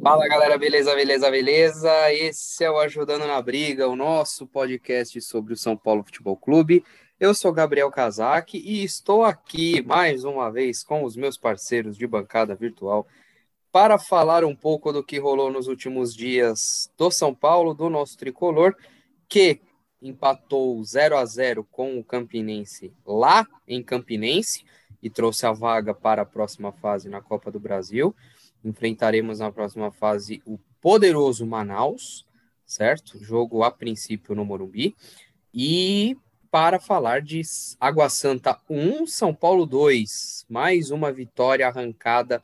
Fala 0.00 0.28
galera, 0.28 0.56
beleza, 0.56 0.94
beleza, 0.94 1.28
beleza? 1.28 2.12
Esse 2.12 2.62
é 2.62 2.70
o 2.70 2.78
Ajudando 2.78 3.26
na 3.26 3.42
Briga, 3.42 3.88
o 3.88 3.96
nosso 3.96 4.46
podcast 4.46 5.20
sobre 5.20 5.52
o 5.52 5.56
São 5.56 5.76
Paulo 5.76 6.04
Futebol 6.04 6.36
Clube. 6.36 6.84
Eu 7.18 7.34
sou 7.34 7.52
Gabriel 7.52 7.90
Casac 7.90 8.56
e 8.56 8.84
estou 8.84 9.24
aqui 9.24 9.82
mais 9.82 10.22
uma 10.22 10.52
vez 10.52 10.84
com 10.84 11.02
os 11.02 11.16
meus 11.16 11.36
parceiros 11.36 11.98
de 11.98 12.06
bancada 12.06 12.54
virtual 12.54 13.08
para 13.72 13.98
falar 13.98 14.44
um 14.44 14.54
pouco 14.54 14.92
do 14.92 15.02
que 15.02 15.18
rolou 15.18 15.50
nos 15.50 15.66
últimos 15.66 16.14
dias 16.14 16.88
do 16.96 17.10
São 17.10 17.34
Paulo, 17.34 17.74
do 17.74 17.90
nosso 17.90 18.16
tricolor, 18.16 18.76
que 19.28 19.60
empatou 20.00 20.80
0 20.84 21.16
a 21.16 21.24
0 21.24 21.64
com 21.64 21.98
o 21.98 22.04
Campinense 22.04 22.94
lá 23.04 23.44
em 23.66 23.82
Campinense 23.82 24.64
e 25.02 25.10
trouxe 25.10 25.44
a 25.44 25.52
vaga 25.52 25.92
para 25.92 26.22
a 26.22 26.26
próxima 26.26 26.70
fase 26.70 27.08
na 27.08 27.20
Copa 27.20 27.50
do 27.50 27.58
Brasil. 27.58 28.14
Enfrentaremos 28.64 29.38
na 29.38 29.50
próxima 29.50 29.90
fase 29.90 30.42
o 30.44 30.58
poderoso 30.80 31.46
Manaus, 31.46 32.26
certo? 32.66 33.22
Jogo 33.22 33.62
a 33.62 33.70
princípio 33.70 34.34
no 34.34 34.44
Morumbi. 34.44 34.94
E 35.52 36.16
para 36.50 36.80
falar 36.80 37.20
de 37.20 37.42
Água 37.78 38.08
Santa 38.08 38.58
1, 38.68 39.06
São 39.06 39.34
Paulo 39.34 39.66
2, 39.66 40.46
mais 40.48 40.90
uma 40.90 41.12
vitória 41.12 41.66
arrancada 41.66 42.42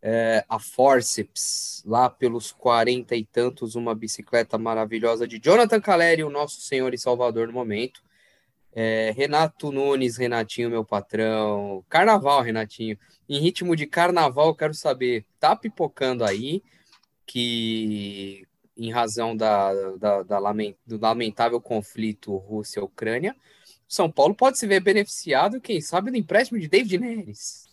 é, 0.00 0.44
a 0.48 0.58
forceps, 0.58 1.82
lá 1.86 2.08
pelos 2.08 2.52
40 2.52 3.16
e 3.16 3.24
tantos, 3.24 3.74
uma 3.74 3.94
bicicleta 3.94 4.56
maravilhosa 4.58 5.26
de 5.26 5.38
Jonathan 5.38 5.80
Caleri, 5.80 6.22
o 6.22 6.30
nosso 6.30 6.60
Senhor 6.60 6.92
e 6.94 6.98
Salvador 6.98 7.48
no 7.48 7.52
momento. 7.52 8.02
É, 8.72 9.12
Renato 9.16 9.72
Nunes, 9.72 10.16
Renatinho, 10.16 10.70
meu 10.70 10.84
patrão. 10.84 11.84
Carnaval, 11.88 12.42
Renatinho. 12.42 12.98
Em 13.28 13.40
ritmo 13.40 13.76
de 13.76 13.86
carnaval, 13.86 14.54
quero 14.54 14.74
saber, 14.74 15.24
tá 15.38 15.54
pipocando 15.54 16.24
aí 16.24 16.62
que, 17.26 18.46
em 18.76 18.90
razão 18.90 19.36
da, 19.36 19.72
da, 19.96 20.22
da 20.22 20.38
lament, 20.38 20.74
do 20.86 20.98
lamentável 20.98 21.60
conflito 21.60 22.36
Rússia-Ucrânia, 22.36 23.36
São 23.86 24.10
Paulo 24.10 24.34
pode 24.34 24.58
se 24.58 24.66
ver 24.66 24.80
beneficiado, 24.80 25.60
quem 25.60 25.80
sabe, 25.80 26.10
do 26.10 26.16
empréstimo 26.16 26.58
de 26.58 26.68
David 26.68 26.98
Neres. 26.98 27.67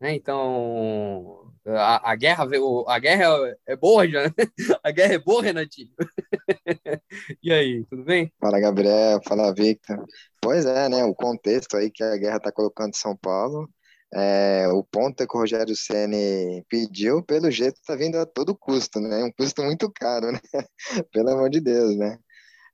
Né? 0.00 0.14
Então, 0.14 1.52
a, 1.66 2.12
a, 2.12 2.16
guerra, 2.16 2.46
a 2.86 2.98
guerra 2.98 3.56
é 3.66 3.76
boa, 3.76 4.08
já. 4.08 4.24
Né? 4.24 4.34
A 4.82 4.90
guerra 4.90 5.14
é 5.14 5.18
boa, 5.18 5.42
Renatinho. 5.42 5.90
E 7.42 7.52
aí, 7.52 7.84
tudo 7.84 8.04
bem? 8.04 8.32
Fala, 8.40 8.60
Gabriel. 8.60 9.20
Fala, 9.26 9.52
Victor. 9.54 10.04
Pois 10.40 10.64
é, 10.64 10.88
né? 10.88 11.04
O 11.04 11.14
contexto 11.14 11.76
aí 11.76 11.90
que 11.90 12.02
a 12.02 12.16
guerra 12.16 12.36
está 12.36 12.52
colocando 12.52 12.90
em 12.90 12.98
São 12.98 13.16
Paulo. 13.16 13.68
É, 14.14 14.66
o 14.68 14.82
ponto 14.82 15.22
é 15.22 15.26
que 15.26 15.36
o 15.36 15.40
Rogério 15.40 15.76
Ceni 15.76 16.64
pediu, 16.68 17.22
pelo 17.22 17.50
jeito, 17.50 17.76
está 17.76 17.94
vindo 17.94 18.16
a 18.16 18.24
todo 18.26 18.56
custo, 18.56 19.00
né? 19.00 19.22
Um 19.24 19.32
custo 19.32 19.62
muito 19.62 19.90
caro, 19.92 20.32
né? 20.32 20.40
Pelo 21.12 21.30
amor 21.30 21.50
de 21.50 21.60
Deus, 21.60 21.96
né? 21.96 22.18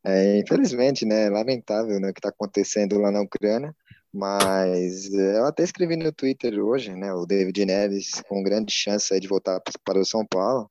É, 0.04 0.38
infelizmente, 0.38 1.04
né? 1.04 1.28
Lamentável 1.30 1.98
né, 1.98 2.10
o 2.10 2.12
que 2.14 2.20
está 2.20 2.28
acontecendo 2.28 2.98
lá 3.00 3.10
na 3.10 3.22
Ucrânia. 3.22 3.74
Mas 4.14 5.12
eu 5.12 5.44
até 5.44 5.64
escrevi 5.64 5.96
no 5.96 6.12
Twitter 6.12 6.56
hoje, 6.64 6.94
né? 6.94 7.12
O 7.12 7.26
David 7.26 7.64
Neres 7.66 8.22
com 8.28 8.44
grande 8.44 8.72
chance 8.72 9.18
de 9.18 9.26
voltar 9.26 9.60
para 9.84 9.98
o 9.98 10.04
São 10.04 10.24
Paulo. 10.24 10.70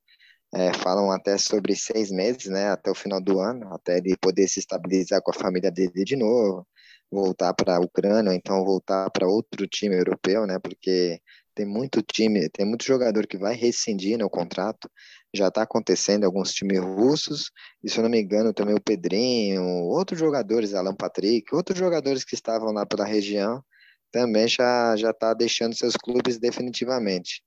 É, 0.55 0.73
falam 0.73 1.11
até 1.11 1.38
sobre 1.38 1.75
seis 1.75 2.09
meses, 2.11 2.45
né? 2.47 2.69
Até 2.69 2.89
o 2.91 2.95
final 2.95 3.22
do 3.22 3.39
ano, 3.41 3.73
até 3.73 3.97
ele 3.97 4.16
poder 4.17 4.47
se 4.47 4.59
estabilizar 4.59 5.22
com 5.22 5.31
a 5.31 5.33
família 5.33 5.72
dele 5.72 6.05
de 6.05 6.16
novo, 6.16 6.66
voltar 7.11 7.53
para 7.53 7.77
a 7.77 7.80
Ucrânia, 7.81 8.31
ou 8.31 8.35
então 8.35 8.63
voltar 8.63 9.09
para 9.11 9.27
outro 9.27 9.67
time 9.67 9.95
europeu, 9.95 10.47
né? 10.47 10.57
Porque 10.59 11.19
tem 11.53 11.66
muito 11.66 12.02
time, 12.02 12.50
tem 12.50 12.66
muito 12.66 12.85
jogador 12.85 13.28
que 13.28 13.38
vai 13.38 13.55
rescindir 13.55 14.17
no 14.17 14.30
contrato. 14.30 14.89
Já 15.34 15.48
está 15.48 15.64
acontecendo 15.64 16.26
alguns 16.26 16.53
times 16.53 16.80
russos, 16.80 17.52
e 17.84 17.89
se 17.89 17.98
eu 17.98 18.03
não 18.03 18.09
me 18.09 18.22
engano, 18.22 18.53
também 18.53 18.76
o 18.76 18.81
Pedrinho, 18.81 19.64
outros 19.86 20.20
jogadores, 20.20 20.73
Alan 20.73 20.95
Patrick, 20.95 21.53
outros 21.56 21.78
jogadores 21.78 22.23
que 22.23 22.36
estavam 22.36 22.72
lá 22.72 22.86
pela 22.86 23.06
região, 23.06 23.63
também 24.12 24.47
já 24.47 24.96
já 24.96 25.09
está 25.12 25.34
deixando 25.34 25.75
seus 25.75 25.96
clubes 25.97 26.38
definitivamente. 26.40 27.41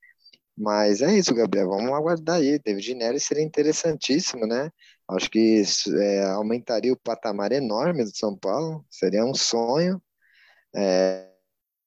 Mas 0.57 1.03
é 1.03 1.17
isso, 1.17 1.35
Gabriel. 1.35 1.69
Vamos 1.69 1.93
aguardar 1.93 2.37
aí. 2.37 2.59
David 2.59 2.95
Neres 2.95 3.25
seria 3.25 3.45
interessantíssimo, 3.45 4.47
né? 4.47 4.71
Acho 5.09 5.31
que 5.31 5.63
é, 6.01 6.25
aumentaria 6.25 6.93
o 6.93 6.97
patamar 6.97 7.53
enorme 7.53 8.05
do 8.05 8.17
São 8.17 8.37
Paulo. 8.37 8.85
Seria 8.91 9.25
um 9.25 9.35
sonho. 9.35 10.03
É, 10.75 11.29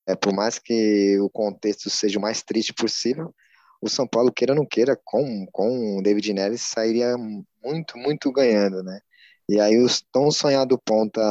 é, 0.07 0.16
por 0.16 0.34
mais 0.34 0.59
que 0.59 1.19
o 1.19 1.29
contexto 1.29 1.90
seja 1.90 2.19
o 2.19 2.22
mais 2.22 2.44
triste 2.44 2.73
possível, 2.73 3.34
o 3.81 3.90
São 3.90 4.07
Paulo, 4.07 4.31
queira 4.31 4.53
ou 4.53 4.57
não 4.57 4.66
queira, 4.66 5.00
com, 5.03 5.45
com 5.51 5.97
o 5.97 6.01
David 6.01 6.34
Neres, 6.34 6.62
sairia 6.62 7.16
muito, 7.63 7.97
muito 7.97 8.31
ganhando, 8.31 8.84
né? 8.84 9.00
E 9.47 9.59
aí 9.59 9.78
o 9.84 9.88
tão 10.12 10.31
sonhado 10.31 10.78
ponta 10.79 11.22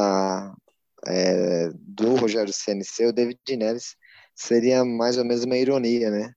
é, 1.07 1.69
do 1.75 2.15
Rogério 2.15 2.53
CNC, 2.53 3.07
o 3.07 3.13
David 3.13 3.39
Neres, 3.57 3.95
seria 4.35 4.83
mais 4.85 5.17
ou 5.17 5.25
menos 5.25 5.43
uma 5.43 5.57
ironia, 5.57 6.09
né? 6.11 6.33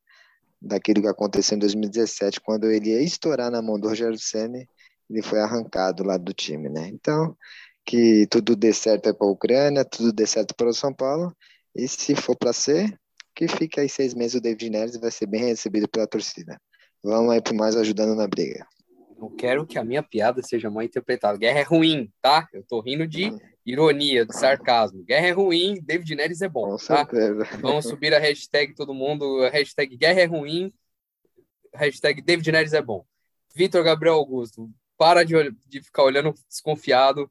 Daquilo 0.61 1.03
que 1.03 1.09
aconteceu 1.09 1.56
em 1.56 1.61
2017, 1.61 2.41
quando 2.41 2.71
ele 2.71 2.91
ia 2.91 3.03
estourar 3.03 3.50
na 3.50 3.62
mão 3.62 3.79
do 3.79 3.89
Rogério 3.89 4.19
Senna, 4.19 4.65
ele 5.11 5.23
foi 5.23 5.41
arrancado 5.41 6.05
lá 6.05 6.17
do 6.17 6.33
time, 6.33 6.69
né? 6.69 6.89
Então, 6.89 7.37
que 7.84 8.27
tudo 8.29 8.56
dê 8.56 8.73
certo 8.73 9.15
para 9.15 9.27
a 9.27 9.31
Ucrânia, 9.31 9.84
tudo 9.84 10.12
dê 10.12 10.27
certo 10.27 10.55
para 10.55 10.69
o 10.69 10.75
São 10.75 10.93
Paulo, 10.94 11.34
e 11.75 11.89
se 11.89 12.15
for 12.15 12.37
para 12.37 12.53
ser, 12.53 12.99
que 13.34 13.48
fique 13.48 13.81
aí 13.81 13.88
seis 13.88 14.15
meses 14.15 14.34
o 14.34 14.41
David 14.41 14.70
Neres 14.70 14.97
vai 14.97 15.10
ser 15.10 15.26
bem 15.26 15.44
recebido 15.44 15.88
pela 15.88 16.06
torcida. 16.06 16.60
Vamos 17.03 17.32
aí 17.32 17.41
por 17.41 17.54
mais 17.54 17.76
ajudando 17.76 18.15
na 18.15 18.26
briga. 18.26 18.66
Não 19.19 19.31
quero 19.34 19.66
que 19.66 19.78
a 19.78 19.84
minha 19.84 20.03
piada 20.03 20.43
seja 20.43 20.70
mal 20.70 20.82
interpretada. 20.82 21.38
Guerra 21.38 21.60
é 21.60 21.62
ruim, 21.62 22.12
tá? 22.20 22.48
Eu 22.53 22.65
tô 22.65 22.81
rindo 22.81 23.06
de 23.06 23.32
ironia, 23.65 24.26
de 24.26 24.37
sarcasmo. 24.37 25.04
Guerra 25.04 25.28
é 25.28 25.31
ruim, 25.31 25.81
David 25.82 26.15
Neres 26.15 26.43
é 26.43 26.48
bom, 26.48 26.70
Com 26.70 26.76
tá? 26.76 27.06
Certeza. 27.06 27.44
Vamos 27.60 27.87
subir 27.87 28.12
a 28.15 28.19
hashtag 28.19 28.75
todo 28.75 28.94
mundo, 28.94 29.49
hashtag 29.50 29.97
Guerra 29.97 30.20
é 30.20 30.25
ruim, 30.25 30.72
hashtag 31.75 32.20
David 32.20 32.50
Neres 32.50 32.72
é 32.72 32.82
bom. 32.82 33.04
Vitor 33.54 33.84
Gabriel 33.84 34.14
Augusto, 34.14 34.69
para 34.97 35.25
de, 35.25 35.34
de 35.69 35.82
ficar 35.82 36.03
olhando 36.03 36.34
desconfiado, 36.49 37.31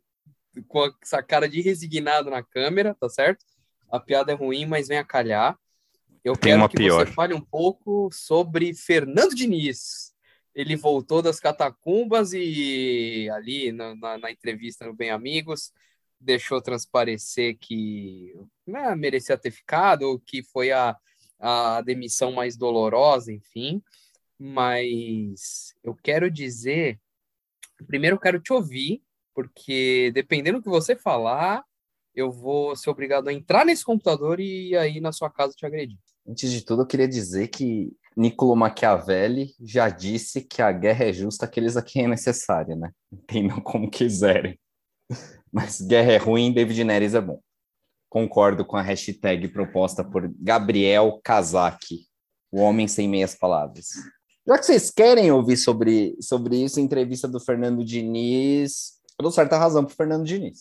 com 0.68 0.90
essa 1.02 1.24
cara 1.24 1.48
de 1.48 1.62
resignado 1.62 2.30
na 2.30 2.44
câmera, 2.44 2.96
tá 3.00 3.10
certo? 3.10 3.46
a 3.92 4.00
piada 4.00 4.32
é 4.32 4.36
ruim, 4.36 4.66
mas 4.66 4.88
vem 4.88 4.98
a 4.98 5.04
calhar. 5.04 5.58
Eu 6.24 6.34
Tem 6.34 6.54
quero 6.54 6.70
que 6.70 6.78
pior. 6.78 7.06
você 7.06 7.14
fale 7.14 7.34
um 7.34 7.42
pouco 7.42 8.10
sobre 8.12 8.74
Fernando 8.74 9.34
Diniz. 9.34 10.14
Ele 10.54 10.76
voltou 10.76 11.22
das 11.22 11.40
catacumbas 11.40 12.34
e 12.34 13.30
ali 13.34 13.72
na, 13.72 13.96
na, 13.96 14.18
na 14.18 14.32
entrevista 14.32 14.86
no 14.86 14.94
Bem 14.94 15.10
Amigos 15.10 15.72
deixou 16.22 16.62
transparecer 16.62 17.58
que 17.60 18.34
né, 18.66 18.94
merecia 18.96 19.38
ter 19.38 19.52
ficado, 19.52 20.04
ou 20.04 20.20
que 20.20 20.44
foi 20.44 20.72
a, 20.72 20.96
a 21.40 21.82
demissão 21.82 22.32
mais 22.32 22.56
dolorosa, 22.56 23.34
enfim. 23.34 23.82
Mas 24.38 25.74
eu 25.84 25.96
quero 25.96 26.30
dizer, 26.30 27.00
primeiro 27.88 28.18
eu 28.18 28.20
quero 28.20 28.40
te 28.40 28.54
ouvir, 28.54 29.02
porque 29.34 30.12
dependendo 30.14 30.60
do 30.60 30.64
que 30.64 30.70
você 30.70 30.96
falar, 30.96 31.64
eu 32.14 32.32
vou 32.32 32.76
ser 32.76 32.90
obrigado 32.90 33.28
a 33.28 33.34
entrar 33.34 33.66
nesse 33.66 33.84
computador 33.84 34.40
e 34.40 34.76
aí 34.78 35.00
na 35.00 35.12
sua 35.12 35.30
casa 35.30 35.54
te 35.56 35.66
agredir. 35.66 35.98
Antes 36.32 36.50
de 36.50 36.62
tudo, 36.62 36.84
eu 36.84 36.88
queria 36.88 37.10
dizer 37.10 37.50
que 37.50 37.92
Niccolo 38.16 38.56
Machiavelli 38.56 39.54
já 39.60 39.90
disse 39.90 40.40
que 40.40 40.62
a 40.62 40.72
guerra 40.72 41.04
é 41.04 41.12
justa 41.12 41.44
aqueles 41.44 41.76
a 41.76 41.82
quem 41.82 42.06
é 42.06 42.08
necessária, 42.08 42.74
né? 42.74 42.90
Entendam 43.12 43.60
como 43.60 43.92
quiserem. 43.92 44.58
Mas 45.52 45.82
guerra 45.82 46.14
é 46.14 46.18
ruim, 46.18 46.54
David 46.54 46.86
Neres 46.86 47.16
é 47.16 47.20
bom. 47.20 47.42
Concordo 48.10 48.64
com 48.64 48.78
a 48.78 48.82
hashtag 48.82 49.50
proposta 49.50 50.06
por 50.06 50.34
Gabriel 50.40 51.20
Kazaki, 51.22 52.06
o 52.50 52.62
homem 52.62 52.88
sem 52.88 53.10
meias 53.10 53.36
palavras. 53.36 53.88
Já 54.48 54.58
que 54.58 54.66
vocês 54.66 54.90
querem 54.90 55.34
ouvir 55.34 55.58
sobre, 55.58 56.16
sobre 56.22 56.64
isso, 56.64 56.80
entrevista 56.80 57.28
do 57.28 57.42
Fernando 57.42 57.84
Diniz, 57.84 58.94
eu 59.20 59.24
dou 59.24 59.32
certa 59.34 59.58
razão 59.58 59.84
para 59.84 59.96
Fernando 59.96 60.24
Diniz. 60.24 60.60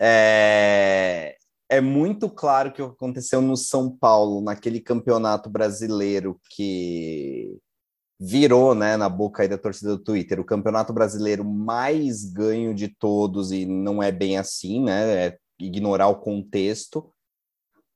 É, 0.00 1.36
é 1.74 1.80
muito 1.80 2.30
claro 2.30 2.72
que 2.72 2.80
o 2.82 2.90
que 2.90 2.94
aconteceu 2.94 3.42
no 3.42 3.56
São 3.56 3.90
Paulo, 3.90 4.40
naquele 4.40 4.80
campeonato 4.80 5.50
brasileiro 5.50 6.40
que 6.50 7.58
virou 8.18 8.74
né, 8.74 8.96
na 8.96 9.08
boca 9.08 9.42
aí 9.42 9.48
da 9.48 9.58
torcida 9.58 9.90
do 9.90 10.02
Twitter, 10.02 10.40
o 10.40 10.44
campeonato 10.44 10.92
brasileiro 10.92 11.44
mais 11.44 12.24
ganho 12.24 12.74
de 12.74 12.88
todos, 12.88 13.52
e 13.52 13.66
não 13.66 14.02
é 14.02 14.12
bem 14.12 14.38
assim, 14.38 14.82
né? 14.82 15.26
É 15.26 15.38
ignorar 15.58 16.08
o 16.08 16.20
contexto. 16.20 17.10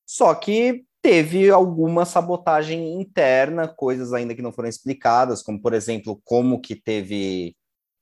Só 0.07 0.35
que 0.35 0.85
teve 1.01 1.51
alguma 1.51 2.05
sabotagem 2.05 3.01
interna, 3.01 3.69
coisas 3.69 4.13
ainda 4.13 4.35
que 4.35 4.43
não 4.43 4.53
foram 4.53 4.69
explicadas, 4.69 5.43
como 5.43 5.61
por 5.61 5.73
exemplo, 5.73 6.21
como 6.25 6.61
que 6.61 6.75
teve 6.75 7.57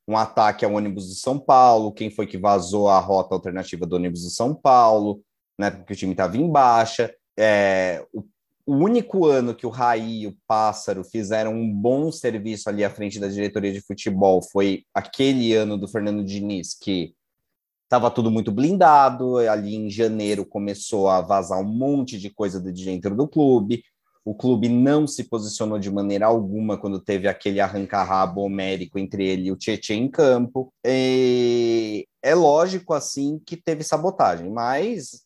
um 0.08 0.16
ataque 0.16 0.64
ao 0.64 0.72
ônibus 0.72 1.08
de 1.08 1.16
São 1.16 1.38
Paulo, 1.38 1.92
quem 1.92 2.10
foi 2.10 2.26
que 2.26 2.38
vazou 2.38 2.88
a 2.88 2.98
rota 2.98 3.34
alternativa 3.34 3.84
do 3.84 3.96
ônibus 3.96 4.22
de 4.22 4.30
São 4.30 4.54
Paulo, 4.54 5.20
né, 5.58 5.70
porque 5.70 5.92
o 5.92 5.96
time 5.96 6.12
estava 6.12 6.36
em 6.36 6.50
baixa, 6.50 7.14
é, 7.38 8.04
o 8.12 8.24
o 8.66 8.74
único 8.74 9.26
ano 9.26 9.54
que 9.54 9.64
o 9.64 9.70
Raí 9.70 10.22
e 10.22 10.26
o 10.26 10.36
Pássaro 10.44 11.04
fizeram 11.04 11.54
um 11.54 11.72
bom 11.72 12.10
serviço 12.10 12.68
ali 12.68 12.82
à 12.82 12.90
frente 12.90 13.20
da 13.20 13.28
diretoria 13.28 13.72
de 13.72 13.80
futebol 13.80 14.42
foi 14.42 14.82
aquele 14.92 15.54
ano 15.54 15.78
do 15.78 15.86
Fernando 15.86 16.24
Diniz, 16.24 16.74
que 16.74 17.14
estava 17.84 18.10
tudo 18.10 18.28
muito 18.28 18.50
blindado. 18.50 19.38
Ali 19.38 19.76
em 19.76 19.88
janeiro 19.88 20.44
começou 20.44 21.08
a 21.08 21.20
vazar 21.20 21.60
um 21.60 21.64
monte 21.64 22.18
de 22.18 22.28
coisa 22.28 22.60
de 22.60 22.84
dentro 22.84 23.14
do 23.16 23.28
clube. 23.28 23.84
O 24.24 24.34
clube 24.34 24.68
não 24.68 25.06
se 25.06 25.22
posicionou 25.22 25.78
de 25.78 25.88
maneira 25.88 26.26
alguma 26.26 26.76
quando 26.76 26.98
teve 26.98 27.28
aquele 27.28 27.60
arranca-rabo 27.60 28.40
homérico 28.40 28.98
entre 28.98 29.24
ele 29.24 29.46
e 29.46 29.52
o 29.52 29.56
Tietchan 29.56 29.94
em 29.94 30.08
campo. 30.08 30.72
E 30.84 32.04
é 32.20 32.34
lógico, 32.34 32.92
assim, 32.92 33.40
que 33.46 33.56
teve 33.56 33.84
sabotagem, 33.84 34.50
mas 34.50 35.24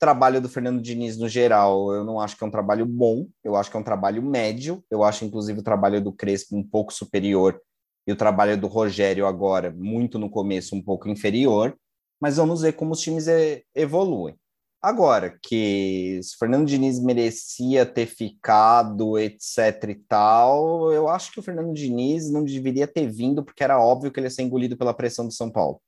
trabalho 0.00 0.40
do 0.40 0.48
Fernando 0.48 0.80
Diniz 0.80 1.18
no 1.18 1.28
geral, 1.28 1.92
eu 1.92 2.02
não 2.04 2.18
acho 2.18 2.36
que 2.36 2.42
é 2.42 2.46
um 2.46 2.50
trabalho 2.50 2.86
bom, 2.86 3.28
eu 3.44 3.54
acho 3.54 3.70
que 3.70 3.76
é 3.76 3.80
um 3.80 3.84
trabalho 3.84 4.22
médio, 4.22 4.82
eu 4.90 5.04
acho 5.04 5.24
inclusive 5.26 5.60
o 5.60 5.62
trabalho 5.62 6.00
do 6.00 6.10
Crespo 6.10 6.56
um 6.56 6.66
pouco 6.66 6.92
superior 6.92 7.60
e 8.06 8.12
o 8.12 8.16
trabalho 8.16 8.58
do 8.58 8.66
Rogério 8.66 9.26
agora, 9.26 9.70
muito 9.70 10.18
no 10.18 10.30
começo, 10.30 10.74
um 10.74 10.82
pouco 10.82 11.08
inferior, 11.08 11.76
mas 12.18 12.38
vamos 12.38 12.62
ver 12.62 12.72
como 12.72 12.92
os 12.92 13.00
times 13.00 13.26
evoluem. 13.74 14.34
Agora, 14.82 15.38
que 15.42 16.18
se 16.22 16.38
Fernando 16.38 16.66
Diniz 16.66 16.98
merecia 16.98 17.84
ter 17.84 18.06
ficado, 18.06 19.18
etc 19.18 19.90
e 19.90 19.94
tal, 20.08 20.90
eu 20.90 21.06
acho 21.06 21.30
que 21.30 21.38
o 21.38 21.42
Fernando 21.42 21.74
Diniz 21.74 22.30
não 22.30 22.42
deveria 22.42 22.86
ter 22.86 23.06
vindo, 23.06 23.44
porque 23.44 23.62
era 23.62 23.78
óbvio 23.78 24.10
que 24.10 24.18
ele 24.18 24.26
ia 24.26 24.30
ser 24.30 24.42
engolido 24.42 24.78
pela 24.78 24.94
pressão 24.94 25.26
do 25.26 25.32
São 25.34 25.50
Paulo. 25.50 25.78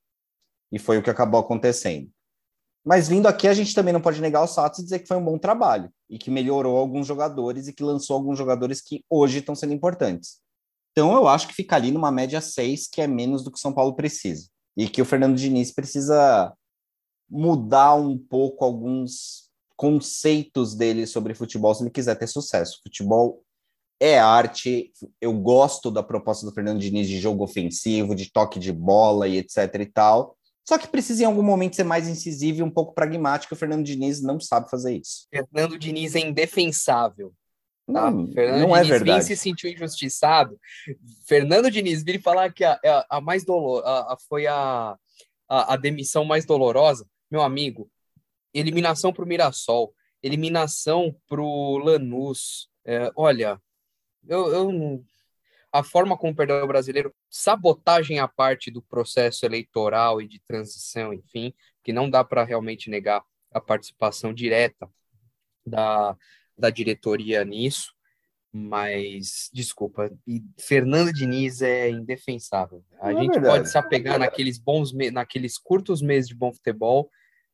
E 0.71 0.77
foi 0.77 0.99
o 0.99 1.03
que 1.03 1.09
acabou 1.09 1.39
acontecendo. 1.39 2.07
Mas 2.83 3.07
vindo 3.07 3.27
aqui, 3.27 3.47
a 3.47 3.53
gente 3.53 3.73
também 3.73 3.93
não 3.93 4.01
pode 4.01 4.19
negar 4.19 4.43
os 4.43 4.53
fatos 4.53 4.79
e 4.79 4.83
dizer 4.83 4.99
que 4.99 5.07
foi 5.07 5.15
um 5.15 5.23
bom 5.23 5.37
trabalho 5.37 5.89
e 6.09 6.17
que 6.17 6.29
melhorou 6.29 6.77
alguns 6.77 7.07
jogadores 7.07 7.67
e 7.67 7.73
que 7.73 7.83
lançou 7.83 8.15
alguns 8.15 8.37
jogadores 8.37 8.81
que 8.81 9.03
hoje 9.09 9.39
estão 9.39 9.55
sendo 9.55 9.73
importantes. 9.73 10.41
Então, 10.91 11.15
eu 11.15 11.27
acho 11.27 11.47
que 11.47 11.55
fica 11.55 11.75
ali 11.75 11.91
numa 11.91 12.11
média 12.11 12.41
6, 12.41 12.87
que 12.87 13.01
é 13.01 13.07
menos 13.07 13.43
do 13.43 13.51
que 13.51 13.57
o 13.57 13.61
São 13.61 13.73
Paulo 13.73 13.95
precisa. 13.95 14.47
E 14.75 14.87
que 14.87 15.01
o 15.01 15.05
Fernando 15.05 15.35
Diniz 15.35 15.71
precisa 15.71 16.53
mudar 17.29 17.95
um 17.95 18.17
pouco 18.17 18.63
alguns 18.63 19.49
conceitos 19.75 20.75
dele 20.75 21.07
sobre 21.07 21.33
futebol 21.33 21.73
se 21.73 21.83
ele 21.83 21.89
quiser 21.89 22.15
ter 22.15 22.27
sucesso. 22.27 22.79
Futebol 22.83 23.43
é 23.99 24.19
arte. 24.19 24.91
Eu 25.19 25.33
gosto 25.33 25.89
da 25.89 26.03
proposta 26.03 26.45
do 26.45 26.51
Fernando 26.51 26.79
Diniz 26.79 27.07
de 27.07 27.19
jogo 27.19 27.43
ofensivo, 27.43 28.13
de 28.13 28.31
toque 28.31 28.59
de 28.59 28.71
bola 28.71 29.27
e 29.27 29.37
etc 29.37 29.73
e 29.79 29.85
tal. 29.85 30.37
Só 30.65 30.77
que 30.77 30.87
precisa 30.87 31.23
em 31.23 31.25
algum 31.25 31.43
momento 31.43 31.75
ser 31.75 31.83
mais 31.83 32.07
incisivo 32.07 32.59
e 32.59 32.63
um 32.63 32.69
pouco 32.69 32.93
pragmático. 32.93 33.53
O 33.53 33.57
Fernando 33.57 33.83
Diniz 33.83 34.21
não 34.21 34.39
sabe 34.39 34.69
fazer 34.69 34.97
isso. 34.97 35.27
Fernando 35.29 35.77
Diniz 35.77 36.15
é 36.15 36.19
indefensável. 36.19 37.33
Tá? 37.85 38.09
Não, 38.09 38.31
Fernando 38.31 38.61
não 38.61 38.75
é 38.75 38.81
Diniz 38.81 38.95
é 38.95 38.97
verdade. 38.99 39.25
se 39.25 39.35
sentiu 39.35 39.69
injustiçado. 39.69 40.57
Fernando 41.27 41.69
Diniz 41.69 42.01
vir 42.01 42.21
falar 42.21 42.53
que 42.53 42.63
a, 42.63 42.79
a, 42.83 43.17
a 43.17 43.21
mais 43.21 43.43
dolor, 43.43 43.83
a, 43.85 44.13
a 44.13 44.17
foi 44.29 44.47
a, 44.47 44.97
a, 45.49 45.75
demissão 45.75 46.23
mais 46.23 46.45
dolorosa. 46.45 47.05
Meu 47.29 47.41
amigo, 47.41 47.89
eliminação 48.53 49.11
para 49.11 49.25
o 49.25 49.27
Mirassol, 49.27 49.93
eliminação 50.21 51.13
para 51.27 51.41
o 51.41 51.77
Lanús. 51.77 52.69
É, 52.85 53.11
olha, 53.15 53.59
eu, 54.27 54.47
eu 54.53 55.03
a 55.73 55.81
forma 55.81 56.15
como 56.15 56.35
perdeu 56.35 56.63
o 56.63 56.67
brasileiro, 56.67 57.11
sabotagem 57.31 58.19
à 58.19 58.27
parte 58.27 58.69
do 58.69 58.79
processo 58.79 59.43
eleitoral 59.43 60.21
e 60.21 60.27
de 60.27 60.39
transição, 60.39 61.11
enfim, 61.11 61.51
que 61.83 61.91
não 61.91 62.07
dá 62.07 62.23
para 62.23 62.43
realmente 62.43 62.91
negar 62.91 63.23
a 63.51 63.59
participação 63.59 64.31
direta 64.31 64.87
da, 65.65 66.15
da 66.55 66.69
diretoria 66.69 67.43
nisso, 67.43 67.91
mas 68.51 69.49
desculpa, 69.51 70.11
e 70.27 70.43
Fernando 70.59 71.11
Diniz 71.11 71.63
é 71.63 71.89
indefensável. 71.89 72.85
A 72.99 73.11
não 73.11 73.19
é 73.19 73.23
gente 73.23 73.39
é 73.39 73.41
pode 73.41 73.67
se 73.67 73.77
apegar 73.77 74.19
naqueles 74.19 74.59
bons 74.59 74.93
naqueles 75.11 75.57
curtos 75.57 76.03
meses 76.03 76.29
de 76.29 76.35
bom 76.35 76.53
futebol, 76.53 77.09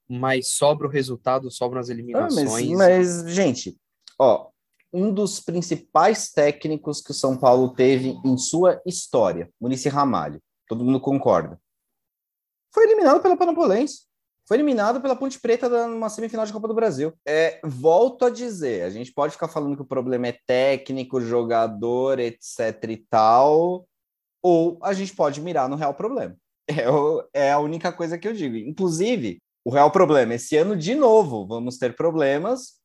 mas 0.10 0.50
sobra 0.50 0.88
o 0.88 0.92
resultado, 0.92 1.50
sobram 1.50 1.80
as 1.80 1.88
eliminações. 1.88 2.50
Ah, 2.50 2.77
mas, 2.77 3.24
mas, 3.24 3.33
gente, 3.33 3.77
ó, 4.19 4.49
um 4.91 5.13
dos 5.13 5.39
principais 5.39 6.31
técnicos 6.31 7.01
que 7.01 7.12
o 7.12 7.13
São 7.13 7.38
Paulo 7.38 7.74
teve 7.74 8.18
em 8.25 8.38
sua 8.38 8.81
história, 8.86 9.50
Munici 9.59 9.89
Ramalho. 9.89 10.41
Todo 10.68 10.83
mundo 10.83 11.00
concorda. 11.00 11.59
Foi 12.74 12.86
eliminado 12.86 13.21
pela 13.21 13.38
Panapolense. 13.38 14.09
Foi 14.47 14.57
eliminado 14.57 15.00
pela 15.00 15.15
Ponte 15.15 15.39
Preta 15.39 15.69
numa 15.88 16.09
semifinal 16.09 16.44
de 16.44 16.51
Copa 16.51 16.68
do 16.68 16.74
Brasil. 16.74 17.13
É, 17.24 17.59
volto 17.63 18.25
a 18.25 18.31
dizer, 18.31 18.83
a 18.83 18.89
gente 18.89 19.13
pode 19.13 19.33
ficar 19.33 19.47
falando 19.47 19.75
que 19.75 19.83
o 19.83 19.88
problema 19.88 20.27
é 20.27 20.39
técnico, 20.47 21.21
jogador, 21.21 22.18
etc 22.19 22.83
e 22.89 22.97
tal, 22.97 23.88
ou 24.41 24.80
a 24.81 24.91
gente 24.94 25.15
pode 25.15 25.39
mirar 25.39 25.69
no 25.69 25.75
real 25.75 25.94
problema. 25.94 26.36
É, 27.33 27.47
é 27.47 27.51
a 27.51 27.57
única 27.57 27.91
coisa 27.91 28.15
que 28.15 28.27
eu 28.27 28.33
digo. 28.33 28.56
Inclusive, 28.56 29.41
o 29.65 29.71
real 29.71 29.89
problema, 29.89 30.36
esse 30.36 30.56
ano 30.56 30.75
de 30.75 30.94
novo, 30.94 31.47
vamos 31.47 31.80
ter 31.80 31.95
problemas 31.95 32.78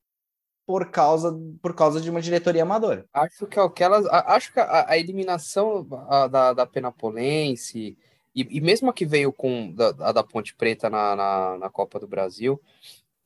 por 0.67 0.91
causa, 0.91 1.39
por 1.61 1.75
causa 1.75 2.01
de 2.01 2.11
uma 2.11 2.21
diretoria 2.21 2.63
amadora. 2.63 3.07
Acho 3.13 3.47
que 3.47 3.59
aquelas, 3.59 4.07
acho 4.07 4.53
que 4.53 4.61
a, 4.61 4.91
a 4.91 4.99
eliminação 4.99 5.87
a, 6.09 6.27
da, 6.27 6.53
da 6.53 6.67
Penapolense 6.67 7.97
e, 8.35 8.57
e 8.57 8.61
mesmo 8.61 8.91
a 8.91 8.93
que 8.93 9.07
veio 9.07 9.33
com 9.33 9.73
da, 9.73 9.89
a 10.01 10.13
da 10.13 10.25
Ponte 10.25 10.55
Preta 10.55 10.91
na, 10.91 11.15
na, 11.15 11.59
na 11.59 11.71
Copa 11.71 12.01
do 12.01 12.09
Brasil, 12.09 12.61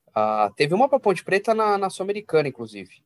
uh, 0.09 0.53
teve 0.55 0.75
uma 0.75 0.89
para 0.89 1.01
Ponte 1.01 1.25
Preta 1.25 1.55
na, 1.55 1.79
na 1.79 1.89
Sul-Americana, 1.89 2.49
inclusive. 2.49 3.03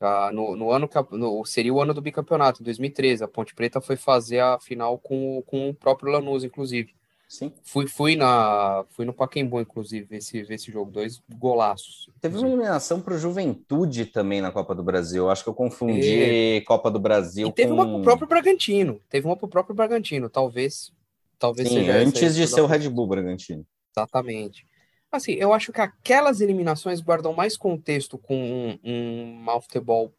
Uh, 0.00 0.32
no, 0.32 0.56
no 0.56 0.70
ano 0.70 0.88
que 0.88 0.96
no, 1.10 1.44
seria 1.44 1.74
o 1.74 1.82
ano 1.82 1.92
do 1.92 2.00
bicampeonato, 2.00 2.62
2013. 2.62 3.24
A 3.24 3.28
Ponte 3.28 3.54
Preta 3.54 3.80
foi 3.80 3.96
fazer 3.96 4.40
a 4.40 4.58
final 4.58 4.98
com, 4.98 5.42
com 5.46 5.68
o 5.68 5.74
próprio 5.74 6.12
Lanús, 6.12 6.44
inclusive. 6.44 6.94
Sim. 7.28 7.52
Fui, 7.62 7.86
fui, 7.86 8.16
na, 8.16 8.86
fui 8.88 9.04
no 9.04 9.12
Pacaembu, 9.12 9.60
inclusive, 9.60 10.06
ver 10.06 10.16
esse, 10.16 10.42
ver 10.42 10.54
esse 10.54 10.72
jogo. 10.72 10.90
Dois 10.90 11.22
golaços. 11.28 12.08
Teve 12.22 12.38
uma 12.38 12.48
eliminação 12.48 13.02
para 13.02 13.14
o 13.14 13.18
Juventude 13.18 14.06
também 14.06 14.40
na 14.40 14.50
Copa 14.50 14.74
do 14.74 14.82
Brasil. 14.82 15.28
Acho 15.28 15.44
que 15.44 15.50
eu 15.50 15.54
confundi 15.54 16.56
é. 16.56 16.60
Copa 16.62 16.90
do 16.90 16.98
Brasil 16.98 17.48
e 17.48 17.52
teve 17.52 17.68
com... 17.68 17.74
uma 17.74 17.84
para 17.84 17.98
o 17.98 18.02
próprio 18.02 18.28
Bragantino. 18.28 18.98
Teve 19.10 19.26
uma 19.26 19.36
para 19.36 19.44
o 19.44 19.48
próprio 19.48 19.76
Bragantino. 19.76 20.30
Talvez, 20.30 20.90
talvez 21.38 21.68
Sim, 21.68 21.80
seja 21.80 21.98
antes 21.98 22.34
de 22.34 22.48
ser 22.48 22.62
o 22.62 22.66
Red 22.66 22.88
Bull 22.88 23.06
Bragantino. 23.06 23.66
Exatamente. 23.94 24.66
Assim, 25.12 25.32
eu 25.32 25.52
acho 25.52 25.70
que 25.70 25.82
aquelas 25.82 26.40
eliminações 26.40 27.02
guardam 27.02 27.34
mais 27.34 27.58
contexto 27.58 28.16
com 28.16 28.78
um, 28.82 29.44
um 29.46 29.60
futebol 29.60 30.14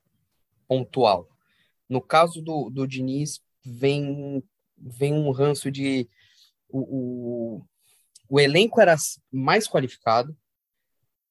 pontual. 0.68 1.28
No 1.88 2.02
caso 2.02 2.40
do, 2.40 2.70
do 2.70 2.88
Diniz, 2.88 3.42
vem, 3.66 4.44
vem 4.78 5.14
um 5.14 5.32
ranço 5.32 5.72
de 5.72 6.08
o, 6.70 6.80
o, 6.80 7.66
o 8.30 8.40
elenco 8.40 8.80
era 8.80 8.96
mais 9.32 9.68
qualificado 9.68 10.36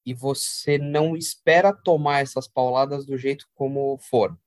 e 0.05 0.13
você 0.13 0.77
não 0.77 1.15
espera 1.15 1.73
tomar 1.73 2.21
essas 2.21 2.47
pauladas 2.47 3.05
do 3.05 3.17
jeito 3.17 3.45
como 3.53 3.97
foram. 3.97 4.37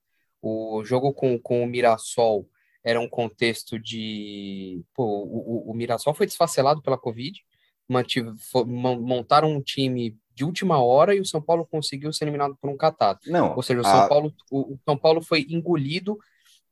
O 0.40 0.82
jogo 0.84 1.12
com, 1.12 1.38
com 1.38 1.62
o 1.62 1.66
Mirassol 1.66 2.48
era 2.82 3.00
um 3.00 3.08
contexto 3.08 3.78
de. 3.78 4.82
Pô, 4.92 5.04
o, 5.04 5.70
o, 5.70 5.74
Mirassol 5.74 6.14
foi 6.14 6.26
desfacelado 6.26 6.82
pela 6.82 6.98
Covid, 6.98 7.40
mantive, 7.88 8.32
montaram 8.66 9.52
um 9.52 9.62
time 9.62 10.18
de 10.34 10.44
última 10.44 10.82
hora 10.82 11.14
e 11.14 11.20
o 11.20 11.24
São 11.24 11.40
Paulo 11.40 11.64
conseguiu 11.64 12.12
ser 12.12 12.24
eliminado 12.24 12.56
por 12.60 12.68
um 12.68 12.76
catado. 12.76 13.20
Não, 13.26 13.54
Ou 13.54 13.62
seja, 13.62 13.80
o 13.80 13.84
São, 13.84 14.00
a... 14.00 14.08
Paulo, 14.08 14.34
o, 14.50 14.74
o 14.74 14.78
São 14.84 14.96
Paulo 14.96 15.22
foi 15.22 15.46
engolido 15.48 16.18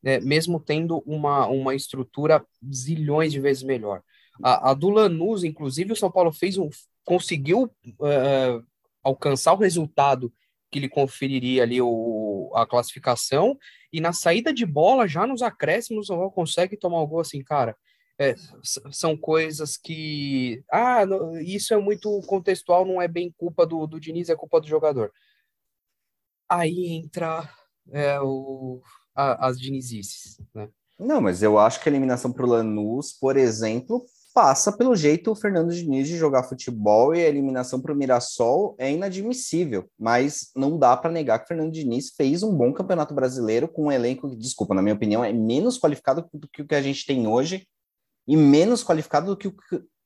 é, 0.03 0.19
mesmo 0.21 0.59
tendo 0.59 1.03
uma, 1.07 1.47
uma 1.47 1.75
estrutura 1.75 2.45
zilhões 2.73 3.33
de 3.33 3.41
vezes 3.41 3.63
melhor. 3.63 4.03
A, 4.43 4.71
a 4.71 4.75
do 4.75 4.91
Lanús, 4.91 5.45
inclusive, 5.45 5.93
o 5.93 5.97
São 5.97 6.11
Paulo 6.11 6.33
fez 6.33 6.57
um, 6.59 6.69
conseguiu 7.05 7.65
uh, 7.65 8.65
alcançar 9.03 9.53
o 9.53 9.59
resultado 9.59 10.33
que 10.71 10.79
lhe 10.79 10.89
conferiria 10.89 11.65
ali 11.65 11.81
o, 11.83 12.53
a 12.55 12.65
classificação, 12.65 13.59
e 13.93 14.01
na 14.01 14.13
saída 14.13 14.53
de 14.53 14.65
bola, 14.65 15.09
já 15.09 15.27
nos 15.27 15.43
acréscimos, 15.43 16.05
o 16.05 16.07
São 16.07 16.17
Paulo 16.17 16.31
consegue 16.31 16.77
tomar 16.77 17.01
o 17.01 17.07
gol 17.07 17.21
assim, 17.21 17.43
cara. 17.43 17.77
É, 18.19 18.35
são 18.93 19.17
coisas 19.17 19.79
que. 19.79 20.63
Ah, 20.71 21.05
isso 21.43 21.73
é 21.73 21.79
muito 21.79 22.21
contextual, 22.27 22.85
não 22.85 23.01
é 23.01 23.09
bem 23.09 23.35
culpa 23.37 23.67
do, 23.67 23.87
do 23.87 23.99
Diniz, 23.99 24.29
é 24.29 24.37
culpa 24.37 24.61
do 24.61 24.69
jogador. 24.69 25.11
Aí 26.47 26.89
entra 26.89 27.49
é, 27.91 28.21
o, 28.21 28.83
a, 29.15 29.49
as 29.49 29.59
dinizices, 29.59 30.39
né? 30.55 30.69
Não, 30.99 31.19
mas 31.19 31.43
eu 31.43 31.59
acho 31.59 31.81
que 31.81 31.89
a 31.89 31.93
eliminação 31.93 32.31
para 32.31 32.45
o 32.45 32.49
Lanús, 32.49 33.11
por 33.11 33.39
exemplo, 33.39 34.05
passa 34.33 34.73
pelo 34.77 34.95
jeito 34.95 35.31
o 35.31 35.35
Fernando 35.35 35.73
Diniz 35.75 36.09
de 36.09 36.17
jogar 36.17 36.45
futebol 36.45 37.15
e 37.15 37.25
a 37.25 37.29
eliminação 37.29 37.81
para 37.81 37.93
o 37.93 37.97
Mirassol 37.97 38.75
é 38.79 38.91
inadmissível, 38.91 39.89
mas 39.99 40.51
não 40.55 40.79
dá 40.79 40.97
para 40.97 41.11
negar 41.11 41.39
que 41.39 41.45
o 41.45 41.49
Fernando 41.49 41.73
Diniz 41.73 42.13
fez 42.17 42.43
um 42.43 42.55
bom 42.55 42.73
campeonato 42.73 43.15
brasileiro 43.15 43.69
com 43.69 43.87
um 43.87 43.93
elenco 43.93 44.29
que, 44.29 44.37
desculpa, 44.37 44.75
na 44.75 44.83
minha 44.83 44.95
opinião, 44.95 45.25
é 45.25 45.33
menos 45.33 45.79
qualificado 45.79 46.29
do 46.33 46.49
que 46.49 46.63
o 46.63 46.67
que 46.67 46.75
a 46.75 46.83
gente 46.83 47.07
tem 47.07 47.27
hoje 47.27 47.67
e 48.27 48.37
menos 48.37 48.85
qualificado 48.85 49.27
do 49.27 49.37
que 49.37 49.49
o 49.49 49.55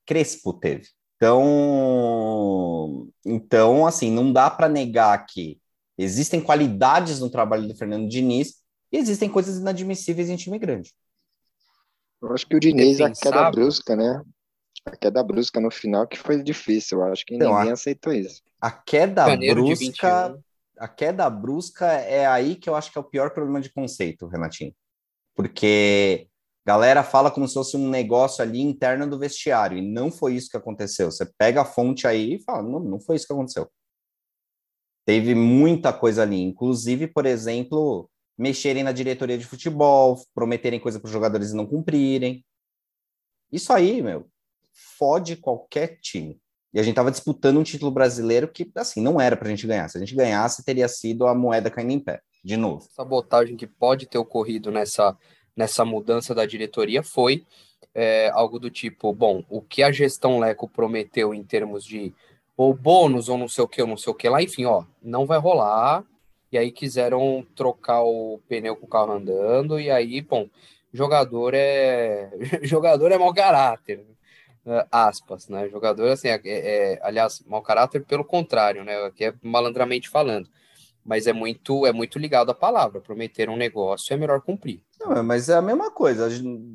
Crespo 0.07 0.53
teve. 0.53 0.89
Então, 1.17 3.09
então 3.25 3.87
assim, 3.87 4.11
não 4.11 4.33
dá 4.33 4.51
para 4.51 4.69
negar 4.69 5.25
que 5.27 5.59
Existem 5.97 6.41
qualidades 6.41 7.21
no 7.21 7.31
trabalho 7.31 7.69
do 7.69 7.77
Fernando 7.77 8.09
Diniz 8.09 8.57
e 8.91 8.97
existem 8.97 9.29
coisas 9.29 9.59
inadmissíveis 9.59 10.29
em 10.29 10.37
time 10.37 10.59
grande. 10.59 10.93
Eu 12.25 12.33
acho 12.33 12.47
que 12.47 12.57
o 12.57 12.61
Diniz, 12.61 13.01
a 13.01 13.11
queda 13.11 13.51
brusca, 13.51 13.95
né? 13.95 14.23
A 14.87 14.97
queda 14.97 15.23
brusca 15.23 15.61
no 15.61 15.71
final 15.71 16.07
que 16.07 16.19
foi 16.19 16.43
difícil. 16.43 17.01
Eu 17.01 17.13
acho 17.13 17.25
que 17.25 17.35
então, 17.35 17.55
ninguém 17.55 17.71
a, 17.71 17.75
aceitou 17.75 18.13
isso. 18.13 18.43
A 18.61 18.71
queda 18.71 19.27
Janeiro 19.27 19.65
brusca. 19.65 20.39
A 20.77 20.89
queda 20.89 21.31
brusca 21.31 21.87
é 21.87 22.27
aí 22.27 22.57
que 22.57 22.69
eu 22.69 22.75
acho 22.75 22.91
que 22.91 22.99
é 22.99 23.01
o 23.01 23.05
pior 23.05 23.31
problema 23.31 23.61
de 23.61 23.73
conceito, 23.73 24.27
Renatinho. 24.27 24.75
Porque 25.35 26.29
galera 26.67 27.05
fala 27.05 27.31
como 27.31 27.47
se 27.47 27.55
fosse 27.55 27.77
um 27.77 27.89
negócio 27.89 28.43
ali 28.43 28.61
interno 28.61 29.09
do 29.09 29.19
vestiário, 29.19 29.77
e 29.77 29.83
não 29.83 30.11
foi 30.11 30.35
isso 30.35 30.51
que 30.51 30.57
aconteceu. 30.57 31.11
Você 31.11 31.27
pega 31.39 31.61
a 31.61 31.65
fonte 31.65 32.07
aí 32.07 32.35
e 32.35 32.43
fala, 32.43 32.63
não, 32.63 32.81
não 32.81 33.01
foi 33.01 33.17
isso 33.17 33.27
que 33.27 33.33
aconteceu. 33.33 33.71
Teve 35.05 35.35
muita 35.35 35.93
coisa 35.93 36.23
ali, 36.23 36.41
inclusive, 36.41 37.07
por 37.07 37.27
exemplo, 37.27 38.09
mexerem 38.37 38.83
na 38.83 38.93
diretoria 38.93 39.39
de 39.39 39.47
futebol, 39.47 40.21
prometerem 40.35 40.81
coisa 40.81 40.99
para 40.99 41.07
os 41.07 41.13
jogadores 41.13 41.51
e 41.51 41.57
não 41.57 41.67
cumprirem. 41.67 42.45
Isso 43.51 43.73
aí, 43.73 44.03
meu, 44.03 44.29
fode 44.99 45.37
qualquer 45.37 45.99
time. 46.01 46.41
E 46.73 46.81
a 46.81 46.83
gente 46.83 46.93
estava 46.93 47.11
disputando 47.11 47.59
um 47.59 47.63
título 47.63 47.93
brasileiro 47.93 48.49
que, 48.49 48.69
assim, 48.75 49.01
não 49.01 49.21
era 49.21 49.37
para 49.37 49.47
a 49.47 49.51
gente 49.51 49.67
ganhar. 49.67 49.89
Se 49.89 49.97
a 49.97 50.01
gente 50.01 50.15
ganhasse, 50.15 50.65
teria 50.65 50.89
sido 50.89 51.27
a 51.27 51.35
moeda 51.35 51.71
caindo 51.71 51.93
em 51.93 52.01
pé, 52.01 52.21
de 52.45 52.57
novo. 52.57 52.85
Sabotagem 52.91 53.57
que 53.57 53.67
pode 53.67 54.07
ter 54.07 54.19
ocorrido 54.19 54.73
nessa, 54.73 55.17
nessa 55.57 55.85
mudança 55.85 56.35
da 56.35 56.45
diretoria 56.45 57.01
foi 57.01 57.47
é, 57.95 58.29
algo 58.31 58.59
do 58.59 58.71
tipo: 58.71 59.13
bom, 59.13 59.45
o 59.49 59.63
que 59.63 59.85
a 59.85 59.93
gestão 59.93 60.41
Leco 60.41 60.69
prometeu 60.69 61.33
em 61.33 61.45
termos 61.45 61.85
de 61.85 62.13
ou 62.57 62.75
bônus 62.75 63.29
ou 63.29 63.39
não 63.39 63.49
sei 63.49 63.63
o 63.63 63.69
que, 63.69 63.81
ou 63.81 63.89
não 63.89 63.97
sei 63.97 64.13
o 64.13 64.15
que 64.15 64.29
lá, 64.29 64.43
enfim, 64.43 64.65
ó, 64.65 64.85
não 65.01 65.27
vai 65.27 65.39
rolar. 65.39 66.05
E 66.55 66.59
aí 66.59 66.71
quiseram 66.71 67.45
trocar 67.57 68.05
o 68.05 68.41
pneu 68.49 68.77
com 68.77 68.87
o 68.87 68.89
carro 68.89 69.11
andando, 69.11 69.81
e 69.81 69.91
aí, 69.91 70.21
bom, 70.21 70.49
jogador 70.93 71.53
é 71.53 72.31
jogador 72.63 73.11
é 73.11 73.19
mau 73.19 73.35
caráter, 73.35 74.07
uh, 74.65 74.87
aspas, 74.89 75.49
né? 75.49 75.69
Jogador 75.69 76.13
assim, 76.13 76.29
é, 76.29 76.41
é, 76.45 77.01
aliás, 77.03 77.43
mau 77.45 77.61
caráter 77.61 78.05
pelo 78.05 78.25
contrário, 78.25 78.85
né? 78.85 79.05
Aqui 79.05 79.25
é 79.25 79.35
malandramente 79.43 80.09
falando. 80.09 80.49
Mas 81.05 81.27
é 81.27 81.33
muito 81.33 81.89
é 81.89 81.93
muito 81.93 82.21
ligado 82.21 82.53
à 82.53 82.55
palavra. 82.55 83.01
Prometer 83.01 83.51
um 83.51 83.57
negócio 83.57 84.15
é 84.15 84.17
melhor 84.17 84.41
cumprir. 84.41 84.81
Não, 85.01 85.25
mas 85.25 85.49
é 85.49 85.57
a 85.57 85.63
mesma 85.63 85.91
coisa. 85.91 86.29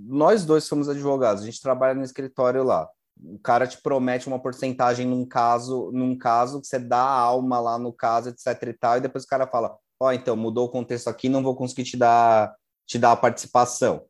Nós 0.05 0.45
dois 0.45 0.65
somos 0.65 0.89
advogados, 0.89 1.41
a 1.41 1.45
gente 1.45 1.61
trabalha 1.61 1.93
no 1.93 2.03
escritório 2.03 2.63
lá 2.63 2.85
o 3.21 3.39
cara 3.39 3.67
te 3.67 3.81
promete 3.81 4.27
uma 4.27 4.39
porcentagem 4.39 5.05
num 5.05 5.25
caso, 5.25 5.91
num 5.91 6.17
caso 6.17 6.61
que 6.61 6.67
você 6.67 6.79
dá 6.79 7.01
a 7.01 7.19
alma 7.19 7.59
lá 7.59 7.77
no 7.77 7.91
caso, 7.91 8.29
etc 8.29 8.63
e 8.63 8.73
tal, 8.73 8.97
e 8.97 9.01
depois 9.01 9.23
o 9.23 9.27
cara 9.27 9.47
fala, 9.47 9.77
ó, 9.99 10.07
oh, 10.07 10.11
então 10.11 10.35
mudou 10.35 10.67
o 10.67 10.71
contexto 10.71 11.09
aqui, 11.09 11.27
não 11.29 11.43
vou 11.43 11.55
conseguir 11.55 11.83
te 11.83 11.97
dar 11.97 12.55
te 12.85 12.97
dar 12.97 13.11
a 13.11 13.17
participação. 13.17 14.03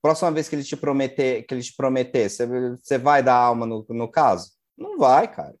Próxima 0.00 0.30
vez 0.30 0.48
que 0.48 0.56
ele 0.56 0.64
te 0.64 0.76
prometer, 0.76 1.42
que 1.44 1.52
ele 1.54 1.62
te 1.62 1.74
prometer, 1.76 2.30
você, 2.30 2.46
você 2.46 2.98
vai 2.98 3.22
dar 3.22 3.34
alma 3.34 3.66
no, 3.66 3.84
no 3.88 4.10
caso? 4.10 4.52
Não 4.76 4.96
vai, 4.96 5.30
cara. 5.30 5.54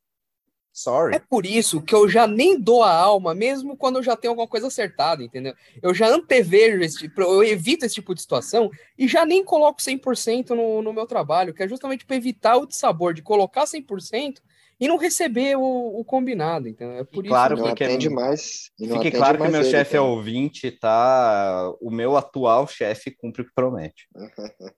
Sorry. 0.74 1.14
É 1.14 1.20
por 1.20 1.46
isso 1.46 1.80
que 1.80 1.94
eu 1.94 2.08
já 2.08 2.26
nem 2.26 2.60
dou 2.60 2.82
a 2.82 2.92
alma, 2.92 3.32
mesmo 3.32 3.76
quando 3.76 3.96
eu 3.96 4.02
já 4.02 4.16
tenho 4.16 4.32
alguma 4.32 4.48
coisa 4.48 4.66
acertada, 4.66 5.22
entendeu? 5.22 5.54
Eu 5.80 5.94
já 5.94 6.08
antevejo 6.08 6.82
esse 6.82 6.98
tipo, 6.98 7.22
eu 7.22 7.44
evito 7.44 7.86
esse 7.86 7.94
tipo 7.94 8.12
de 8.12 8.20
situação 8.20 8.68
e 8.98 9.06
já 9.06 9.24
nem 9.24 9.44
coloco 9.44 9.80
100% 9.80 10.50
no, 10.50 10.82
no 10.82 10.92
meu 10.92 11.06
trabalho, 11.06 11.54
que 11.54 11.62
é 11.62 11.68
justamente 11.68 12.04
para 12.04 12.16
evitar 12.16 12.56
o 12.56 12.66
sabor 12.68 13.14
de 13.14 13.22
colocar 13.22 13.66
100% 13.66 14.40
e 14.80 14.88
não 14.88 14.96
receber 14.96 15.56
o, 15.56 15.62
o 16.00 16.04
combinado, 16.04 16.68
entendeu? 16.68 16.98
É 16.98 17.04
por 17.04 17.24
e 17.24 17.28
isso 17.28 17.34
claro, 17.34 17.54
que 17.54 17.62
não 17.62 17.68
atende 17.68 18.10
mais. 18.10 18.72
Fique 18.76 19.12
claro 19.12 19.40
que 19.40 19.48
meu 19.48 19.62
chefe 19.62 19.96
é 19.96 20.00
ouvinte, 20.00 20.72
tá? 20.72 21.72
O 21.80 21.88
meu 21.88 22.16
atual 22.16 22.66
chefe 22.66 23.12
cumpre 23.12 23.42
o 23.42 23.44
que 23.44 23.54
promete. 23.54 24.08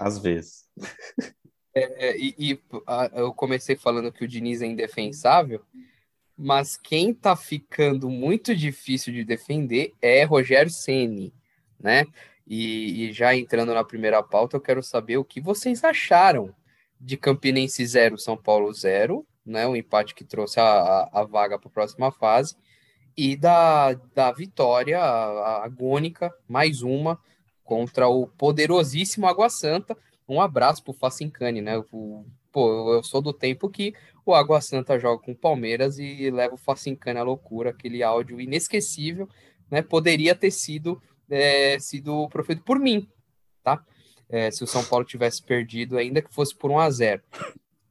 Às 0.00 0.18
vezes. 0.18 0.64
É, 1.74 2.08
é, 2.08 2.16
e, 2.16 2.34
e 2.38 2.60
a, 2.86 3.10
eu 3.14 3.34
comecei 3.34 3.74
falando 3.76 4.12
que 4.12 4.24
o 4.24 4.28
Diniz 4.28 4.62
é 4.62 4.66
indefensável, 4.66 5.60
mas 6.36 6.76
quem 6.76 7.12
tá 7.12 7.36
ficando 7.36 8.08
muito 8.08 8.54
difícil 8.54 9.12
de 9.12 9.24
defender 9.24 9.92
é 10.00 10.24
Rogério 10.24 10.70
Ceni, 10.70 11.32
né? 11.78 12.04
E, 12.46 13.06
e, 13.06 13.12
já 13.12 13.34
entrando 13.34 13.72
na 13.74 13.82
primeira 13.84 14.22
pauta, 14.22 14.56
eu 14.56 14.60
quero 14.60 14.82
saber 14.82 15.16
o 15.16 15.24
que 15.24 15.40
vocês 15.40 15.82
acharam 15.82 16.54
de 17.00 17.16
Campinense 17.16 17.84
0, 17.84 18.18
São 18.18 18.36
Paulo 18.36 18.72
0, 18.72 19.26
né? 19.44 19.66
O 19.66 19.74
empate 19.76 20.14
que 20.14 20.24
trouxe 20.24 20.60
a, 20.60 20.64
a, 20.64 21.20
a 21.20 21.24
vaga 21.24 21.58
para 21.58 21.68
a 21.68 21.72
próxima 21.72 22.12
fase, 22.12 22.56
e 23.16 23.36
da, 23.36 23.94
da 24.14 24.32
vitória 24.32 25.00
agônica, 25.00 26.32
mais 26.48 26.82
uma, 26.82 27.18
contra 27.62 28.08
o 28.08 28.26
poderosíssimo 28.26 29.26
Água 29.26 29.48
Santa, 29.48 29.96
um 30.28 30.40
abraço 30.40 30.82
pro 30.82 30.92
Facincani, 30.92 31.60
né? 31.60 31.78
O, 31.92 32.24
pô, 32.50 32.94
eu 32.94 33.02
sou 33.02 33.20
do 33.20 33.32
tempo 33.32 33.68
que 33.68 33.94
o 34.24 34.34
Água 34.34 34.60
Santa 34.60 34.98
joga 34.98 35.22
com 35.22 35.32
o 35.32 35.36
Palmeiras 35.36 35.98
e 35.98 36.30
leva 36.30 36.54
o 36.54 36.58
Facincani 36.58 37.18
à 37.18 37.22
loucura, 37.22 37.70
aquele 37.70 38.02
áudio 38.02 38.40
inesquecível, 38.40 39.28
né? 39.70 39.82
Poderia 39.82 40.34
ter 40.34 40.50
sido, 40.50 41.00
é, 41.28 41.78
sido 41.78 42.28
proferido 42.28 42.64
por 42.64 42.78
mim, 42.78 43.08
tá? 43.62 43.84
É, 44.28 44.50
se 44.50 44.64
o 44.64 44.66
São 44.66 44.84
Paulo 44.84 45.04
tivesse 45.04 45.42
perdido, 45.42 45.98
ainda 45.98 46.22
que 46.22 46.32
fosse 46.32 46.54
por 46.54 46.70
1 46.70 46.78
a 46.78 46.90
0 46.90 47.22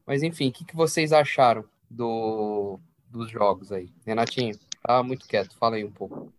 Mas 0.05 0.23
enfim, 0.23 0.49
o 0.49 0.51
que, 0.51 0.65
que 0.65 0.75
vocês 0.75 1.13
acharam 1.13 1.63
do, 1.89 2.79
dos 3.07 3.29
jogos 3.29 3.71
aí? 3.71 3.93
Renatinho, 4.05 4.57
tá 4.81 5.03
muito 5.03 5.27
quieto, 5.27 5.55
fala 5.57 5.75
aí 5.75 5.85
um 5.85 5.91
pouco. 5.91 6.33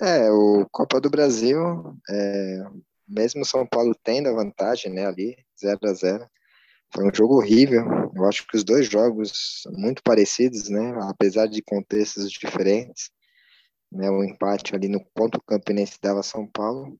É, 0.00 0.30
o 0.30 0.66
Copa 0.72 1.00
do 1.00 1.10
Brasil, 1.10 1.96
é, 2.10 2.64
mesmo 3.08 3.44
São 3.44 3.66
Paulo 3.66 3.94
tendo 4.02 4.28
a 4.28 4.32
vantagem, 4.32 4.92
né, 4.92 5.06
ali, 5.06 5.36
0 5.60 5.78
a 5.84 5.92
0 5.92 6.26
foi 6.94 7.08
um 7.08 7.14
jogo 7.14 7.36
horrível. 7.36 7.84
Eu 8.14 8.24
acho 8.26 8.46
que 8.46 8.56
os 8.56 8.62
dois 8.62 8.86
jogos 8.88 9.62
muito 9.72 10.02
parecidos, 10.02 10.68
né, 10.68 10.94
apesar 11.10 11.46
de 11.46 11.62
contextos 11.62 12.30
diferentes. 12.30 13.10
Né, 13.90 14.10
o 14.10 14.24
empate 14.24 14.74
ali 14.74 14.88
no 14.88 15.04
ponto 15.14 15.40
campinense 15.46 15.98
dava 16.00 16.22
São 16.22 16.46
Paulo. 16.46 16.98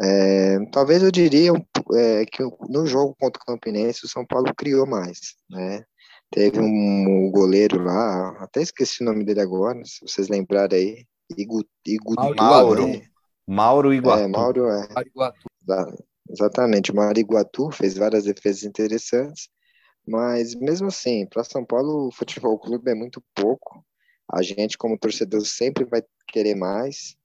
É, 0.00 0.58
talvez 0.70 1.02
eu 1.02 1.10
diria 1.10 1.52
é, 1.94 2.24
que 2.24 2.42
no 2.68 2.86
jogo 2.86 3.16
contra 3.18 3.42
o 3.42 3.44
Campinense 3.44 4.04
o 4.04 4.08
São 4.08 4.24
Paulo 4.24 4.54
criou 4.54 4.86
mais, 4.86 5.34
né? 5.50 5.84
Teve 6.30 6.60
um, 6.60 7.30
goleiro 7.32 7.82
lá, 7.82 8.36
até 8.38 8.60
esqueci 8.60 9.02
o 9.02 9.06
nome 9.06 9.24
dele 9.24 9.40
agora, 9.40 9.82
se 9.84 10.00
vocês 10.02 10.28
lembrarem 10.28 10.78
aí, 10.78 11.06
Igu, 11.36 11.64
Igu 11.86 12.14
Mauro. 12.36 12.86
Né? 12.86 13.02
Mauro 13.48 13.94
Iguatu. 13.94 14.22
É, 14.22 14.28
Mauro 14.28 14.68
é. 14.68 14.88
Iguatu. 15.06 15.48
Exatamente, 16.28 16.94
Mauro 16.94 17.18
Iguatu 17.18 17.70
fez 17.70 17.96
várias 17.96 18.24
defesas 18.24 18.62
interessantes, 18.62 19.48
mas 20.06 20.54
mesmo 20.54 20.88
assim, 20.88 21.26
para 21.26 21.42
São 21.42 21.64
Paulo, 21.64 22.08
o 22.08 22.12
futebol 22.12 22.58
clube 22.58 22.90
é 22.90 22.94
muito 22.94 23.22
pouco. 23.34 23.82
A 24.30 24.42
gente, 24.42 24.76
como 24.76 24.98
torcedor, 24.98 25.46
sempre 25.46 25.86
vai 25.86 26.02
querer 26.26 26.54
mais. 26.54 27.16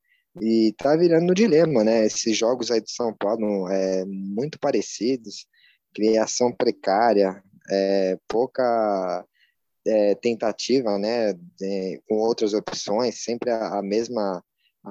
E 0.41 0.73
tá 0.77 0.95
virando 0.95 1.29
um 1.29 1.33
dilema, 1.33 1.83
né? 1.83 2.05
Esses 2.05 2.37
jogos 2.37 2.71
aí 2.71 2.81
de 2.81 2.91
São 2.91 3.13
Paulo 3.13 3.67
é 3.67 4.05
muito 4.05 4.57
parecidos, 4.57 5.45
criação 5.93 6.53
precária, 6.53 7.43
é, 7.69 8.17
pouca 8.29 9.25
é, 9.85 10.15
tentativa, 10.15 10.97
né? 10.97 11.33
De, 11.33 12.01
com 12.07 12.15
outras 12.15 12.53
opções, 12.53 13.21
sempre 13.21 13.51
a, 13.51 13.79
a 13.79 13.81
mesma 13.81 14.41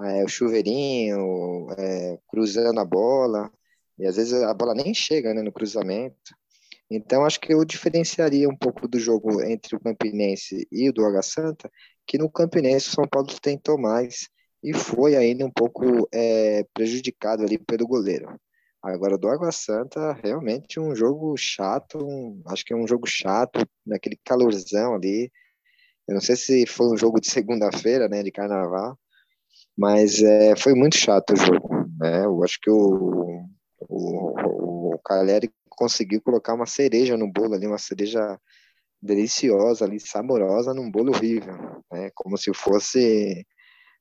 é, 0.04 0.24
o 0.24 0.28
chuveirinho, 0.28 1.68
é, 1.78 2.18
cruzando 2.28 2.80
a 2.80 2.84
bola, 2.84 3.50
e 3.98 4.06
às 4.06 4.16
vezes 4.16 4.32
a 4.34 4.54
bola 4.54 4.74
nem 4.74 4.94
chega 4.94 5.34
né, 5.34 5.42
no 5.42 5.52
cruzamento. 5.52 6.34
Então, 6.90 7.24
acho 7.24 7.40
que 7.40 7.52
eu 7.54 7.64
diferenciaria 7.64 8.48
um 8.48 8.56
pouco 8.56 8.86
do 8.86 8.98
jogo 8.98 9.42
entre 9.42 9.76
o 9.76 9.80
Campinense 9.80 10.66
e 10.70 10.88
o 10.88 10.92
do 10.92 11.04
Água 11.04 11.22
Santa, 11.22 11.70
que 12.06 12.18
no 12.18 12.30
Campinense 12.30 12.88
o 12.88 12.92
São 12.92 13.08
Paulo 13.08 13.28
tentou 13.40 13.78
mais 13.78 14.28
e 14.62 14.74
foi 14.74 15.16
ainda 15.16 15.44
um 15.44 15.50
pouco 15.50 16.08
é, 16.12 16.64
prejudicado 16.74 17.42
ali 17.42 17.58
pelo 17.58 17.86
goleiro. 17.86 18.38
Agora, 18.82 19.16
do 19.16 19.28
Água 19.28 19.52
Santa, 19.52 20.12
realmente 20.12 20.80
um 20.80 20.94
jogo 20.94 21.36
chato, 21.36 21.98
um, 22.04 22.42
acho 22.46 22.64
que 22.64 22.72
é 22.72 22.76
um 22.76 22.86
jogo 22.86 23.06
chato, 23.06 23.64
naquele 23.86 24.18
calorzão 24.24 24.94
ali. 24.94 25.30
Eu 26.06 26.14
não 26.14 26.20
sei 26.20 26.36
se 26.36 26.66
foi 26.66 26.92
um 26.92 26.96
jogo 26.96 27.20
de 27.20 27.30
segunda-feira, 27.30 28.08
né, 28.08 28.22
de 28.22 28.32
carnaval, 28.32 28.98
mas 29.76 30.22
é, 30.22 30.54
foi 30.56 30.74
muito 30.74 30.96
chato 30.96 31.32
o 31.32 31.36
jogo. 31.36 31.86
Né? 31.98 32.24
Eu 32.24 32.42
acho 32.44 32.58
que 32.60 32.70
o, 32.70 33.44
o, 33.80 34.94
o 34.94 34.98
Caleri 35.04 35.50
conseguiu 35.70 36.20
colocar 36.20 36.54
uma 36.54 36.66
cereja 36.66 37.16
no 37.16 37.30
bolo 37.30 37.54
ali, 37.54 37.66
uma 37.66 37.78
cereja 37.78 38.38
deliciosa 39.00 39.84
ali, 39.84 39.98
saborosa, 39.98 40.72
num 40.72 40.90
bolo 40.90 41.12
horrível. 41.14 41.54
Né? 41.90 42.10
Como 42.14 42.36
se 42.36 42.52
fosse 42.54 43.44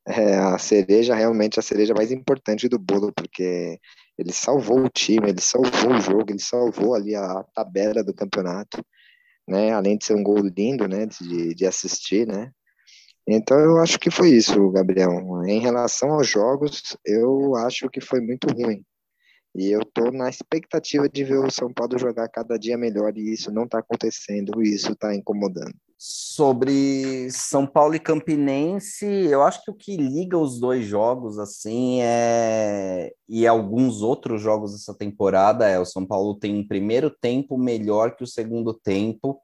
é, 0.08 0.36
a 0.36 0.58
cereja, 0.58 1.16
realmente 1.16 1.60
a 1.60 1.63
cereja 1.63 1.94
mais 1.94 2.12
importante 2.12 2.68
do 2.68 2.80
bolo, 2.80 3.12
porque 3.13 3.80
ele 4.18 4.32
salvou 4.32 4.86
o 4.86 4.90
time, 4.90 5.30
ele 5.30 5.42
salvou 5.42 5.94
o 5.94 6.01
jogo, 6.01 6.25
ele 6.30 6.40
salvou 6.40 6.96
ali 6.96 7.16
a 7.16 7.44
tabela 7.56 8.04
do 8.04 8.13
campeonato, 8.13 8.84
né? 9.48 9.72
Além 9.72 9.98
de 9.98 10.06
ser 10.06 10.16
um 10.16 10.24
gol 10.24 10.40
lindo, 10.40 10.88
né? 10.88 11.06
De, 11.06 11.56
de 11.56 11.66
assistir, 11.66 12.28
né? 12.28 12.51
Então 13.28 13.60
eu 13.60 13.78
acho 13.78 14.00
que 14.00 14.10
foi 14.10 14.30
isso, 14.32 14.70
Gabriel. 14.72 15.44
Em 15.46 15.60
relação 15.60 16.13
aos 16.13 16.28
jogos, 16.28 16.98
eu 17.06 17.56
acho 17.56 17.90
que 17.90 18.01
foi 18.01 18.20
muito 18.20 18.48
ruim. 18.48 18.84
E 19.54 19.70
eu 19.70 19.84
tô 19.84 20.12
na 20.12 20.30
expectativa 20.30 21.10
de 21.10 21.25
ver 21.25 21.40
o 21.40 21.51
São 21.51 21.72
Paulo 21.74 22.00
jogar 22.00 22.30
cada 22.30 22.58
dia 22.58 22.78
melhor 22.78 23.18
e 23.18 23.34
isso 23.34 23.51
não 23.51 23.66
está 23.66 23.80
acontecendo, 23.80 24.62
isso 24.63 24.94
está 24.94 25.13
incomodando. 25.13 25.74
Sobre 25.98 27.30
São 27.30 27.68
Paulo 27.68 27.94
e 27.94 28.00
Campinense, 28.00 29.06
eu 29.06 29.44
acho 29.44 29.62
que 29.63 29.70
o 29.70 29.75
que 29.75 29.98
liga 29.98 30.38
os 30.38 30.58
dois 30.60 30.86
jogos 30.86 31.38
assim 31.38 32.01
é 32.01 33.12
e 33.28 33.46
alguns 33.46 34.01
outros 34.01 34.42
jogos 34.42 34.72
dessa 34.72 34.96
temporada 34.98 35.68
é 35.68 35.78
o 35.78 35.86
São 35.86 36.06
Paulo 36.06 36.40
tem 36.40 36.56
um 36.56 36.68
primeiro 36.68 37.10
tempo 37.10 37.58
melhor 37.58 38.16
que 38.16 38.24
o 38.24 38.28
segundo 38.28 38.74
tempo 38.74 39.40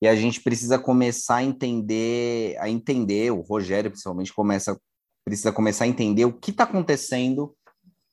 e 0.00 0.06
a 0.06 0.14
gente 0.14 0.40
precisa 0.40 0.78
começar 0.78 1.36
a 1.36 1.42
entender, 1.42 2.56
a 2.58 2.68
entender, 2.68 3.32
o 3.32 3.40
Rogério 3.40 3.90
principalmente 3.90 4.32
começa, 4.32 4.78
precisa 5.24 5.52
começar 5.52 5.84
a 5.84 5.88
entender 5.88 6.24
o 6.24 6.32
que 6.32 6.50
está 6.50 6.64
acontecendo 6.64 7.54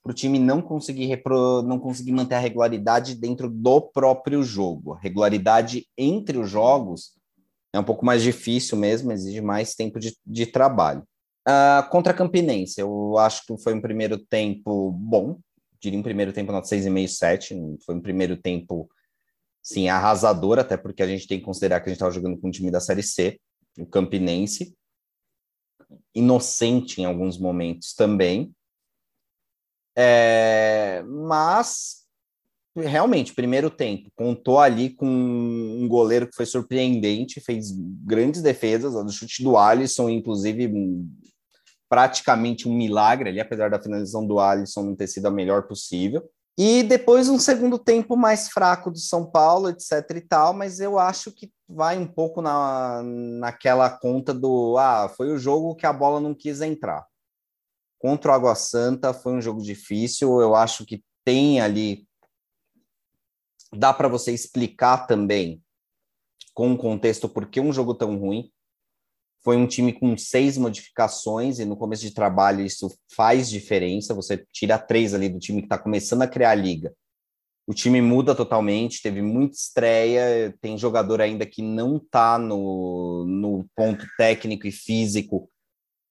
para 0.02 0.12
o 0.12 0.14
time 0.14 0.38
não 0.38 0.62
conseguir 0.62 1.06
repro, 1.06 1.64
não 1.64 1.80
conseguir 1.80 2.12
manter 2.12 2.36
a 2.36 2.40
regularidade 2.40 3.16
dentro 3.16 3.50
do 3.50 3.82
próprio 3.82 4.44
jogo. 4.44 4.94
A 4.94 5.00
regularidade 5.00 5.88
entre 5.98 6.38
os 6.38 6.50
jogos 6.50 7.14
é 7.74 7.80
um 7.80 7.84
pouco 7.84 8.06
mais 8.06 8.22
difícil 8.22 8.78
mesmo, 8.78 9.12
exige 9.12 9.42
mais 9.42 9.74
tempo 9.74 10.00
de, 10.00 10.16
de 10.26 10.46
trabalho. 10.46 11.04
Uh, 11.48 11.88
contra 11.90 12.12
a 12.12 12.16
Campinense, 12.16 12.80
eu 12.80 13.18
acho 13.18 13.46
que 13.46 13.58
foi 13.62 13.74
um 13.74 13.82
primeiro 13.82 14.18
tempo 14.18 14.92
bom, 14.92 15.40
diria 15.80 16.00
um 16.00 16.04
primeiro 16.04 16.34
tempo 16.34 16.52
nota 16.52 16.68
6,5, 16.68 17.08
7, 17.08 17.56
foi 17.86 17.96
um 17.96 18.02
primeiro 18.02 18.38
tempo 18.38 18.90
sim, 19.66 19.90
arrasador, 19.90 20.60
até 20.60 20.78
porque 20.78 21.02
a 21.02 21.08
gente 21.08 21.28
tem 21.28 21.40
que 21.40 21.46
considerar 21.46 21.80
que 21.80 21.88
a 21.88 21.90
gente 21.90 21.98
estava 21.98 22.12
jogando 22.12 22.38
com 22.40 22.48
um 22.48 22.52
time 22.52 22.70
da 22.70 22.80
Série 22.80 23.02
C, 23.02 23.40
o 23.80 23.86
Campinense, 23.86 24.76
inocente 26.14 27.02
em 27.02 27.06
alguns 27.06 27.40
momentos 27.40 27.94
também, 27.96 28.54
é, 29.98 31.02
mas 31.08 32.06
realmente, 32.76 33.34
primeiro 33.34 33.72
tempo, 33.72 34.12
contou 34.16 34.60
ali 34.60 34.92
com 34.92 35.08
um 35.08 35.88
goleiro 35.88 36.28
que 36.28 36.36
foi 36.36 36.46
surpreendente, 36.46 37.42
fez 37.42 37.72
grandes 38.06 38.44
defesas, 38.44 38.94
o 38.94 39.10
chute 39.10 39.42
do 39.42 39.58
Alisson, 39.58 40.10
inclusive, 40.10 40.72
praticamente 41.90 42.68
um 42.68 42.76
milagre 42.76 43.30
ali, 43.30 43.40
apesar 43.40 43.72
da 43.72 43.82
finalização 43.82 44.28
do 44.28 44.40
Alisson 44.40 44.84
não 44.84 44.96
ter 44.96 45.08
sido 45.08 45.26
a 45.26 45.32
melhor 45.32 45.64
possível. 45.64 46.30
E 46.58 46.84
depois 46.84 47.28
um 47.28 47.38
segundo 47.38 47.78
tempo 47.78 48.16
mais 48.16 48.48
fraco 48.50 48.90
do 48.90 48.98
São 48.98 49.30
Paulo, 49.30 49.70
etc 49.70 50.10
e 50.16 50.22
tal, 50.22 50.54
mas 50.54 50.80
eu 50.80 50.98
acho 50.98 51.32
que 51.32 51.52
vai 51.68 51.98
um 51.98 52.08
pouco 52.08 52.42
na, 52.42 53.02
naquela 53.04 53.90
conta 53.90 54.34
do 54.34 54.78
ah, 54.78 55.10
foi 55.10 55.32
o 55.32 55.38
jogo 55.38 55.76
que 55.76 55.86
a 55.86 55.92
bola 55.92 56.22
não 56.22 56.34
quis 56.34 56.62
entrar. 56.62 57.06
Contra 58.00 58.32
o 58.32 58.36
Água 58.36 58.56
Santa 58.56 59.14
foi 59.14 59.34
um 59.34 59.42
jogo 59.42 59.62
difícil, 59.62 60.40
eu 60.40 60.56
acho 60.56 60.86
que 60.86 61.04
tem 61.26 61.60
ali 61.60 62.08
dá 63.76 63.94
para 63.94 64.08
você 64.08 64.32
explicar 64.32 65.06
também 65.06 65.62
com 66.54 66.72
o 66.72 66.78
contexto 66.78 67.28
por 67.28 67.48
que 67.48 67.60
um 67.60 67.74
jogo 67.74 67.94
tão 67.94 68.18
ruim. 68.18 68.50
Foi 69.46 69.56
um 69.56 69.68
time 69.68 69.94
com 69.94 70.18
seis 70.18 70.58
modificações 70.58 71.60
e 71.60 71.66
no 71.66 71.78
começo 71.78 72.02
de 72.02 72.12
trabalho 72.12 72.66
isso 72.66 72.92
faz 73.16 73.48
diferença. 73.48 74.16
Você 74.16 74.44
tira 74.52 74.80
três 74.80 75.14
ali 75.14 75.30
do 75.30 75.38
time 75.38 75.62
que 75.62 75.68
está 75.68 75.78
começando 75.78 76.24
a 76.24 76.28
criar 76.28 76.50
a 76.50 76.56
liga. 76.56 76.92
O 77.68 77.74
time 77.74 78.02
muda 78.02 78.34
totalmente, 78.34 79.04
teve 79.04 79.22
muita 79.22 79.56
estreia, 79.56 80.52
tem 80.60 80.76
jogador 80.80 81.22
ainda 81.22 81.46
que 81.46 81.62
não 81.62 81.98
está 81.98 82.40
no, 82.40 83.24
no 83.28 83.68
ponto 83.76 84.08
técnico 84.18 84.66
e 84.66 84.72
físico 84.72 85.48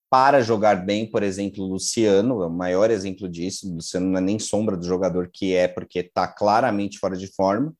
para 0.09 0.41
jogar 0.41 0.85
bem, 0.85 1.05
por 1.05 1.21
exemplo, 1.21 1.61
o 1.61 1.67
Luciano, 1.67 2.41
é 2.41 2.47
o 2.47 2.49
maior 2.49 2.89
exemplo 2.89 3.27
disso. 3.27 3.69
O 3.69 3.75
Luciano 3.75 4.07
não 4.07 4.17
é 4.17 4.21
nem 4.21 4.39
sombra 4.39 4.77
do 4.77 4.85
jogador 4.85 5.29
que 5.29 5.53
é, 5.53 5.67
porque 5.67 5.99
está 5.99 6.25
claramente 6.25 6.97
fora 6.99 7.17
de 7.17 7.27
forma 7.27 7.73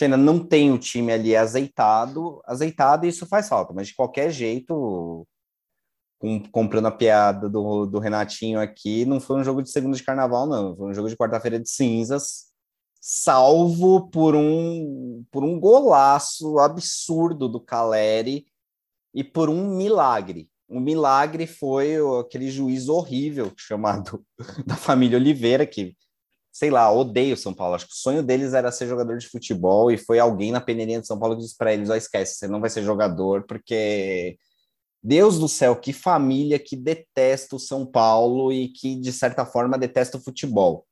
ainda 0.00 0.16
não 0.16 0.38
tem 0.38 0.70
o 0.70 0.78
time 0.78 1.12
ali 1.12 1.34
azeitado, 1.34 2.40
azeitado 2.44 3.06
e 3.06 3.08
isso 3.08 3.26
faz 3.26 3.48
falta, 3.48 3.72
mas 3.72 3.88
de 3.88 3.94
qualquer 3.94 4.30
jeito, 4.30 5.26
com, 6.18 6.42
comprando 6.50 6.86
a 6.86 6.92
piada 6.92 7.48
do, 7.48 7.86
do 7.86 7.98
Renatinho 7.98 8.60
aqui, 8.60 9.04
não 9.04 9.20
foi 9.20 9.36
um 9.40 9.44
jogo 9.44 9.62
de 9.62 9.70
segunda 9.70 9.96
de 9.96 10.02
carnaval, 10.02 10.46
não, 10.46 10.76
foi 10.76 10.90
um 10.90 10.94
jogo 10.94 11.08
de 11.08 11.16
quarta-feira 11.16 11.58
de 11.58 11.68
cinzas, 11.68 12.48
salvo 13.00 14.10
por 14.10 14.34
um, 14.34 15.24
por 15.30 15.44
um 15.44 15.58
golaço 15.58 16.58
absurdo 16.58 17.48
do 17.48 17.60
Caleri 17.60 18.46
e 19.14 19.24
por 19.24 19.48
um 19.48 19.76
milagre. 19.76 20.50
O 20.68 20.80
milagre 20.80 21.46
foi 21.46 21.96
aquele 22.20 22.50
juiz 22.50 22.88
horrível 22.88 23.50
chamado 23.56 24.22
da 24.66 24.76
família 24.76 25.16
Oliveira, 25.16 25.66
que 25.66 25.96
sei 26.58 26.70
lá, 26.70 26.90
odeio 26.92 27.36
São 27.36 27.54
Paulo. 27.54 27.76
Acho 27.76 27.86
que 27.86 27.92
o 27.92 27.96
sonho 27.96 28.20
deles 28.20 28.52
era 28.52 28.72
ser 28.72 28.88
jogador 28.88 29.16
de 29.16 29.28
futebol 29.28 29.92
e 29.92 29.96
foi 29.96 30.18
alguém 30.18 30.50
na 30.50 30.60
peneirinha 30.60 31.00
de 31.00 31.06
São 31.06 31.18
Paulo 31.18 31.36
que 31.36 31.42
disse 31.42 31.56
para 31.56 31.72
eles: 31.72 31.88
ó, 31.88 31.94
esquece, 31.94 32.34
você 32.34 32.48
não 32.48 32.60
vai 32.60 32.68
ser 32.68 32.82
jogador, 32.82 33.44
porque 33.46 34.36
Deus 35.00 35.38
do 35.38 35.48
céu, 35.48 35.76
que 35.76 35.92
família 35.92 36.58
que 36.58 36.74
detesta 36.76 37.54
o 37.54 37.60
São 37.60 37.86
Paulo 37.86 38.52
e 38.52 38.68
que, 38.70 38.96
de 38.96 39.12
certa 39.12 39.46
forma, 39.46 39.78
detesta 39.78 40.18
o 40.18 40.20
futebol. 40.20 40.84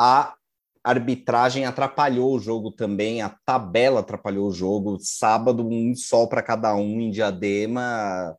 A 0.00 0.36
arbitragem 0.84 1.66
atrapalhou 1.66 2.34
o 2.34 2.38
jogo 2.38 2.70
também, 2.70 3.22
a 3.22 3.30
tabela 3.44 4.00
atrapalhou 4.00 4.48
o 4.48 4.52
jogo. 4.52 4.98
Sábado, 5.00 5.66
um 5.66 5.94
sol 5.96 6.28
para 6.28 6.42
cada 6.42 6.74
um 6.76 7.00
em 7.00 7.10
Diadema 7.10 8.36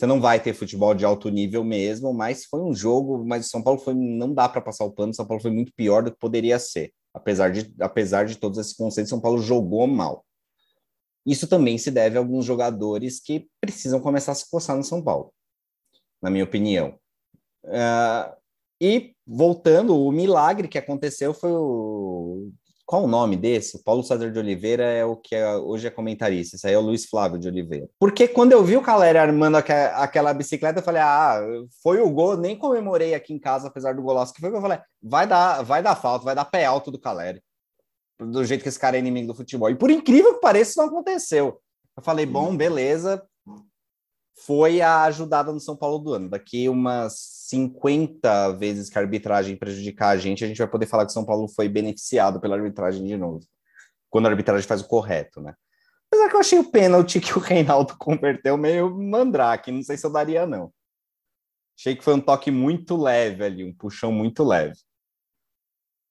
você 0.00 0.06
não 0.06 0.18
vai 0.18 0.40
ter 0.40 0.54
futebol 0.54 0.94
de 0.94 1.04
alto 1.04 1.28
nível 1.28 1.62
mesmo, 1.62 2.14
mas 2.14 2.46
foi 2.46 2.62
um 2.62 2.74
jogo, 2.74 3.22
mas 3.22 3.50
São 3.50 3.62
Paulo 3.62 3.78
foi, 3.78 3.92
não 3.92 4.32
dá 4.32 4.48
para 4.48 4.62
passar 4.62 4.86
o 4.86 4.90
pano, 4.90 5.12
São 5.12 5.26
Paulo 5.26 5.42
foi 5.42 5.50
muito 5.50 5.74
pior 5.74 6.02
do 6.02 6.10
que 6.10 6.18
poderia 6.18 6.58
ser. 6.58 6.90
Apesar 7.12 7.50
de, 7.50 7.70
apesar 7.78 8.24
de 8.24 8.36
todos 8.36 8.58
esses 8.58 8.72
conceitos, 8.72 9.10
São 9.10 9.20
Paulo 9.20 9.42
jogou 9.42 9.86
mal. 9.86 10.24
Isso 11.26 11.46
também 11.46 11.76
se 11.76 11.90
deve 11.90 12.16
a 12.16 12.20
alguns 12.20 12.46
jogadores 12.46 13.20
que 13.20 13.46
precisam 13.60 14.00
começar 14.00 14.32
a 14.32 14.34
se 14.34 14.50
coçar 14.50 14.74
no 14.74 14.82
São 14.82 15.04
Paulo, 15.04 15.34
na 16.22 16.30
minha 16.30 16.44
opinião. 16.44 16.98
Uh, 17.66 18.34
e 18.80 19.14
voltando, 19.26 19.94
o 19.94 20.10
milagre 20.10 20.66
que 20.66 20.78
aconteceu 20.78 21.34
foi 21.34 21.52
o 21.52 22.50
qual 22.90 23.04
o 23.04 23.06
nome 23.06 23.36
desse? 23.36 23.76
O 23.76 23.84
Paulo 23.84 24.02
César 24.02 24.32
de 24.32 24.38
Oliveira 24.40 24.82
é 24.82 25.04
o 25.04 25.14
que 25.14 25.36
é, 25.36 25.56
hoje 25.56 25.86
é 25.86 25.90
comentarista. 25.90 26.56
Isso 26.56 26.66
aí 26.66 26.74
é 26.74 26.78
o 26.78 26.80
Luiz 26.80 27.06
Flávio 27.06 27.38
de 27.38 27.46
Oliveira. 27.46 27.88
Porque 28.00 28.26
quando 28.26 28.50
eu 28.50 28.64
vi 28.64 28.76
o 28.76 28.82
Caleri 28.82 29.16
armando 29.16 29.58
aquela 29.58 30.34
bicicleta, 30.34 30.80
eu 30.80 30.82
falei: 30.82 31.00
ah, 31.00 31.40
foi 31.84 32.00
o 32.00 32.10
gol. 32.10 32.36
Nem 32.36 32.58
comemorei 32.58 33.14
aqui 33.14 33.32
em 33.32 33.38
casa, 33.38 33.68
apesar 33.68 33.94
do 33.94 34.02
golaço 34.02 34.34
que 34.34 34.40
foi. 34.40 34.50
Eu 34.50 34.60
falei: 34.60 34.80
vai 35.00 35.24
dar, 35.24 35.62
vai 35.62 35.80
dar 35.84 35.94
falta, 35.94 36.24
vai 36.24 36.34
dar 36.34 36.44
pé 36.44 36.64
alto 36.64 36.90
do 36.90 36.98
Caleri. 36.98 37.40
Do 38.18 38.44
jeito 38.44 38.64
que 38.64 38.68
esse 38.68 38.78
cara 38.78 38.96
é 38.96 38.98
inimigo 38.98 39.28
do 39.28 39.36
futebol. 39.36 39.70
E 39.70 39.76
por 39.76 39.88
incrível 39.88 40.34
que 40.34 40.40
pareça, 40.40 40.70
isso 40.70 40.80
não 40.80 40.88
aconteceu. 40.88 41.60
Eu 41.96 42.02
falei: 42.02 42.26
bom, 42.26 42.56
beleza, 42.56 43.22
foi 44.46 44.80
a 44.80 45.02
ajudada 45.04 45.52
no 45.52 45.60
São 45.60 45.76
Paulo 45.76 45.98
do 45.98 46.14
ano. 46.14 46.28
Daqui 46.28 46.68
umas 46.68 47.14
50 47.48 48.52
vezes 48.52 48.88
que 48.88 48.98
a 48.98 49.02
arbitragem 49.02 49.56
prejudicar 49.56 50.10
a 50.10 50.16
gente, 50.16 50.44
a 50.44 50.48
gente 50.48 50.58
vai 50.58 50.68
poder 50.68 50.86
falar 50.86 51.04
que 51.04 51.12
São 51.12 51.24
Paulo 51.24 51.46
foi 51.48 51.68
beneficiado 51.68 52.40
pela 52.40 52.56
arbitragem 52.56 53.04
de 53.04 53.16
novo. 53.16 53.44
Quando 54.08 54.26
a 54.26 54.30
arbitragem 54.30 54.66
faz 54.66 54.80
o 54.80 54.88
correto, 54.88 55.40
né? 55.40 55.54
Apesar 56.06 56.28
que 56.28 56.36
eu 56.36 56.40
achei 56.40 56.58
o 56.58 56.70
pênalti 56.70 57.20
que 57.20 57.36
o 57.36 57.40
Reinaldo 57.40 57.94
converteu 57.98 58.56
meio 58.56 58.90
mandrake, 58.96 59.70
não 59.70 59.82
sei 59.82 59.96
se 59.96 60.06
eu 60.06 60.12
daria, 60.12 60.46
não. 60.46 60.72
Achei 61.78 61.94
que 61.94 62.02
foi 62.02 62.14
um 62.14 62.20
toque 62.20 62.50
muito 62.50 62.96
leve 62.96 63.44
ali, 63.44 63.64
um 63.64 63.74
puxão 63.74 64.10
muito 64.10 64.42
leve. 64.42 64.76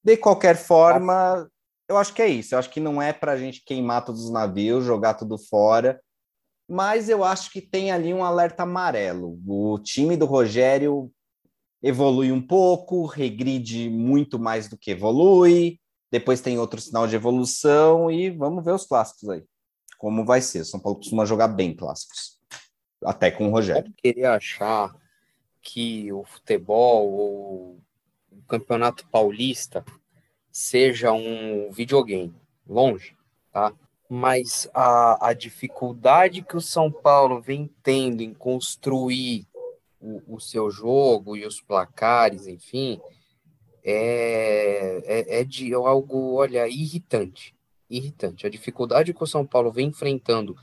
De 0.03 0.15
qualquer 0.17 0.55
forma, 0.55 1.49
eu 1.87 1.97
acho 1.97 2.13
que 2.13 2.21
é 2.21 2.27
isso. 2.27 2.53
Eu 2.53 2.59
acho 2.59 2.69
que 2.69 2.79
não 2.79 3.01
é 3.01 3.11
para 3.11 3.33
a 3.33 3.37
gente 3.37 3.63
queimar 3.65 4.05
todos 4.05 4.23
os 4.23 4.31
navios, 4.31 4.85
jogar 4.85 5.15
tudo 5.15 5.37
fora 5.37 5.99
mas 6.69 7.09
eu 7.09 7.23
acho 7.23 7.51
que 7.51 7.61
tem 7.61 7.91
ali 7.91 8.13
um 8.13 8.23
alerta 8.23 8.63
amarelo. 8.63 9.39
O 9.47 9.79
time 9.79 10.15
do 10.15 10.25
Rogério 10.25 11.11
evolui 11.81 12.31
um 12.31 12.41
pouco, 12.41 13.05
regride 13.05 13.89
muito 13.89 14.37
mais 14.37 14.69
do 14.69 14.77
que 14.77 14.91
evolui, 14.91 15.79
depois 16.11 16.41
tem 16.41 16.59
outro 16.59 16.79
sinal 16.79 17.07
de 17.07 17.15
evolução 17.15 18.11
e 18.11 18.29
vamos 18.29 18.63
ver 18.63 18.73
os 18.73 18.85
clássicos 18.85 19.29
aí. 19.29 19.43
Como 19.97 20.23
vai 20.23 20.41
ser? 20.41 20.63
São 20.63 20.79
Paulo 20.79 20.97
costuma 20.97 21.25
jogar 21.25 21.47
bem 21.47 21.75
clássicos, 21.75 22.39
até 23.03 23.31
com 23.31 23.47
o 23.47 23.51
Rogério. 23.51 23.89
Eu 23.89 23.93
queria 23.97 24.33
achar 24.33 24.95
que 25.61 26.11
o 26.13 26.23
futebol 26.23 27.11
ou 27.11 27.79
o 28.31 28.41
campeonato 28.47 29.07
paulista 29.09 29.83
seja 30.51 31.11
um 31.11 31.71
videogame, 31.71 32.35
longe, 32.67 33.15
tá? 33.51 33.73
Mas 34.09 34.67
a, 34.73 35.29
a 35.29 35.33
dificuldade 35.33 36.41
que 36.41 36.57
o 36.57 36.61
São 36.61 36.91
Paulo 36.91 37.39
vem 37.39 37.69
tendo 37.83 38.21
em 38.23 38.33
construir 38.33 39.47
o, 39.99 40.35
o 40.35 40.39
seu 40.39 40.71
jogo 40.71 41.37
e 41.37 41.45
os 41.45 41.61
placares, 41.61 42.47
enfim, 42.47 42.99
é, 43.83 45.03
é, 45.05 45.41
é 45.41 45.43
de 45.43 45.71
algo, 45.75 46.33
olha, 46.33 46.67
irritante. 46.67 47.55
Irritante. 47.87 48.47
A 48.47 48.49
dificuldade 48.49 49.13
que 49.13 49.23
o 49.23 49.27
São 49.27 49.45
Paulo 49.45 49.71
vem 49.71 49.89
enfrentando 49.89 50.55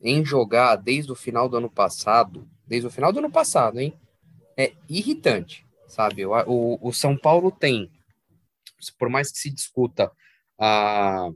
em 0.00 0.24
jogar 0.24 0.76
desde 0.76 1.10
o 1.10 1.16
final 1.16 1.48
do 1.48 1.56
ano 1.56 1.70
passado, 1.70 2.48
desde 2.64 2.86
o 2.86 2.90
final 2.90 3.12
do 3.12 3.18
ano 3.18 3.30
passado, 3.30 3.80
hein? 3.80 3.98
É 4.56 4.72
irritante, 4.88 5.66
sabe? 5.88 6.24
O, 6.24 6.32
o, 6.46 6.88
o 6.88 6.92
São 6.92 7.16
Paulo 7.16 7.50
tem, 7.50 7.90
por 8.96 9.08
mais 9.08 9.32
que 9.32 9.38
se 9.38 9.50
discuta 9.50 10.10
a, 10.58 11.30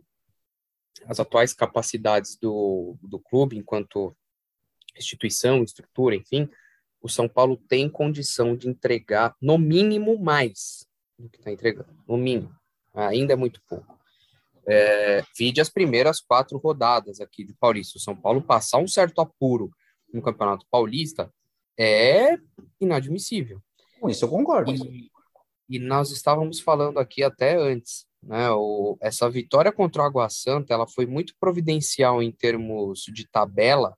as 1.07 1.21
atuais 1.21 1.55
capacidades 1.55 2.37
do, 2.37 2.97
do 3.03 3.19
clube 3.19 3.57
enquanto 3.57 4.17
instituição, 4.97 5.63
estrutura, 5.63 6.15
enfim, 6.15 6.49
o 7.01 7.09
São 7.09 7.29
Paulo 7.29 7.57
tem 7.57 7.89
condição 7.89 8.57
de 8.57 8.69
entregar 8.69 9.37
no 9.41 9.59
mínimo 9.59 10.19
mais 10.19 10.87
do 11.19 11.29
que 11.29 11.39
está 11.39 11.51
entregando, 11.51 11.95
no 12.07 12.17
mínimo. 12.17 12.55
Ainda 12.95 13.35
é 13.35 13.37
muito 13.37 13.61
pouco. 13.69 13.97
É, 14.67 15.23
vide 15.39 15.61
as 15.61 15.69
primeiras 15.69 16.21
quatro 16.21 16.59
rodadas 16.59 17.21
aqui 17.21 17.45
de 17.45 17.55
Paulista. 17.55 17.99
O 17.99 18.01
São 18.01 18.17
Paulo 18.17 18.43
passar 18.43 18.79
um 18.79 18.89
certo 18.89 19.21
apuro 19.21 19.71
no 20.13 20.21
Campeonato 20.21 20.67
Paulista 20.71 21.33
é 21.79 22.39
inadmissível. 22.81 23.61
Com 24.01 24.09
isso 24.09 24.25
eu 24.25 24.29
concordo. 24.29 24.73
E, 24.73 25.11
e 25.69 25.79
nós 25.79 26.11
estávamos 26.11 26.59
falando 26.59 26.99
aqui 26.99 27.23
até 27.23 27.57
antes, 27.57 28.07
né? 28.27 28.51
O, 28.51 28.99
essa 29.01 29.31
vitória 29.31 29.71
contra 29.73 30.03
o 30.03 30.05
Água 30.05 30.29
Santa, 30.29 30.75
ela 30.75 30.87
foi 30.87 31.07
muito 31.07 31.35
providencial 31.39 32.23
em 32.23 32.33
termos 32.33 33.05
de 33.13 33.27
tabela, 33.27 33.97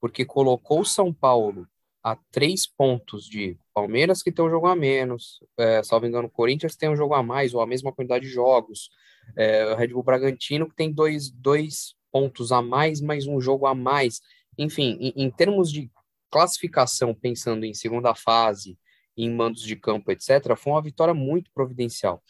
porque 0.00 0.24
colocou 0.24 0.80
o 0.80 0.84
São 0.84 1.12
Paulo 1.12 1.66
a 2.02 2.16
três 2.32 2.66
pontos 2.66 3.26
de 3.26 3.56
Palmeiras, 3.72 4.22
que 4.22 4.32
tem 4.32 4.44
um 4.44 4.50
jogo 4.50 4.66
a 4.66 4.74
menos, 4.74 5.38
é, 5.56 5.82
salvo 5.84 6.06
engano, 6.06 6.28
Corinthians 6.28 6.74
tem 6.74 6.88
um 6.88 6.96
jogo 6.96 7.14
a 7.14 7.22
mais, 7.22 7.54
ou 7.54 7.60
a 7.60 7.66
mesma 7.66 7.92
quantidade 7.92 8.26
de 8.26 8.30
jogos, 8.30 8.90
é, 9.36 9.74
Red 9.74 9.88
Bull 9.88 10.02
Bragantino, 10.02 10.68
que 10.68 10.74
tem 10.74 10.90
dois, 10.90 11.30
dois 11.30 11.94
pontos 12.10 12.50
a 12.50 12.60
mais, 12.60 13.00
mais 13.00 13.26
um 13.26 13.40
jogo 13.40 13.66
a 13.66 13.74
mais. 13.74 14.20
Enfim, 14.58 14.96
em, 15.00 15.24
em 15.24 15.30
termos 15.30 15.70
de 15.70 15.90
classificação, 16.28 17.14
pensando 17.14 17.64
em 17.64 17.72
segunda 17.72 18.14
fase, 18.14 18.76
em 19.16 19.30
mandos 19.30 19.62
de 19.62 19.76
campo, 19.76 20.10
etc., 20.10 20.56
foi 20.56 20.72
uma 20.72 20.82
vitória 20.82 21.14
muito 21.14 21.50
providencial. 21.52 22.22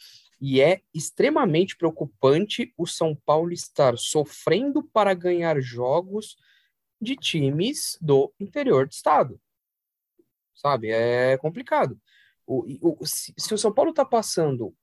E 0.43 0.61
é 0.61 0.83
extremamente 0.93 1.77
preocupante 1.77 2.75
o 2.77 2.87
São 2.87 3.15
Paulo 3.15 3.53
estar 3.53 3.97
sofrendo 3.97 4.83
para 4.83 5.15
ganhar 5.15 5.59
jogos 5.61 6.37
de 7.01 7.17
times 7.17 7.97
do 8.01 8.33
interior 8.39 8.87
do 8.87 8.93
estado 8.93 9.41
sabe? 10.63 10.91
É 10.91 11.37
complicado. 11.39 12.01
O, 12.47 13.01
o, 13.03 13.07
se, 13.07 13.35
se 13.37 13.55
o 13.55 13.59
São 13.59 13.73
Paulo 13.73 13.91
está 13.91 14.05
passando, 14.05 14.75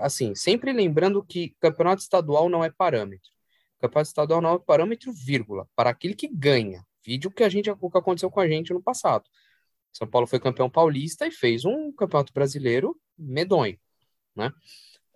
assim, 0.00 0.34
sempre 0.34 0.72
lembrando 0.72 1.24
que 1.24 1.54
campeonato 1.60 2.02
estadual 2.02 2.48
não 2.48 2.64
é 2.64 2.70
parâmetro. 2.70 3.30
Campeonato 3.78 4.08
estadual 4.08 4.40
não 4.40 4.54
é 4.54 4.58
parâmetro, 4.58 5.12
vírgula, 5.12 5.68
para 5.76 5.90
aquele 5.90 6.14
que 6.14 6.28
ganha. 6.28 6.84
Vídeo 7.04 7.30
que 7.30 7.44
a 7.44 7.48
gente 7.48 7.70
o 7.70 7.90
que 7.90 7.98
aconteceu 7.98 8.30
com 8.30 8.40
a 8.40 8.48
gente 8.48 8.72
no 8.72 8.82
passado. 8.82 9.24
São 9.92 10.06
Paulo 10.06 10.26
foi 10.26 10.40
campeão 10.40 10.68
paulista 10.68 11.26
e 11.26 11.30
fez 11.30 11.64
um 11.64 11.92
campeonato 11.92 12.32
brasileiro 12.32 12.98
medonho, 13.16 13.78
né? 14.34 14.52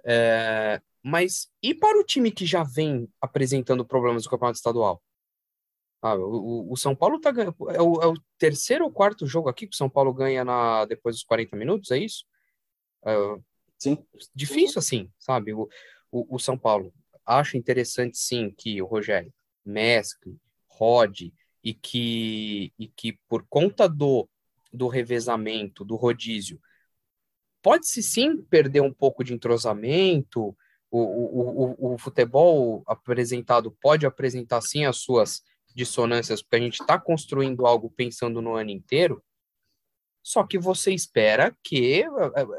É, 0.05 0.81
mas 1.03 1.51
e 1.63 1.75
para 1.75 1.99
o 1.99 2.05
time 2.05 2.31
que 2.31 2.47
já 2.47 2.63
vem 2.63 3.09
apresentando 3.21 3.85
problemas 3.85 4.25
no 4.25 4.31
campeonato 4.31 4.57
estadual? 4.57 5.03
Ah, 6.01 6.17
o, 6.17 6.73
o, 6.73 6.77
São 6.77 6.97
Paulo 6.97 7.21
tá 7.21 7.31
ganhando. 7.31 7.55
É 7.71 7.81
o, 7.81 8.03
é 8.03 8.07
o, 8.07 8.15
terceiro 8.37 8.85
ou 8.85 8.91
quarto 8.91 9.25
jogo 9.27 9.49
aqui 9.49 9.69
que 9.69 9.75
o 9.75 9.77
São 9.77 9.89
Paulo 9.89 10.13
ganha 10.13 10.45
na, 10.45 10.85
depois 10.85 11.15
dos 11.15 11.25
40 11.25 11.57
minutos, 11.57 11.93
é 11.93 11.99
isso? 11.99 12.25
É, 13.05 13.15
sim. 13.79 13.99
Difícil 14.35 14.81
assim, 14.81 15.11
sabe? 15.17 15.55
O, 15.55 15.69
o, 16.11 16.37
o, 16.37 16.39
São 16.41 16.59
Paulo. 16.59 16.93
Acho 17.25 17.57
interessante, 17.57 18.19
sim, 18.19 18.51
que 18.51 18.83
o 18.83 18.87
Rogério 18.87 19.33
mescle, 19.65 20.37
rode 20.67 21.33
e 21.63 21.73
que, 21.73 22.73
e 22.77 22.89
que 22.89 23.17
por 23.29 23.47
conta 23.49 23.89
do, 23.89 24.29
do 24.73 24.89
revezamento, 24.89 25.85
do 25.85 25.95
rodízio, 25.95 26.61
pode-se 27.63 28.03
sim 28.03 28.43
perder 28.43 28.81
um 28.81 28.93
pouco 28.93 29.23
de 29.23 29.33
entrosamento. 29.33 30.57
O, 30.91 30.99
o, 31.01 31.77
o, 31.91 31.95
o 31.95 31.99
futebol 31.99 32.83
apresentado 32.87 33.71
pode 33.81 34.05
apresentar 34.05 34.61
sim 34.61 34.85
as 34.85 34.99
suas 34.99 35.43
dissonâncias, 35.75 36.43
porque 36.43 36.57
a 36.57 36.61
gente 36.61 36.81
está 36.81 36.99
construindo 36.99 37.67
algo 37.67 37.91
pensando 37.91 38.43
no 38.43 38.55
ano 38.55 38.71
inteiro, 38.71 39.23
só 40.23 40.45
que 40.45 40.59
você 40.59 40.93
espera 40.93 41.57
que. 41.65 42.03
Eh, 42.03 42.07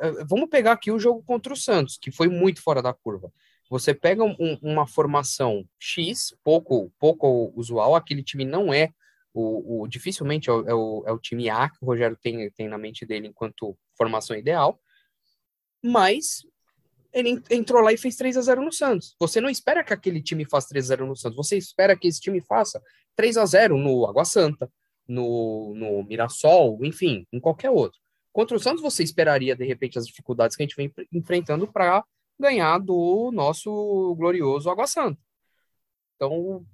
eh, 0.02 0.24
vamos 0.28 0.50
pegar 0.50 0.74
aqui 0.74 0.92
o 0.92 1.00
jogo 1.00 1.24
contra 1.24 1.54
o 1.54 1.58
Santos, 1.58 1.98
que 1.98 2.12
foi 2.12 2.28
muito 2.28 2.62
fora 2.62 2.82
da 2.82 2.94
curva. 2.94 3.32
Você 3.70 3.94
pega 3.94 4.24
um, 4.24 4.60
uma 4.62 4.86
formação 4.86 5.66
X, 5.80 6.36
pouco, 6.44 6.92
pouco 7.00 7.54
usual, 7.56 7.96
aquele 7.96 8.22
time 8.22 8.44
não 8.44 8.74
é 8.74 8.92
o, 9.34 9.84
o 9.84 9.88
dificilmente 9.88 10.50
é 10.50 10.54
o, 10.54 10.68
é 10.68 10.74
o, 10.74 11.04
é 11.08 11.12
o 11.12 11.20
time 11.20 11.50
A 11.50 11.70
que 11.70 11.78
o 11.82 11.86
Rogério 11.86 12.18
tem, 12.22 12.50
tem 12.52 12.68
na 12.68 12.78
mente 12.78 13.06
dele 13.06 13.28
enquanto 13.28 13.76
formação 13.98 14.36
ideal, 14.36 14.80
mas 15.84 16.46
ele 17.12 17.42
entrou 17.52 17.82
lá 17.82 17.94
e 17.94 17.98
fez 17.98 18.16
3 18.16 18.38
a 18.38 18.42
0 18.42 18.64
no 18.64 18.72
Santos. 18.72 19.16
Você 19.20 19.40
não 19.40 19.50
espera 19.50 19.84
que 19.84 19.94
aquele 19.94 20.22
time 20.22 20.46
faça 20.46 20.70
3 20.70 20.86
a 20.86 20.88
0 20.88 21.08
no 21.08 21.16
Santos, 21.16 21.38
você 21.38 21.58
espera 21.58 21.96
que 21.96 22.08
esse 22.08 22.20
time 22.20 22.42
faça 22.42 22.82
3 23.16 23.38
a 23.38 23.46
0 23.46 23.78
no 23.78 24.06
Água 24.08 24.26
Santa, 24.26 24.72
no, 25.08 25.74
no 25.76 26.04
Mirassol, 26.04 26.84
enfim, 26.84 27.28
em 27.32 27.40
qualquer 27.40 27.70
outro. 27.70 28.00
Contra 28.32 28.58
o 28.58 28.60
Santos, 28.60 28.82
você 28.82 29.04
esperaria, 29.04 29.56
de 29.56 29.64
repente, 29.64 30.00
as 30.00 30.08
dificuldades 30.08 30.56
que 30.56 30.64
a 30.64 30.66
gente 30.66 30.76
vem 30.76 30.92
enfrentando 31.12 31.68
para 31.68 32.04
ganhar 32.40 32.80
do 32.80 33.30
nosso 33.32 34.16
glorioso 34.16 34.70
Água 34.72 34.88
Santa. 34.88 35.22
Então, 36.16 36.66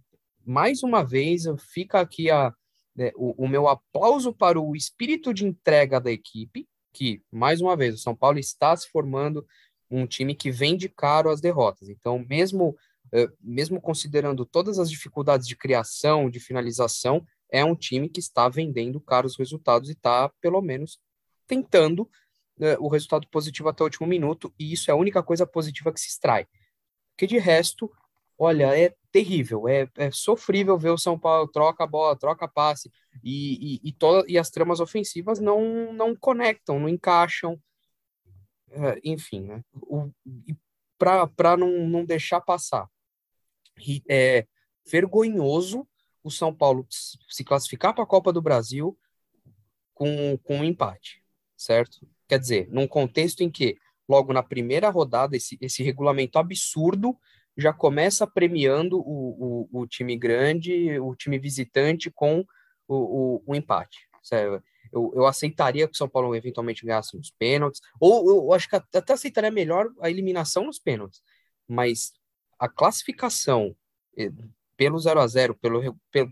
mais 0.45 0.83
uma 0.83 1.03
vez, 1.03 1.43
fica 1.73 1.99
aqui 1.99 2.31
a, 2.31 2.53
né, 2.95 3.11
o, 3.15 3.43
o 3.43 3.47
meu 3.47 3.67
aplauso 3.67 4.33
para 4.33 4.59
o 4.59 4.73
espírito 4.73 5.33
de 5.33 5.45
entrega 5.45 5.99
da 5.99 6.11
equipe, 6.11 6.65
que, 6.93 7.21
mais 7.31 7.61
uma 7.61 7.75
vez, 7.75 7.95
o 7.95 7.97
São 7.97 8.15
Paulo 8.15 8.39
está 8.39 8.75
se 8.75 8.89
formando 8.89 9.45
um 9.89 10.05
time 10.05 10.35
que 10.35 10.51
vende 10.51 10.87
caro 10.87 11.29
as 11.29 11.41
derrotas. 11.41 11.89
Então, 11.89 12.19
mesmo, 12.29 12.77
eh, 13.11 13.27
mesmo 13.41 13.81
considerando 13.81 14.45
todas 14.45 14.77
as 14.79 14.89
dificuldades 14.89 15.47
de 15.47 15.55
criação, 15.55 16.29
de 16.29 16.39
finalização, 16.39 17.25
é 17.51 17.65
um 17.65 17.75
time 17.75 18.07
que 18.07 18.19
está 18.19 18.47
vendendo 18.47 19.01
caros 19.01 19.35
resultados 19.37 19.89
e 19.89 19.93
está, 19.93 20.29
pelo 20.41 20.61
menos, 20.61 20.99
tentando 21.47 22.09
eh, 22.59 22.77
o 22.79 22.87
resultado 22.87 23.27
positivo 23.29 23.69
até 23.69 23.83
o 23.83 23.85
último 23.85 24.07
minuto, 24.07 24.53
e 24.59 24.71
isso 24.73 24.91
é 24.91 24.93
a 24.93 24.97
única 24.97 25.23
coisa 25.23 25.47
positiva 25.47 25.91
que 25.91 25.99
se 25.99 26.09
extrai. 26.09 26.45
Porque 27.11 27.27
de 27.27 27.39
resto, 27.39 27.91
olha, 28.37 28.77
é 28.77 28.93
terrível, 29.11 29.67
é, 29.67 29.87
é 29.97 30.11
sofrível 30.11 30.77
ver 30.77 30.91
o 30.91 30.97
São 30.97 31.17
Paulo 31.17 31.47
troca 31.47 31.83
a 31.83 31.87
bola, 31.87 32.15
troca 32.15 32.47
passe, 32.47 32.91
e, 33.23 33.79
e, 33.83 33.89
e, 33.89 33.95
e 34.27 34.37
as 34.37 34.49
tramas 34.49 34.79
ofensivas 34.79 35.39
não, 35.39 35.91
não 35.93 36.15
conectam, 36.15 36.79
não 36.79 36.87
encaixam, 36.87 37.59
é, 38.71 38.99
enfim, 39.03 39.41
né? 39.41 39.63
Para 40.97 41.57
não, 41.57 41.87
não 41.87 42.05
deixar 42.05 42.41
passar. 42.41 42.87
É 44.07 44.45
vergonhoso 44.85 45.87
o 46.23 46.29
São 46.29 46.53
Paulo 46.53 46.85
se 46.89 47.43
classificar 47.43 47.93
para 47.93 48.03
a 48.03 48.07
Copa 48.07 48.33
do 48.33 48.41
Brasil 48.41 48.97
com, 49.93 50.37
com 50.43 50.57
um 50.57 50.63
empate, 50.63 51.23
certo? 51.55 52.07
Quer 52.27 52.39
dizer, 52.39 52.67
num 52.69 52.87
contexto 52.87 53.41
em 53.41 53.49
que, 53.49 53.77
logo 54.07 54.33
na 54.33 54.43
primeira 54.43 54.89
rodada, 54.89 55.35
esse, 55.35 55.57
esse 55.61 55.81
regulamento 55.81 56.37
absurdo 56.37 57.17
já 57.59 57.73
começa 57.73 58.25
premiando 58.25 58.99
o, 58.99 59.67
o, 59.71 59.81
o 59.81 59.87
time 59.87 60.17
grande, 60.17 60.99
o 60.99 61.15
time 61.15 61.37
visitante 61.37 62.09
com 62.09 62.45
o, 62.87 63.41
o, 63.45 63.55
empate. 63.55 64.07
Certo? 64.23 64.63
eu, 64.91 65.11
eu 65.15 65.25
aceitaria 65.25 65.87
que 65.87 65.93
o 65.93 65.97
São 65.97 66.09
Paulo 66.09 66.35
eventualmente 66.35 66.85
ganhasse 66.85 67.15
nos 67.15 67.31
pênaltis, 67.31 67.81
ou 67.99 68.29
eu 68.29 68.53
acho 68.53 68.69
que 68.69 68.75
até 68.75 69.13
aceitaria 69.13 69.51
melhor 69.51 69.89
a 70.01 70.09
eliminação 70.09 70.65
nos 70.65 70.79
pênaltis, 70.79 71.21
mas 71.67 72.11
a 72.57 72.67
classificação 72.67 73.75
eh, 74.17 74.31
pelo 74.75 74.97
0 74.99 75.19
a 75.19 75.27
0 75.27 75.55
pelo, 75.55 75.97
pelo 76.11 76.31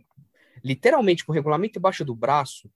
literalmente 0.64 1.26
com 1.26 1.32
o 1.32 1.36
regulamento 1.36 1.78
embaixo 1.80 2.04
do 2.04 2.16
braço, 2.16 2.70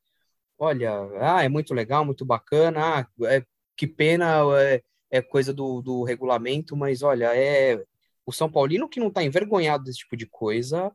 olha, 0.58 0.92
ah, 1.20 1.44
é 1.44 1.50
muito 1.50 1.74
legal, 1.74 2.06
muito 2.06 2.26
bacana, 2.26 3.00
ah, 3.00 3.08
é, 3.28 3.44
que 3.76 3.88
pena, 3.88 4.42
é, 4.60 4.84
é 5.10 5.22
coisa 5.22 5.54
do, 5.54 5.82
do 5.82 6.04
regulamento, 6.04 6.76
mas 6.78 7.02
olha, 7.02 7.36
é 7.36 7.84
o 8.26 8.32
São 8.32 8.52
Paulino 8.52 8.90
que 8.90 9.00
não 9.00 9.08
está 9.08 9.24
envergonhado 9.24 9.84
desse 9.84 10.00
tipo 10.00 10.16
de 10.16 10.26
coisa, 10.26 10.92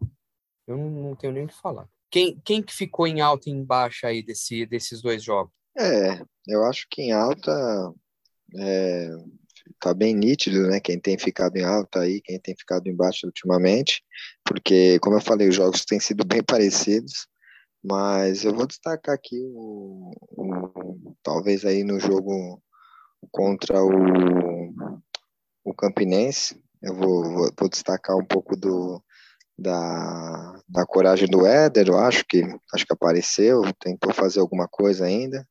eu 0.67 0.77
não, 0.77 0.91
não 0.91 1.17
tenho 1.17 1.33
nem 1.33 1.45
o 1.45 1.49
que 1.49 1.55
falar. 1.55 1.89
Quem, 2.11 2.41
quem 2.45 2.62
que 2.62 2.75
ficou 2.75 3.07
em 3.07 3.21
alta 3.21 3.49
e 3.49 3.53
em 3.53 3.65
baixa 3.65 4.09
aí 4.09 4.23
desse, 4.23 4.65
desses 4.67 5.03
dois 5.03 5.23
jogos? 5.23 5.53
É, 5.77 6.23
eu 6.47 6.65
acho 6.65 6.87
que 6.89 7.03
em 7.03 7.12
alta 7.12 7.93
é, 8.59 9.11
tá 9.81 9.93
bem 9.93 10.15
nítido, 10.15 10.67
né? 10.69 10.81
Quem 10.81 10.99
tem 10.99 11.19
ficado 11.19 11.57
em 11.57 11.65
alta 11.65 12.01
aí, 12.01 12.21
quem 12.21 12.41
tem 12.41 12.55
ficado 12.57 12.87
em 12.87 12.95
baixa 12.95 13.27
ultimamente, 13.27 14.03
porque, 14.45 14.99
como 15.01 15.17
eu 15.17 15.21
falei, 15.21 15.49
os 15.49 15.55
jogos 15.55 15.85
têm 15.85 16.01
sido 16.01 16.25
bem 16.25 16.43
parecidos, 16.47 17.27
mas 17.83 18.45
eu 18.45 18.55
vou 18.55 18.67
destacar 18.67 19.15
aqui 19.15 19.39
o, 19.55 20.12
o 20.31 21.17
talvez 21.23 21.65
aí 21.65 21.85
no 21.85 22.01
jogo 22.01 22.62
contra 23.31 23.83
o, 23.83 24.75
o 25.65 25.75
Campinense, 25.75 26.61
eu 26.83 26.95
vou, 26.95 27.25
vou, 27.25 27.51
vou 27.59 27.69
destacar 27.69 28.17
um 28.17 28.25
pouco 28.25 28.57
do, 28.57 29.03
da, 29.59 30.61
da 30.69 30.87
coragem 30.87 31.29
do 31.29 31.47
Éder, 31.47 31.89
eu 31.89 31.99
acho 31.99 32.25
que 32.27 32.43
acho 32.75 32.87
que 32.87 32.93
apareceu, 32.93 33.62
tentou 33.81 34.12
fazer 34.12 34.41
alguma 34.41 34.69
coisa 34.69 35.07
ainda, 35.07 35.47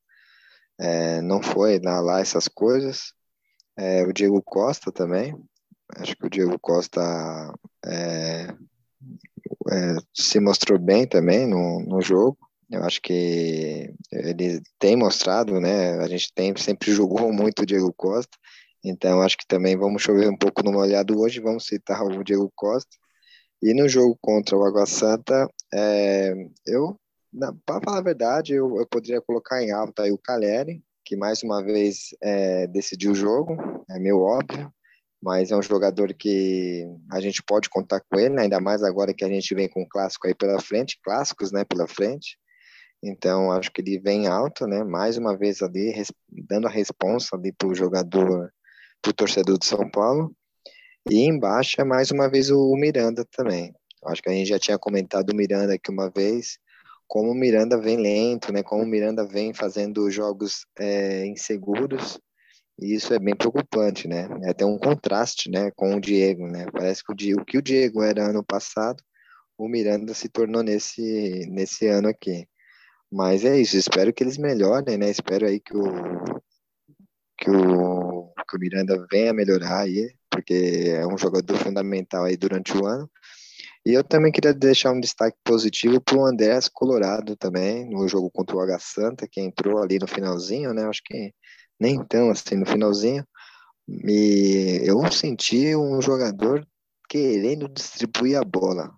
é, 0.79 1.21
não 1.21 1.41
foi 1.41 1.79
lá, 1.79 1.99
lá 1.99 2.19
essas 2.19 2.47
coisas. 2.47 3.13
É, 3.77 4.03
o 4.03 4.13
Diego 4.13 4.41
Costa 4.41 4.91
também, 4.91 5.35
acho 5.97 6.15
que 6.15 6.25
o 6.25 6.29
Diego 6.29 6.57
Costa 6.59 7.01
é, 7.85 8.47
é, 9.71 9.95
se 10.13 10.39
mostrou 10.39 10.79
bem 10.79 11.07
também 11.07 11.47
no, 11.47 11.81
no 11.81 12.01
jogo. 12.01 12.37
Eu 12.69 12.83
acho 12.83 13.01
que 13.01 13.93
ele 14.11 14.61
tem 14.79 14.95
mostrado, 14.95 15.59
né? 15.59 15.99
A 15.99 16.07
gente 16.07 16.33
tem, 16.33 16.55
sempre 16.57 16.91
julgou 16.93 17.31
muito 17.31 17.61
o 17.61 17.65
Diego 17.65 17.93
Costa, 17.93 18.37
então 18.87 19.21
acho 19.21 19.37
que 19.37 19.47
também 19.47 19.75
vamos 19.75 20.03
chover 20.03 20.29
um 20.29 20.37
pouco 20.37 20.63
no 20.63 20.71
molhado 20.71 21.19
hoje, 21.19 21.39
vamos 21.39 21.65
citar 21.65 22.03
o 22.03 22.23
Diego 22.23 22.51
Costa. 22.55 22.95
E 23.61 23.73
no 23.73 23.89
jogo 23.89 24.17
contra 24.21 24.55
o 24.55 24.63
Água 24.63 24.85
Santa, 24.85 25.49
é, 25.73 26.33
eu, 26.67 26.99
para 27.65 27.81
falar 27.81 27.97
a 27.97 28.03
verdade, 28.03 28.53
eu, 28.53 28.77
eu, 28.77 28.85
poderia 28.87 29.21
colocar 29.21 29.63
em 29.63 29.71
alta 29.71 30.03
aí 30.03 30.11
o 30.11 30.19
Caleri, 30.19 30.83
que 31.03 31.15
mais 31.15 31.41
uma 31.41 31.63
vez 31.63 32.09
é, 32.21 32.67
decidiu 32.67 33.13
o 33.13 33.15
jogo, 33.15 33.57
é 33.89 33.97
meio 33.97 34.19
óbvio, 34.19 34.71
mas 35.21 35.49
é 35.49 35.57
um 35.57 35.61
jogador 35.63 36.13
que 36.13 36.85
a 37.11 37.19
gente 37.19 37.41
pode 37.41 37.69
contar 37.69 38.01
com 38.01 38.19
ele, 38.19 38.39
ainda 38.39 38.59
mais 38.59 38.83
agora 38.83 39.15
que 39.15 39.25
a 39.25 39.27
gente 39.27 39.55
vem 39.55 39.67
com 39.67 39.81
um 39.81 39.87
clássico 39.89 40.27
aí 40.27 40.35
pela 40.35 40.61
frente, 40.61 40.99
clássicos, 41.03 41.51
né, 41.51 41.65
pela 41.65 41.87
frente. 41.87 42.37
Então, 43.03 43.51
acho 43.51 43.71
que 43.71 43.81
ele 43.81 43.99
vem 43.99 44.27
alto, 44.27 44.67
né, 44.67 44.83
mais 44.83 45.17
uma 45.17 45.35
vez 45.35 45.63
ali, 45.63 45.93
dando 46.29 46.67
a 46.67 46.69
responsa 46.69 47.35
ali 47.35 47.51
para 47.51 47.67
o 47.67 47.75
jogador, 47.75 48.51
para 49.01 49.11
o 49.11 49.13
torcedor 49.13 49.57
de 49.57 49.65
São 49.65 49.89
Paulo. 49.89 50.35
E 51.09 51.19
embaixo 51.19 51.79
é 51.79 51.83
mais 51.83 52.11
uma 52.11 52.29
vez 52.29 52.49
o 52.49 52.75
Miranda 52.75 53.25
também. 53.31 53.73
Acho 54.05 54.21
que 54.21 54.29
a 54.29 54.33
gente 54.33 54.47
já 54.47 54.59
tinha 54.59 54.77
comentado 54.77 55.31
o 55.31 55.35
Miranda 55.35 55.73
aqui 55.73 55.91
uma 55.91 56.09
vez, 56.09 56.57
como 57.07 57.31
o 57.31 57.35
Miranda 57.35 57.79
vem 57.79 57.97
lento, 57.97 58.51
né? 58.51 58.63
Como 58.63 58.83
o 58.83 58.87
Miranda 58.87 59.25
vem 59.25 59.53
fazendo 59.53 60.09
jogos 60.09 60.65
é, 60.79 61.25
inseguros, 61.27 62.19
e 62.79 62.93
isso 62.93 63.13
é 63.13 63.19
bem 63.19 63.35
preocupante, 63.35 64.07
né? 64.07 64.27
É 64.43 64.49
até 64.49 64.65
um 64.65 64.77
contraste, 64.77 65.49
né, 65.49 65.71
com 65.75 65.95
o 65.95 66.01
Diego, 66.01 66.47
né? 66.47 66.65
Parece 66.71 67.03
que 67.03 67.11
o, 67.13 67.15
Diego, 67.15 67.41
o 67.41 67.45
que 67.45 67.57
o 67.57 67.61
Diego 67.61 68.03
era 68.03 68.29
ano 68.29 68.43
passado, 68.43 69.01
o 69.57 69.67
Miranda 69.67 70.13
se 70.13 70.29
tornou 70.29 70.63
nesse 70.63 71.47
nesse 71.49 71.87
ano 71.87 72.09
aqui. 72.09 72.47
Mas 73.11 73.45
é 73.45 73.59
isso, 73.59 73.77
espero 73.77 74.13
que 74.13 74.23
eles 74.23 74.37
melhorem, 74.37 74.97
né? 74.97 75.09
Espero 75.09 75.45
aí 75.47 75.59
que 75.59 75.75
o 75.77 75.83
que 77.37 77.49
o, 77.49 78.24
que 78.43 78.57
o 78.57 78.59
Miranda 78.59 79.05
venha 79.11 79.33
melhorar 79.33 79.81
aí, 79.81 80.13
porque 80.29 80.85
é 80.87 81.07
um 81.07 81.17
jogador 81.17 81.57
fundamental 81.57 82.25
aí 82.25 82.35
durante 82.35 82.75
o 82.75 82.85
ano. 82.85 83.09
E 83.85 83.93
eu 83.93 84.03
também 84.03 84.31
queria 84.31 84.53
deixar 84.53 84.91
um 84.91 84.99
destaque 84.99 85.37
positivo 85.43 86.01
para 86.01 86.17
o 86.17 86.25
Andrés 86.25 86.67
Colorado 86.67 87.35
também, 87.35 87.87
no 87.89 88.07
jogo 88.07 88.31
contra 88.31 88.55
o 88.55 88.59
H 88.59 88.79
Santa, 88.79 89.27
que 89.29 89.39
entrou 89.39 89.77
ali 89.81 89.99
no 89.99 90.07
finalzinho, 90.07 90.73
né? 90.73 90.85
Acho 90.87 91.01
que 91.05 91.33
nem 91.79 92.03
tão 92.05 92.31
assim 92.31 92.55
no 92.55 92.65
finalzinho. 92.65 93.25
E 93.87 94.81
eu 94.83 94.99
senti 95.11 95.75
um 95.75 96.01
jogador 96.01 96.67
querendo 97.07 97.69
distribuir 97.69 98.37
a 98.37 98.43
bola. 98.43 98.91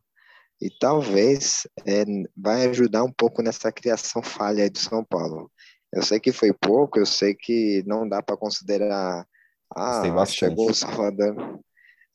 E 0.61 0.69
talvez 0.79 1.67
é, 1.85 2.03
vai 2.35 2.67
ajudar 2.67 3.03
um 3.03 3.11
pouco 3.11 3.41
nessa 3.43 3.71
criação 3.71 4.23
falha 4.23 4.69
de 4.69 4.79
São 4.79 5.03
Paulo. 5.03 5.51
Eu 5.97 6.03
sei 6.03 6.19
que 6.19 6.31
foi 6.31 6.53
pouco, 6.53 6.99
eu 6.99 7.07
sei 7.07 7.33
que 7.33 7.83
não 7.87 8.07
dá 8.07 8.21
para 8.21 8.37
considerar. 8.37 9.25
Ah, 9.75 10.25
chegou 10.27 10.69
o 10.69 10.73
Salvador 10.73 11.59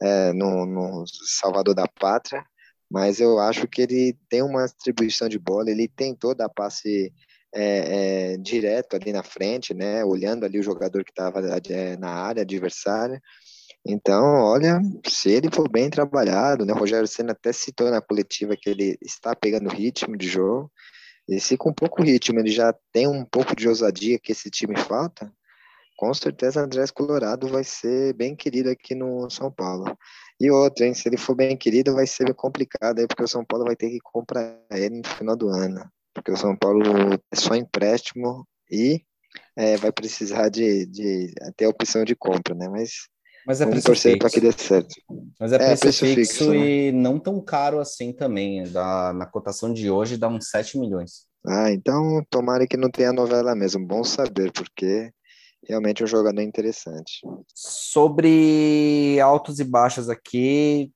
é, 0.01 0.33
no, 0.33 0.65
no 0.65 1.05
Salvador 1.41 1.75
da 1.75 1.89
Pátria, 1.89 2.45
mas 2.89 3.19
eu 3.19 3.41
acho 3.41 3.67
que 3.67 3.83
ele 3.83 4.17
tem 4.29 4.41
uma 4.41 4.67
distribuição 4.67 5.29
de 5.29 5.37
bola, 5.37 5.69
ele 5.69 5.89
tentou 5.89 6.33
dar 6.33 6.49
passe 6.49 7.13
é, 7.53 8.35
é, 8.35 8.37
direto 8.37 8.95
ali 8.95 9.13
na 9.13 9.25
frente, 9.25 9.75
né, 9.75 10.05
olhando 10.05 10.47
ali 10.47 10.61
o 10.61 10.63
jogador 10.63 11.03
que 11.03 11.11
estava 11.11 11.41
é, 11.69 11.97
na 11.97 12.11
área 12.11 12.43
adversária. 12.43 13.21
Então, 13.85 14.23
olha, 14.23 14.81
se 15.09 15.29
ele 15.29 15.51
for 15.53 15.69
bem 15.69 15.91
trabalhado, 15.91 16.65
né, 16.65 16.73
o 16.73 16.79
Rogério 16.79 17.09
Senna 17.09 17.33
até 17.33 17.53
citou 17.53 17.91
na 17.91 18.01
coletiva 18.01 18.57
que 18.57 18.71
ele 18.71 18.97
está 19.03 19.35
pegando 19.35 19.69
ritmo 19.69 20.17
de 20.17 20.29
jogo, 20.29 20.71
e 21.29 21.57
com 21.57 21.73
pouco 21.73 22.03
ritmo 22.03 22.39
ele 22.41 22.51
já 22.51 22.75
tem 22.93 23.07
um 23.07 23.25
pouco 23.25 23.55
de 23.55 23.69
ousadia 23.69 24.19
que 24.19 24.33
esse 24.33 24.51
time 24.51 24.77
falta, 24.77 25.33
com 25.97 26.13
certeza 26.13 26.61
Andrés 26.61 26.91
Colorado 26.91 27.47
vai 27.49 27.63
ser 27.63 28.13
bem 28.15 28.35
querido 28.35 28.71
aqui 28.71 28.95
no 28.95 29.31
São 29.31 29.53
Paulo. 29.53 29.97
E 30.41 30.51
outro, 30.51 30.85
hein? 30.85 30.95
Se 30.95 31.09
ele 31.09 31.17
for 31.17 31.37
bem 31.37 31.57
querido, 31.57 31.95
vai 31.95 32.09
ser 32.09 32.35
complicado 32.35 32.99
aí, 32.99 33.07
porque 33.07 33.23
o 33.23 33.29
São 33.29 33.45
Paulo 33.45 33.65
vai 33.65 33.77
ter 33.77 33.89
que 33.89 34.01
comprar 34.01 34.59
ele 34.73 34.99
no 34.99 35.07
final 35.07 35.37
do 35.37 35.49
ano. 35.49 35.89
Porque 36.13 36.33
o 36.33 36.37
São 36.37 36.57
Paulo 36.57 36.83
é 37.31 37.37
só 37.37 37.55
empréstimo 37.55 38.45
e 38.69 39.01
é, 39.57 39.77
vai 39.77 39.93
precisar 39.93 40.49
de, 40.49 40.87
de 40.87 41.33
ter 41.57 41.67
a 41.67 41.69
opção 41.69 42.05
de 42.05 42.17
compra, 42.17 42.53
né? 42.53 42.69
Mas, 42.69 43.09
Mas 43.47 43.61
é 43.61 43.65
vamos 43.65 43.83
torcer 43.83 44.19
para 44.19 44.31
que 44.31 44.41
dê 44.41 44.53
certo. 44.53 44.95
Mas 45.39 45.53
é, 45.53 45.57
é 45.57 45.59
preço, 45.59 45.81
preço 45.81 46.07
fixo, 46.07 46.35
fixo 46.39 46.55
e 46.55 46.93
né? 46.93 46.99
não 46.99 47.19
tão 47.19 47.41
caro 47.41 47.81
assim 47.81 48.13
também. 48.13 48.65
Da, 48.65 49.13
na 49.13 49.27
cotação 49.27 49.73
de 49.73 49.91
hoje 49.91 50.17
dá 50.17 50.29
uns 50.29 50.49
7 50.49 50.79
milhões. 50.79 51.27
Ah, 51.47 51.71
então 51.73 52.25
tomara 52.31 52.67
que 52.67 52.77
não 52.77 52.91
tenha 52.91 53.13
novela 53.13 53.55
mesmo. 53.55 53.85
Bom 53.85 54.05
saber, 54.05 54.53
porque 54.53 55.13
realmente 55.69 56.03
é 56.03 56.05
um 56.05 56.09
jogador 56.09 56.41
interessante. 56.41 57.21
Sobre 57.55 59.19
altos 59.21 59.59
e 59.59 59.65
baixos 59.65 60.09
aqui, 60.09 60.93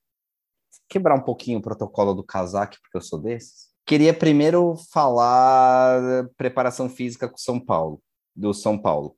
quebrar 0.89 1.15
um 1.15 1.23
pouquinho 1.23 1.59
o 1.59 1.63
protocolo 1.63 2.15
do 2.15 2.25
casaque, 2.25 2.79
porque 2.81 2.97
eu 2.97 3.03
sou 3.03 3.21
desses. 3.21 3.67
Queria 3.85 4.13
primeiro 4.13 4.75
falar 4.93 6.29
preparação 6.37 6.89
física 6.89 7.29
com 7.29 7.39
São 7.39 7.61
Paulo, 7.61 8.01
do 8.35 8.53
São 8.53 8.77
Paulo. 8.77 9.17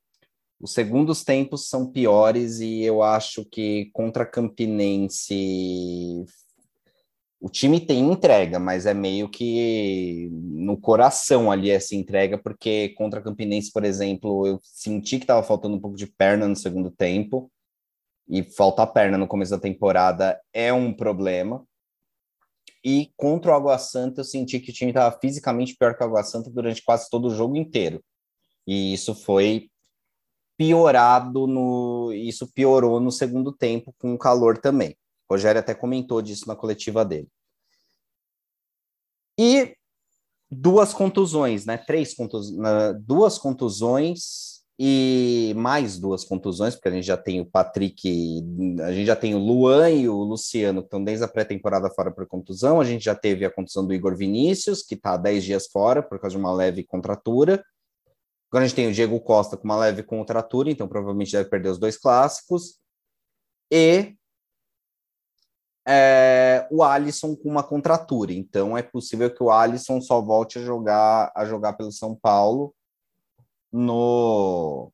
Os 0.59 0.73
segundos 0.73 1.23
tempos 1.23 1.69
são 1.69 1.91
piores 1.91 2.59
e 2.59 2.81
eu 2.81 3.01
acho 3.01 3.45
que 3.45 3.89
contra 3.93 4.25
Campinense 4.25 6.25
o 7.39 7.49
time 7.49 7.79
tem 7.79 7.99
entrega, 7.99 8.59
mas 8.59 8.85
é 8.85 8.93
meio 8.93 9.29
que 9.29 10.29
no 10.31 10.77
coração 10.77 11.49
ali 11.49 11.71
essa 11.71 11.95
entrega, 11.95 12.37
porque 12.37 12.89
contra 12.89 13.21
Campinense, 13.21 13.71
por 13.71 13.85
exemplo, 13.85 14.45
eu 14.45 14.59
senti 14.61 15.17
que 15.17 15.23
estava 15.23 15.41
faltando 15.41 15.77
um 15.77 15.79
pouco 15.79 15.95
de 15.95 16.05
perna 16.05 16.47
no 16.47 16.55
segundo 16.55 16.91
tempo, 16.91 17.49
e 18.29 18.43
faltar 18.43 18.93
perna 18.93 19.17
no 19.17 19.27
começo 19.27 19.51
da 19.51 19.59
temporada 19.59 20.39
é 20.53 20.71
um 20.71 20.93
problema. 20.93 21.65
E 22.85 23.11
contra 23.17 23.51
o 23.51 23.55
Água 23.55 23.77
Santa, 23.79 24.21
eu 24.21 24.25
senti 24.25 24.59
que 24.59 24.69
o 24.69 24.73
time 24.73 24.91
estava 24.91 25.17
fisicamente 25.19 25.75
pior 25.75 25.97
que 25.97 26.03
o 26.03 26.05
Água 26.05 26.23
Santa 26.23 26.51
durante 26.51 26.83
quase 26.83 27.09
todo 27.09 27.27
o 27.27 27.35
jogo 27.35 27.57
inteiro. 27.57 28.01
E 28.67 28.93
isso 28.93 29.15
foi 29.15 29.69
piorado 30.59 31.47
no. 31.47 32.11
Isso 32.13 32.45
piorou 32.51 32.99
no 32.99 33.13
segundo 33.13 33.53
tempo 33.53 33.95
com 33.97 34.13
o 34.13 34.17
calor 34.17 34.57
também. 34.57 34.97
O 35.29 35.33
Rogério 35.33 35.57
até 35.57 35.73
comentou 35.73 36.21
disso 36.21 36.49
na 36.49 36.55
coletiva 36.55 37.05
dele. 37.05 37.29
E 39.39 39.73
duas 40.51 40.93
contusões, 40.93 41.65
né? 41.65 41.77
Três 41.77 42.13
contusões, 42.13 42.57
duas 43.05 43.37
contusões 43.37 44.59
e 44.77 45.53
mais 45.55 45.97
duas 45.97 46.25
contusões, 46.25 46.75
porque 46.75 46.89
a 46.89 46.91
gente 46.91 47.07
já 47.07 47.15
tem 47.15 47.39
o 47.39 47.45
Patrick, 47.45 48.43
a 48.83 48.91
gente 48.91 49.05
já 49.05 49.15
tem 49.15 49.35
o 49.35 49.37
Luan 49.37 49.89
e 49.89 50.09
o 50.09 50.17
Luciano, 50.23 50.81
que 50.81 50.87
estão 50.87 51.01
desde 51.01 51.23
a 51.23 51.27
pré-temporada 51.29 51.89
fora 51.89 52.11
por 52.11 52.27
contusão. 52.27 52.81
A 52.81 52.83
gente 52.83 53.05
já 53.05 53.15
teve 53.15 53.45
a 53.45 53.51
contusão 53.51 53.87
do 53.87 53.93
Igor 53.93 54.13
Vinícius, 54.17 54.83
que 54.83 54.95
está 54.95 55.15
10 55.15 55.41
dias 55.41 55.67
fora 55.67 56.03
por 56.03 56.19
causa 56.19 56.35
de 56.35 56.41
uma 56.41 56.53
leve 56.53 56.83
contratura. 56.83 57.63
Agora 58.49 58.65
a 58.65 58.67
gente 58.67 58.75
tem 58.75 58.87
o 58.87 58.93
Diego 58.93 59.19
Costa 59.19 59.55
com 59.55 59.63
uma 59.63 59.77
leve 59.77 60.01
contratura, 60.01 60.71
então 60.71 60.87
provavelmente 60.87 61.31
deve 61.31 61.49
perder 61.49 61.69
os 61.69 61.77
dois 61.77 61.97
clássicos. 61.97 62.79
E 63.71 64.15
é, 65.87 66.67
o 66.71 66.83
Alisson 66.83 67.35
com 67.35 67.49
uma 67.49 67.63
contratura. 67.63 68.33
Então 68.33 68.77
é 68.77 68.81
possível 68.81 69.33
que 69.33 69.43
o 69.43 69.51
Alisson 69.51 70.01
só 70.01 70.21
volte 70.21 70.59
a 70.59 70.63
jogar 70.63 71.31
a 71.35 71.45
jogar 71.45 71.73
pelo 71.73 71.91
São 71.91 72.15
Paulo 72.15 72.75
no 73.71 74.91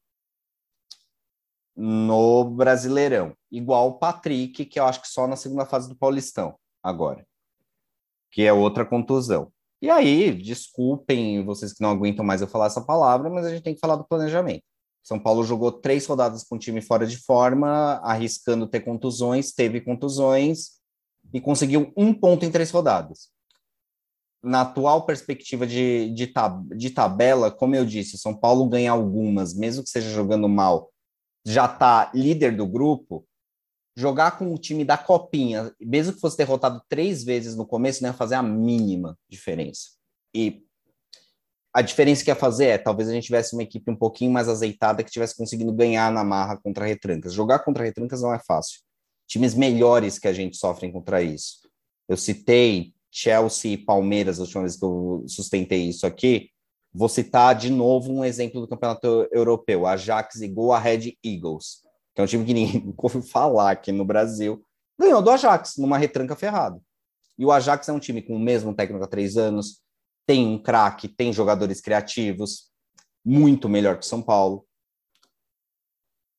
no 1.77 2.45
Brasileirão, 2.45 3.35
igual 3.51 3.89
o 3.89 3.99
Patrick, 3.99 4.65
que 4.65 4.79
eu 4.79 4.85
acho 4.85 5.01
que 5.01 5.09
só 5.09 5.27
na 5.27 5.35
segunda 5.35 5.65
fase 5.65 5.89
do 5.89 5.95
Paulistão 5.95 6.57
agora, 6.81 7.27
que 8.31 8.43
é 8.43 8.53
outra 8.53 8.85
contusão. 8.85 9.51
E 9.81 9.89
aí, 9.89 10.31
desculpem 10.31 11.43
vocês 11.45 11.73
que 11.73 11.81
não 11.81 11.91
aguentam 11.91 12.25
mais 12.25 12.41
eu 12.41 12.47
falar 12.47 12.67
essa 12.67 12.81
palavra, 12.81 13.29
mas 13.29 13.45
a 13.45 13.49
gente 13.49 13.63
tem 13.63 13.73
que 13.73 13.79
falar 13.79 13.95
do 13.95 14.07
planejamento. 14.07 14.63
São 15.03 15.19
Paulo 15.19 15.43
jogou 15.43 15.71
três 15.71 16.05
rodadas 16.07 16.43
com 16.43 16.55
o 16.55 16.59
time 16.59 16.81
fora 16.81 17.05
de 17.05 17.17
forma, 17.17 18.01
arriscando 18.03 18.67
ter 18.67 18.79
contusões, 18.79 19.53
teve 19.53 19.79
contusões, 19.79 20.79
e 21.33 21.39
conseguiu 21.39 21.93
um 21.95 22.13
ponto 22.13 22.45
em 22.45 22.51
três 22.51 22.71
rodadas. 22.71 23.29
Na 24.43 24.61
atual 24.61 25.05
perspectiva 25.05 25.65
de, 25.65 26.11
de, 26.11 26.27
tab 26.27 26.67
de 26.75 26.89
tabela, 26.89 27.51
como 27.51 27.75
eu 27.75 27.85
disse, 27.85 28.17
São 28.17 28.35
Paulo 28.35 28.67
ganha 28.67 28.91
algumas, 28.91 29.53
mesmo 29.53 29.83
que 29.83 29.89
seja 29.89 30.09
jogando 30.09 30.47
mal, 30.47 30.91
já 31.45 31.65
está 31.65 32.11
líder 32.13 32.55
do 32.55 32.65
grupo. 32.65 33.25
Jogar 33.95 34.37
com 34.37 34.53
o 34.53 34.57
time 34.57 34.83
da 34.83 34.97
Copinha, 34.97 35.73
mesmo 35.79 36.13
que 36.13 36.19
fosse 36.19 36.37
derrotado 36.37 36.81
três 36.89 37.23
vezes 37.23 37.55
no 37.55 37.65
começo, 37.65 38.03
não 38.03 38.09
ia 38.09 38.13
fazer 38.13 38.35
a 38.35 38.43
mínima 38.43 39.17
diferença. 39.29 39.91
E 40.33 40.65
a 41.73 41.81
diferença 41.81 42.23
que 42.23 42.29
ia 42.29 42.35
fazer 42.35 42.65
é, 42.67 42.77
talvez 42.77 43.09
a 43.09 43.13
gente 43.13 43.25
tivesse 43.25 43.53
uma 43.53 43.63
equipe 43.63 43.89
um 43.89 43.95
pouquinho 43.95 44.31
mais 44.31 44.47
azeitada 44.47 45.03
que 45.03 45.11
tivesse 45.11 45.35
conseguindo 45.35 45.73
ganhar 45.73 46.11
na 46.11 46.23
marra 46.23 46.57
contra 46.57 46.85
retrancas. 46.85 47.33
Jogar 47.33 47.59
contra 47.59 47.83
retrancas 47.83 48.21
não 48.21 48.33
é 48.33 48.39
fácil. 48.39 48.81
Times 49.27 49.53
melhores 49.53 50.19
que 50.19 50.27
a 50.27 50.33
gente 50.33 50.57
sofrem 50.57 50.91
contra 50.91 51.21
isso. 51.21 51.67
Eu 52.07 52.17
citei 52.17 52.93
Chelsea 53.11 53.73
e 53.73 53.77
Palmeiras, 53.77 54.39
a 54.39 54.43
última 54.43 54.61
vez 54.61 54.75
que 54.75 54.83
eu 54.83 55.23
sustentei 55.27 55.87
isso 55.87 56.05
aqui. 56.05 56.49
Vou 56.93 57.09
citar 57.09 57.55
de 57.55 57.69
novo 57.69 58.11
um 58.11 58.23
exemplo 58.23 58.61
do 58.61 58.67
campeonato 58.67 59.27
europeu: 59.31 59.85
Ajax 59.85 60.41
e 60.41 60.47
Go 60.47 60.71
Ahead 60.71 61.17
Eagles, 61.23 61.81
que 62.15 62.21
é 62.21 62.23
um 62.23 62.27
time 62.27 62.45
que 62.45 62.53
ninguém 62.53 62.93
ouviu 62.97 63.21
falar 63.21 63.71
aqui 63.71 63.91
no 63.91 64.05
Brasil. 64.05 64.65
Ganhou 64.97 65.21
do 65.21 65.29
Ajax 65.29 65.75
numa 65.77 65.97
retranca 65.97 66.35
ferrada. 66.35 66.81
E 67.37 67.45
o 67.45 67.51
Ajax 67.51 67.89
é 67.89 67.93
um 67.93 67.99
time 67.99 68.21
com 68.21 68.35
o 68.35 68.39
mesmo 68.39 68.73
técnico 68.73 69.03
há 69.03 69.07
três 69.07 69.35
anos, 69.35 69.81
tem 70.25 70.47
um 70.47 70.57
craque, 70.57 71.09
tem 71.09 71.33
jogadores 71.33 71.81
criativos, 71.81 72.71
muito 73.23 73.67
melhor 73.67 73.99
que 73.99 74.05
São 74.05 74.21
Paulo. 74.21 74.65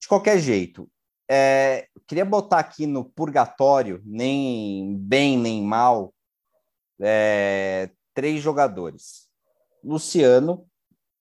De 0.01 0.09
qualquer 0.09 0.39
jeito, 0.39 0.91
é, 1.31 1.87
queria 2.07 2.25
botar 2.25 2.61
aqui 2.61 2.87
no 2.87 3.05
purgatório, 3.05 4.01
nem 4.05 4.97
bem 4.97 5.37
nem 5.37 5.63
mal, 5.63 6.15
é, 6.99 7.91
três 8.15 8.41
jogadores. 8.41 9.29
Luciano, 9.85 10.67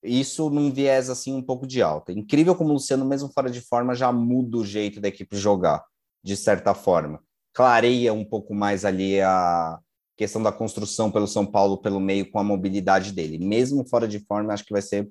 isso 0.05 0.49
num 0.49 0.71
viés 0.71 1.09
assim 1.09 1.33
um 1.33 1.41
pouco 1.41 1.65
de 1.67 1.81
alta. 1.81 2.11
Incrível 2.11 2.55
como 2.55 2.69
o 2.69 2.73
Luciano, 2.73 3.05
mesmo 3.05 3.29
fora 3.33 3.49
de 3.49 3.61
forma, 3.61 3.95
já 3.95 4.11
muda 4.11 4.57
o 4.57 4.65
jeito 4.65 5.01
da 5.01 5.07
equipe 5.07 5.35
jogar, 5.37 5.83
de 6.23 6.37
certa 6.37 6.73
forma. 6.73 7.21
Clareia 7.53 8.13
um 8.13 8.25
pouco 8.25 8.53
mais 8.53 8.85
ali 8.85 9.21
a, 9.21 9.79
questão 10.15 10.41
da 10.41 10.51
construção 10.51 11.11
pelo 11.11 11.27
São 11.27 11.45
Paulo 11.45 11.77
pelo 11.77 11.99
meio 11.99 12.29
com 12.29 12.39
a 12.39 12.43
mobilidade 12.43 13.11
dele. 13.11 13.37
Mesmo 13.37 13.87
fora 13.87 14.07
de 14.07 14.19
forma, 14.19 14.53
acho 14.53 14.65
que 14.65 14.73
vai 14.73 14.81
ser 14.81 15.09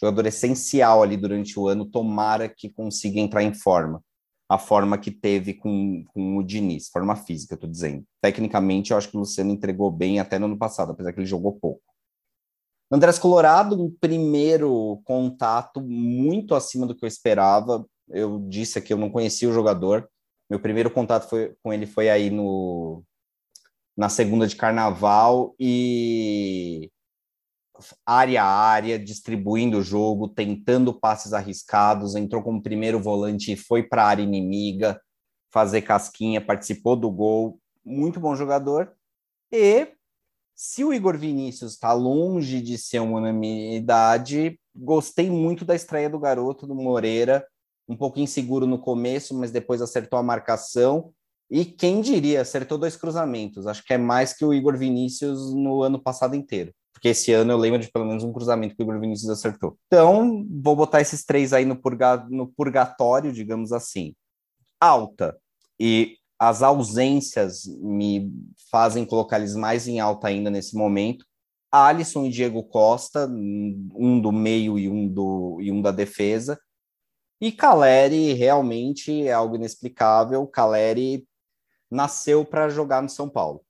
jogador 0.00 0.26
essencial 0.26 1.02
ali 1.02 1.16
durante 1.16 1.58
o 1.58 1.68
ano. 1.68 1.84
Tomara 1.84 2.48
que 2.48 2.70
consiga 2.70 3.20
entrar 3.20 3.42
em 3.42 3.52
forma. 3.52 4.02
A 4.48 4.58
forma 4.58 4.98
que 4.98 5.12
teve 5.12 5.54
com, 5.54 6.04
com 6.08 6.36
o 6.36 6.42
Diniz, 6.42 6.88
forma 6.88 7.14
física, 7.14 7.54
estou 7.54 7.70
dizendo. 7.70 8.04
Tecnicamente, 8.20 8.90
eu 8.90 8.96
acho 8.96 9.08
que 9.08 9.16
o 9.16 9.20
Luciano 9.20 9.52
entregou 9.52 9.92
bem 9.92 10.18
até 10.18 10.40
no 10.40 10.46
ano 10.46 10.58
passado, 10.58 10.90
apesar 10.90 11.12
que 11.12 11.20
ele 11.20 11.26
jogou 11.26 11.52
pouco. 11.52 11.82
Andrés 12.90 13.18
Colorado, 13.18 13.80
um 13.80 13.90
primeiro 14.00 15.00
contato 15.04 15.80
muito 15.80 16.54
acima 16.54 16.86
do 16.86 16.94
que 16.94 17.04
eu 17.04 17.08
esperava. 17.08 17.86
Eu 18.08 18.40
disse 18.48 18.78
aqui, 18.78 18.92
eu 18.92 18.98
não 18.98 19.10
conhecia 19.10 19.48
o 19.48 19.52
jogador. 19.52 20.10
Meu 20.48 20.58
primeiro 20.58 20.90
contato 20.90 21.28
foi, 21.28 21.54
com 21.62 21.72
ele 21.72 21.86
foi 21.86 22.10
aí 22.10 22.30
no, 22.30 23.04
na 23.96 24.08
segunda 24.08 24.46
de 24.46 24.56
carnaval 24.56 25.54
e 25.58 26.90
área 28.04 28.42
a 28.42 28.46
área, 28.46 28.98
distribuindo 28.98 29.78
o 29.78 29.82
jogo, 29.82 30.28
tentando 30.28 30.92
passes 30.92 31.32
arriscados, 31.32 32.16
entrou 32.16 32.42
como 32.42 32.62
primeiro 32.62 33.00
volante 33.00 33.52
e 33.52 33.56
foi 33.56 33.82
para 33.82 34.02
a 34.02 34.06
área 34.06 34.22
inimiga 34.22 35.00
fazer 35.52 35.82
casquinha, 35.82 36.44
participou 36.44 36.96
do 36.96 37.10
gol, 37.10 37.60
muito 37.84 38.20
bom 38.20 38.34
jogador. 38.34 38.92
E 39.52 39.92
se 40.62 40.84
o 40.84 40.92
Igor 40.92 41.16
Vinícius 41.16 41.72
está 41.72 41.94
longe 41.94 42.60
de 42.60 42.76
ser 42.76 42.98
uma 43.00 43.16
unanimidade, 43.16 44.60
gostei 44.76 45.30
muito 45.30 45.64
da 45.64 45.74
estreia 45.74 46.10
do 46.10 46.18
garoto, 46.18 46.66
do 46.66 46.74
Moreira, 46.74 47.46
um 47.88 47.96
pouco 47.96 48.20
inseguro 48.20 48.66
no 48.66 48.78
começo, 48.78 49.34
mas 49.34 49.50
depois 49.50 49.80
acertou 49.80 50.18
a 50.18 50.22
marcação 50.22 51.14
e 51.50 51.64
quem 51.64 52.02
diria, 52.02 52.42
acertou 52.42 52.76
dois 52.76 52.94
cruzamentos. 52.94 53.66
Acho 53.66 53.82
que 53.82 53.94
é 53.94 53.96
mais 53.96 54.34
que 54.34 54.44
o 54.44 54.52
Igor 54.52 54.76
Vinícius 54.76 55.54
no 55.54 55.82
ano 55.82 55.98
passado 55.98 56.36
inteiro. 56.36 56.74
Porque 56.92 57.08
esse 57.08 57.32
ano 57.32 57.52
eu 57.52 57.56
lembro 57.56 57.80
de 57.80 57.90
pelo 57.90 58.04
menos 58.04 58.22
um 58.22 58.30
cruzamento 58.30 58.76
que 58.76 58.82
o 58.82 58.84
Igor 58.84 59.00
Vinícius 59.00 59.30
acertou. 59.30 59.78
Então, 59.86 60.46
vou 60.62 60.76
botar 60.76 61.00
esses 61.00 61.24
três 61.24 61.54
aí 61.54 61.64
no, 61.64 61.74
purga, 61.74 62.18
no 62.28 62.46
purgatório, 62.46 63.32
digamos 63.32 63.72
assim. 63.72 64.14
Alta. 64.78 65.38
E 65.80 66.18
as 66.40 66.62
ausências 66.62 67.66
me 67.66 68.32
fazem 68.70 69.04
colocar 69.04 69.38
eles 69.38 69.54
mais 69.54 69.86
em 69.86 70.00
alta 70.00 70.28
ainda 70.28 70.48
nesse 70.48 70.74
momento. 70.74 71.26
Alisson 71.70 72.24
e 72.24 72.30
Diego 72.30 72.64
Costa, 72.64 73.28
um 73.28 74.18
do 74.18 74.32
meio 74.32 74.78
e 74.78 74.88
um, 74.88 75.06
do, 75.06 75.58
e 75.60 75.70
um 75.70 75.82
da 75.82 75.90
defesa. 75.90 76.58
E 77.42 77.52
Caleri 77.52 78.32
realmente 78.32 79.26
é 79.26 79.32
algo 79.32 79.56
inexplicável. 79.56 80.46
Caleri 80.46 81.28
nasceu 81.90 82.42
para 82.42 82.70
jogar 82.70 83.02
no 83.02 83.10
São 83.10 83.28
Paulo 83.28 83.62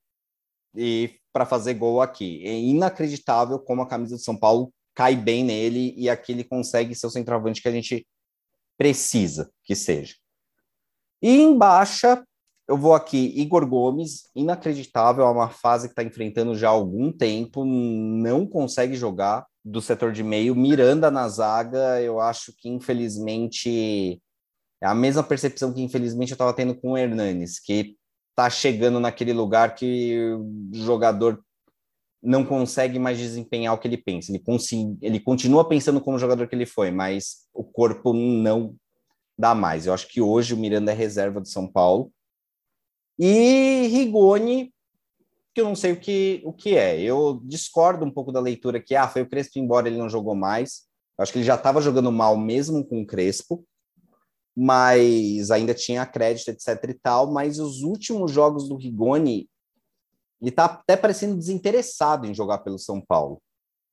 e 0.73 1.19
para 1.33 1.45
fazer 1.45 1.75
gol 1.75 2.01
aqui. 2.01 2.41
É 2.47 2.57
inacreditável 2.57 3.59
como 3.59 3.83
a 3.83 3.89
camisa 3.89 4.15
do 4.15 4.23
São 4.23 4.37
Paulo 4.37 4.73
cai 4.95 5.17
bem 5.17 5.43
nele 5.43 5.93
e 5.97 6.09
aqui 6.09 6.31
ele 6.31 6.45
consegue 6.45 6.95
ser 6.95 7.09
o 7.09 7.11
centroavante 7.11 7.61
que 7.61 7.69
a 7.69 7.73
gente 7.73 8.07
precisa 8.79 9.51
que 9.65 9.75
seja. 9.75 10.15
E 11.21 11.41
em 11.41 11.59
baixa, 11.59 12.25
eu 12.71 12.77
vou 12.77 12.95
aqui, 12.95 13.33
Igor 13.37 13.67
Gomes, 13.67 14.31
inacreditável, 14.33 15.25
é 15.25 15.29
uma 15.29 15.49
fase 15.49 15.89
que 15.89 15.93
está 15.93 16.05
enfrentando 16.05 16.55
já 16.55 16.69
há 16.69 16.71
algum 16.71 17.11
tempo, 17.11 17.65
não 17.65 18.47
consegue 18.47 18.95
jogar 18.95 19.45
do 19.65 19.83
setor 19.83 20.13
de 20.13 20.23
meio. 20.23 20.55
Miranda 20.55 21.11
na 21.11 21.29
zaga, 21.29 22.01
eu 22.01 22.21
acho 22.21 22.55
que 22.57 22.69
infelizmente 22.69 24.23
é 24.81 24.87
a 24.87 24.95
mesma 24.95 25.25
percepção 25.25 25.75
que 25.75 25.83
infelizmente 25.83 26.31
eu 26.31 26.37
estava 26.37 26.53
tendo 26.53 26.73
com 26.73 26.93
o 26.93 26.97
Hernanes, 26.97 27.59
que 27.59 27.97
está 28.31 28.49
chegando 28.49 29.01
naquele 29.01 29.33
lugar 29.33 29.75
que 29.75 30.17
o 30.73 30.77
jogador 30.77 31.43
não 32.23 32.45
consegue 32.45 33.01
mais 33.01 33.19
desempenhar 33.19 33.75
o 33.75 33.79
que 33.79 33.89
ele 33.89 33.99
pensa. 33.99 34.31
Ele, 34.31 34.41
ele 35.03 35.19
continua 35.19 35.69
pensando 35.69 36.01
como 36.01 36.21
jogador 36.21 36.47
que 36.47 36.55
ele 36.55 36.67
foi, 36.67 36.93
mas 36.93 37.49
o 37.53 37.65
corpo 37.65 38.13
não 38.13 38.77
dá 39.37 39.57
mais. 39.57 39.87
Eu 39.87 39.93
acho 39.93 40.07
que 40.07 40.21
hoje 40.21 40.55
o 40.55 40.57
Miranda 40.57 40.93
é 40.93 40.95
reserva 40.95 41.41
do 41.41 41.49
São 41.49 41.67
Paulo. 41.67 42.13
E 43.21 43.87
Rigoni, 43.89 44.73
que 45.55 45.61
eu 45.61 45.67
não 45.67 45.77
sei 45.77 45.93
o 45.93 46.01
que, 46.01 46.41
o 46.45 46.53
que 46.53 46.77
é. 46.77 47.01
Eu 47.01 47.41
discordo 47.45 48.05
um 48.05 48.11
pouco 48.11 48.33
da 48.33 48.41
leitura 48.41 48.81
que 48.81 48.97
ah, 48.97 49.07
foi 49.07 49.23
o 49.23 49.29
Crespo 49.29 49.59
embora, 49.59 49.87
ele 49.87 49.99
não 49.99 50.09
jogou 50.09 50.35
mais. 50.35 50.89
Eu 51.19 51.23
acho 51.23 51.33
que 51.33 51.39
ele 51.39 51.45
já 51.45 51.55
estava 51.55 51.83
jogando 51.83 52.11
mal 52.11 52.37
mesmo 52.37 52.85
com 52.85 53.03
o 53.03 53.07
Crespo 53.07 53.65
mas 54.57 55.51
ainda 55.51 55.73
tinha 55.73 56.05
crédito, 56.05 56.49
etc 56.49 56.91
e 56.91 56.95
tal, 56.95 57.33
mas 57.33 57.59
os 57.59 57.83
últimos 57.83 58.31
jogos 58.31 58.69
do 58.69 58.77
Rigoni, 58.77 59.49
ele 60.41 60.51
tá 60.51 60.67
até 60.67 60.97
parecendo 60.97 61.37
desinteressado 61.37 62.27
em 62.27 62.35
jogar 62.35 62.59
pelo 62.59 62.79
São 62.79 63.01
Paulo. 63.01 63.41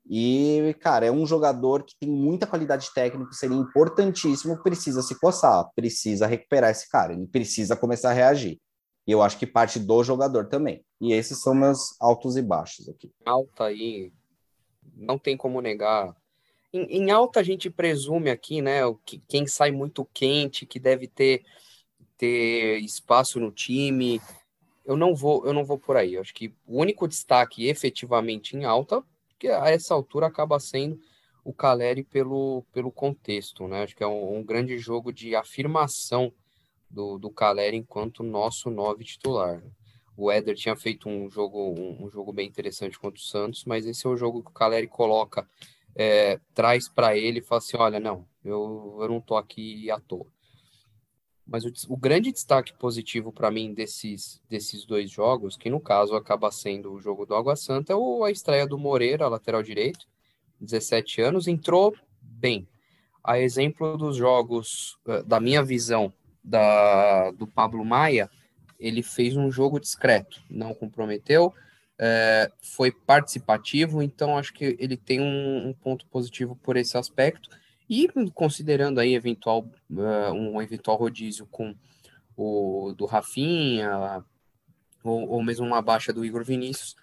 E, 0.10 0.76
cara, 0.82 1.06
é 1.06 1.12
um 1.12 1.26
jogador 1.26 1.84
que 1.84 1.94
tem 2.00 2.10
muita 2.10 2.48
qualidade 2.48 2.90
técnica, 2.94 3.32
seria 3.34 3.58
importantíssimo, 3.58 4.62
precisa 4.64 5.02
se 5.02 5.20
coçar, 5.20 5.70
precisa 5.76 6.26
recuperar 6.26 6.72
esse 6.72 6.90
cara, 6.90 7.14
ele 7.14 7.28
precisa 7.28 7.76
começar 7.76 8.12
a 8.12 8.14
reagir. 8.14 8.60
E 9.08 9.12
eu 9.12 9.22
acho 9.22 9.40
que 9.40 9.48
parte 9.48 9.80
do 9.80 10.04
jogador 10.04 10.48
também. 10.48 10.84
E 11.00 11.14
esses 11.14 11.42
são 11.42 11.56
meus 11.56 11.96
altos 12.00 12.36
e 12.36 12.42
baixos 12.42 12.90
aqui. 12.90 13.10
Alta 13.26 13.64
aí, 13.64 14.12
não 14.96 15.18
tem 15.18 15.38
como 15.38 15.62
negar 15.62 16.14
em, 16.74 16.98
em, 16.98 17.12
alta 17.12 17.40
a 17.40 17.44
gente 17.44 17.70
presume 17.70 18.30
aqui, 18.30 18.62
né, 18.62 18.86
o 18.86 18.96
que, 18.96 19.20
quem 19.28 19.48
sai 19.48 19.72
muito 19.72 20.06
quente, 20.14 20.66
que 20.66 20.80
deve 20.80 21.08
ter, 21.08 21.44
ter 22.18 22.80
espaço 22.80 23.40
no 23.40 23.52
time. 23.52 24.22
Eu 24.86 24.96
não 24.96 25.16
vou, 25.16 25.46
eu 25.46 25.54
não 25.54 25.66
vou 25.66 25.78
por 25.78 25.98
aí. 25.98 26.16
Eu 26.16 26.22
acho 26.22 26.34
que 26.34 26.54
o 26.66 26.80
único 26.80 27.08
destaque 27.08 27.68
efetivamente 27.68 28.56
em 28.56 28.66
alta, 28.66 29.04
que 29.40 29.48
a 29.48 29.70
essa 29.70 29.94
altura 29.94 30.28
acaba 30.28 30.60
sendo 30.60 31.00
o 31.44 31.54
Caleri 31.54 32.04
pelo, 32.04 32.64
pelo 32.74 32.92
contexto, 32.92 33.68
né? 33.68 33.84
Acho 33.84 33.96
que 33.96 34.04
é 34.04 34.08
um, 34.08 34.40
um 34.40 34.44
grande 34.44 34.78
jogo 34.78 35.14
de 35.14 35.36
afirmação 35.36 36.34
do, 36.90 37.18
do 37.18 37.30
Caleri 37.30 37.78
enquanto 37.78 38.24
nosso 38.24 38.70
nove 38.70 39.04
titular. 39.04 39.64
O 40.16 40.32
Éder 40.32 40.56
tinha 40.56 40.76
feito 40.76 41.08
um 41.08 41.30
jogo, 41.30 41.76
um, 41.78 42.06
um, 42.06 42.10
jogo 42.10 42.34
bem 42.34 42.48
interessante 42.48 42.98
contra 42.98 43.20
o 43.20 43.24
Santos, 43.24 43.66
mas 43.66 43.86
esse 43.86 44.06
é 44.08 44.10
o 44.10 44.18
jogo 44.18 44.42
que 44.42 44.50
o 44.50 44.54
Caleri 44.54 44.88
coloca 44.88 45.48
é, 45.96 46.40
traz 46.54 46.88
para 46.90 47.16
ele 47.16 47.40
e 47.40 47.42
fala 47.42 47.60
assim: 47.60 47.78
olha, 47.78 48.00
não, 48.00 48.28
eu, 48.44 48.98
eu 49.00 49.08
não 49.08 49.22
tô 49.22 49.36
aqui 49.36 49.90
à 49.92 50.00
toa. 50.00 50.26
Mas 51.46 51.64
o, 51.64 51.72
o 51.90 51.96
grande 51.96 52.32
destaque 52.32 52.74
positivo 52.74 53.32
para 53.32 53.50
mim 53.50 53.74
desses, 53.74 54.42
desses 54.50 54.86
dois 54.86 55.10
jogos, 55.10 55.56
que 55.56 55.70
no 55.70 55.80
caso 55.80 56.16
acaba 56.16 56.52
sendo 56.52 56.92
o 56.92 57.00
jogo 57.00 57.26
do 57.26 57.36
Água 57.36 57.56
Santa, 57.56 57.94
é 57.94 57.96
o, 57.96 58.24
a 58.24 58.32
estreia 58.32 58.68
do 58.68 58.78
Moreira, 58.78 59.30
lateral 59.30 59.64
direito, 59.64 60.06
17 60.60 61.22
anos, 61.22 61.48
entrou 61.48 61.96
bem. 62.22 62.68
A 63.24 63.40
exemplo 63.40 63.98
dos 63.98 64.18
jogos, 64.18 64.98
eh, 65.08 65.24
da 65.24 65.40
minha 65.40 65.64
visão, 65.64 66.14
da, 66.48 67.32
do 67.32 67.46
Pablo 67.46 67.84
Maia, 67.84 68.30
ele 68.80 69.04
fez 69.04 69.36
um 69.36 69.52
jogo 69.52 69.80
discreto, 69.80 70.42
não 70.50 70.74
comprometeu, 70.74 71.54
é, 72.00 72.50
foi 72.62 72.92
participativo, 72.92 74.02
então 74.02 74.38
acho 74.38 74.54
que 74.54 74.78
ele 74.80 74.96
tem 74.96 75.20
um, 75.20 75.70
um, 75.70 75.74
ponto 75.74 76.06
positivo 76.08 76.56
por 76.56 76.78
esse 76.78 76.98
aspecto. 76.98 77.50
E 77.90 78.08
considerando 78.34 79.00
aí 79.00 79.14
eventual, 79.14 79.68
uh, 79.92 80.32
um 80.34 80.62
eventual 80.62 80.98
rodízio 80.98 81.48
com 81.48 81.76
o 82.36 82.94
do 82.96 83.06
Rafinha, 83.06 84.24
ou, 85.04 85.28
ou 85.30 85.44
mesmo 85.44 85.66
uma 85.66 85.82
baixa 85.82 86.14
do 86.14 86.24
Igor 86.24 86.44
Vinícius, 86.44 86.96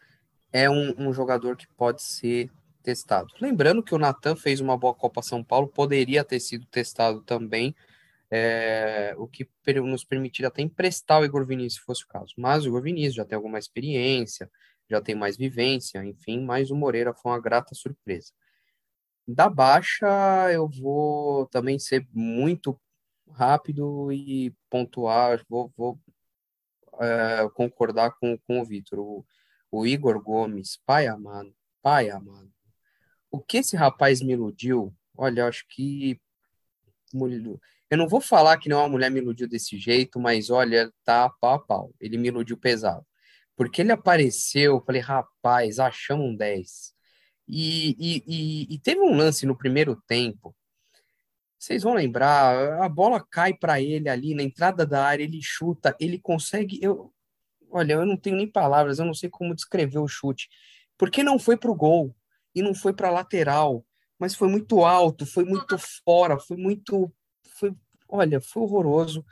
é 0.52 0.70
um, 0.70 0.94
um 0.96 1.12
jogador 1.12 1.56
que 1.56 1.66
pode 1.76 2.02
ser 2.02 2.50
testado. 2.82 3.28
Lembrando 3.40 3.82
que 3.82 3.94
o 3.94 3.98
Natan 3.98 4.36
fez 4.36 4.60
uma 4.60 4.76
boa 4.76 4.94
Copa 4.94 5.22
São 5.22 5.42
Paulo, 5.42 5.66
poderia 5.66 6.22
ter 6.22 6.38
sido 6.38 6.66
testado 6.66 7.22
também, 7.22 7.74
é, 8.30 9.14
o 9.16 9.26
que 9.26 9.48
nos 9.80 10.04
permitiria 10.04 10.48
até 10.48 10.62
emprestar 10.62 11.20
o 11.20 11.24
Igor 11.24 11.46
Vinícius, 11.46 11.80
se 11.80 11.86
fosse 11.86 12.04
o 12.04 12.08
caso. 12.08 12.32
Mas 12.36 12.64
o 12.64 12.68
Igor 12.68 12.82
Vinícius 12.82 13.14
já 13.14 13.24
tem 13.24 13.36
alguma 13.36 13.58
experiência, 13.58 14.50
já 14.88 15.00
tem 15.00 15.14
mais 15.14 15.36
vivência, 15.36 16.04
enfim, 16.04 16.40
mas 16.40 16.70
o 16.70 16.76
Moreira 16.76 17.14
foi 17.14 17.32
uma 17.32 17.40
grata 17.40 17.74
surpresa. 17.74 18.32
Da 19.26 19.48
baixa, 19.48 20.06
eu 20.52 20.68
vou 20.68 21.46
também 21.46 21.78
ser 21.78 22.06
muito 22.12 22.78
rápido 23.30 24.12
e 24.12 24.54
pontuar, 24.68 25.42
vou, 25.48 25.72
vou 25.76 25.98
é, 27.00 27.48
concordar 27.54 28.12
com, 28.18 28.38
com 28.46 28.60
o 28.60 28.64
Vitor. 28.64 28.98
O, 28.98 29.26
o 29.70 29.86
Igor 29.86 30.20
Gomes, 30.22 30.78
pai 30.84 31.06
amado, 31.06 31.54
pai 31.82 32.10
amado. 32.10 32.52
O 33.30 33.40
que 33.40 33.58
esse 33.58 33.76
rapaz 33.76 34.20
me 34.20 34.32
iludiu, 34.32 34.94
olha, 35.16 35.46
acho 35.46 35.64
que. 35.68 36.20
Eu 37.90 37.98
não 37.98 38.08
vou 38.08 38.20
falar 38.20 38.58
que 38.58 38.68
não 38.68 38.78
uma 38.80 38.88
mulher 38.88 39.10
me 39.10 39.20
iludiu 39.20 39.48
desse 39.48 39.78
jeito, 39.78 40.18
mas 40.18 40.50
olha, 40.50 40.92
tá 41.04 41.30
pau 41.40 41.54
a 41.54 41.58
pau. 41.58 41.94
Ele 42.00 42.16
me 42.18 42.28
iludiu 42.28 42.56
pesado. 42.56 43.04
Porque 43.56 43.82
ele 43.82 43.92
apareceu, 43.92 44.76
eu 44.76 44.84
falei, 44.84 45.00
rapaz, 45.00 45.78
achamos 45.78 46.26
um 46.26 46.36
10. 46.36 46.94
E, 47.48 47.96
e, 47.98 48.24
e, 48.26 48.74
e 48.74 48.78
teve 48.78 49.00
um 49.00 49.14
lance 49.16 49.46
no 49.46 49.56
primeiro 49.56 50.00
tempo. 50.08 50.54
Vocês 51.58 51.82
vão 51.82 51.94
lembrar, 51.94 52.82
a 52.82 52.88
bola 52.88 53.24
cai 53.30 53.54
para 53.54 53.80
ele 53.80 54.08
ali 54.08 54.34
na 54.34 54.42
entrada 54.42 54.84
da 54.84 55.04
área, 55.04 55.24
ele 55.24 55.40
chuta, 55.42 55.96
ele 55.98 56.18
consegue. 56.18 56.78
Eu, 56.82 57.12
olha, 57.70 57.94
eu 57.94 58.04
não 58.04 58.16
tenho 58.16 58.36
nem 58.36 58.50
palavras, 58.50 58.98
eu 58.98 59.04
não 59.06 59.14
sei 59.14 59.30
como 59.30 59.54
descrever 59.54 59.98
o 59.98 60.08
chute. 60.08 60.48
Porque 60.98 61.22
não 61.22 61.38
foi 61.38 61.56
para 61.56 61.70
o 61.70 61.74
gol 61.74 62.14
e 62.54 62.62
não 62.62 62.74
foi 62.74 62.92
para 62.92 63.10
lateral, 63.10 63.84
mas 64.18 64.34
foi 64.34 64.48
muito 64.48 64.84
alto, 64.84 65.24
foi 65.26 65.44
muito 65.44 65.76
fora, 66.04 66.38
foi 66.38 66.56
muito. 66.56 67.12
Olha, 68.14 68.40
foi 68.40 68.62
horroroso. 68.62 69.26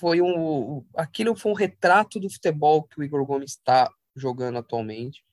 Foi 0.00 0.20
um. 0.20 0.84
Aquilo 0.96 1.36
foi 1.36 1.52
um 1.52 1.54
retrato 1.54 2.18
do 2.18 2.28
futebol 2.28 2.82
que 2.82 2.98
o 2.98 3.04
Igor 3.04 3.24
Gomes 3.24 3.52
está 3.52 3.88
jogando 4.16 4.58
atualmente. 4.58 5.24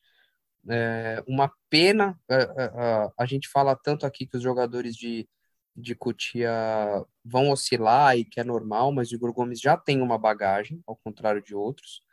É, 0.69 1.23
uma 1.27 1.51
pena, 1.71 2.19
a, 2.29 2.33
é, 2.35 2.43
a, 2.43 3.05
é, 3.07 3.11
a, 3.17 3.25
gente 3.25 3.47
fala 3.47 3.75
tanto 3.75 4.05
aqui 4.05 4.27
que 4.27 4.37
os 4.37 4.43
jogadores 4.43 4.95
de, 4.95 5.27
de 5.75 5.95
Cutia 5.95 6.51
vão 7.25 7.49
oscilar 7.49 8.15
e 8.15 8.23
que 8.25 8.39
é 8.39 8.43
normal, 8.43 8.91
mas 8.91 9.11
o 9.11 9.15
Igor 9.15 9.33
Gomes 9.33 9.59
já 9.59 9.75
tem 9.75 9.99
uma 10.01 10.17
bagagem, 10.17 10.79
ao 10.85 10.95
contrário 10.95 11.41
de 11.41 11.55
outros. 11.55 12.03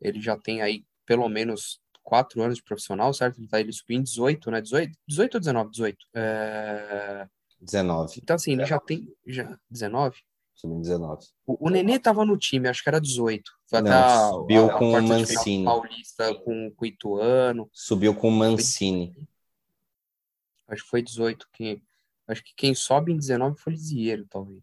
Ele 0.00 0.20
já 0.20 0.36
tem 0.36 0.60
aí 0.60 0.84
pelo 1.06 1.28
menos 1.30 1.80
quatro 2.02 2.42
anos 2.42 2.58
de 2.58 2.64
profissional, 2.64 3.14
certo? 3.14 3.38
Ele, 3.38 3.48
tá, 3.48 3.58
ele 3.58 3.72
subiu 3.72 3.98
em 3.98 4.02
18, 4.02 4.50
né? 4.50 4.60
18, 4.60 4.98
18 5.08 5.34
ou 5.36 5.40
19? 5.40 5.70
18. 5.70 6.06
É... 6.14 7.28
19. 7.60 8.20
Então, 8.22 8.36
assim, 8.36 8.52
ele 8.52 8.64
já 8.64 8.78
tem. 8.78 9.12
Já, 9.26 9.58
19? 9.70 10.16
Subiu 10.54 10.76
em 10.76 10.82
19. 10.82 11.26
O, 11.46 11.66
o 11.66 11.70
Nenê 11.70 11.98
tava 11.98 12.24
no 12.24 12.36
time, 12.36 12.68
acho 12.68 12.82
que 12.82 12.88
era 12.88 13.00
18. 13.00 13.50
Foi 13.66 13.80
Não, 13.80 13.90
até 13.90 14.28
subiu 14.30 14.66
a, 14.66 14.78
com 14.78 14.92
o 14.92 15.02
Mancini. 15.02 15.64
Paulista 15.64 16.34
com, 16.34 16.70
com 16.70 16.84
o 16.84 16.86
Ituano. 16.86 17.70
Subiu 17.72 18.14
com 18.14 18.28
o 18.28 18.32
Mancini. 18.32 19.28
Acho 20.68 20.84
que 20.84 20.90
foi 20.90 21.02
18. 21.02 21.48
Que, 21.52 21.82
acho 22.28 22.44
que 22.44 22.54
quem 22.54 22.74
sobe 22.74 23.12
em 23.12 23.16
19 23.16 23.58
foi 23.58 23.72
o 23.72 23.76
Lisieiro, 23.76 24.26
talvez. 24.28 24.62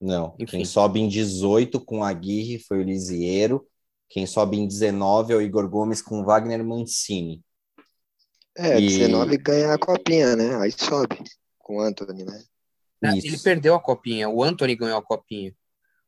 Não, 0.00 0.34
Enfim. 0.38 0.58
quem 0.58 0.64
sobe 0.64 1.00
em 1.00 1.08
18 1.08 1.80
com 1.80 2.02
a 2.02 2.08
Aguirre 2.08 2.58
foi 2.58 2.78
o 2.78 2.82
Lisieiro. 2.82 3.66
Quem 4.08 4.26
sobe 4.26 4.58
em 4.58 4.66
19 4.66 5.32
é 5.32 5.36
o 5.36 5.40
Igor 5.40 5.68
Gomes 5.68 6.02
com 6.02 6.24
Wagner 6.24 6.62
Mancini. 6.62 7.42
É, 8.58 8.78
e... 8.78 8.86
19 8.86 9.38
ganha 9.38 9.72
a 9.72 9.78
copinha, 9.78 10.36
né? 10.36 10.56
Aí 10.56 10.70
sobe 10.70 11.22
com 11.62 11.76
o 11.76 11.80
Anthony, 11.80 12.24
né? 12.24 12.42
É, 13.04 13.16
ele 13.16 13.38
perdeu 13.38 13.74
a 13.74 13.80
copinha, 13.80 14.28
o 14.28 14.42
Anthony 14.42 14.76
ganhou 14.76 14.98
a 14.98 15.02
copinha. 15.02 15.52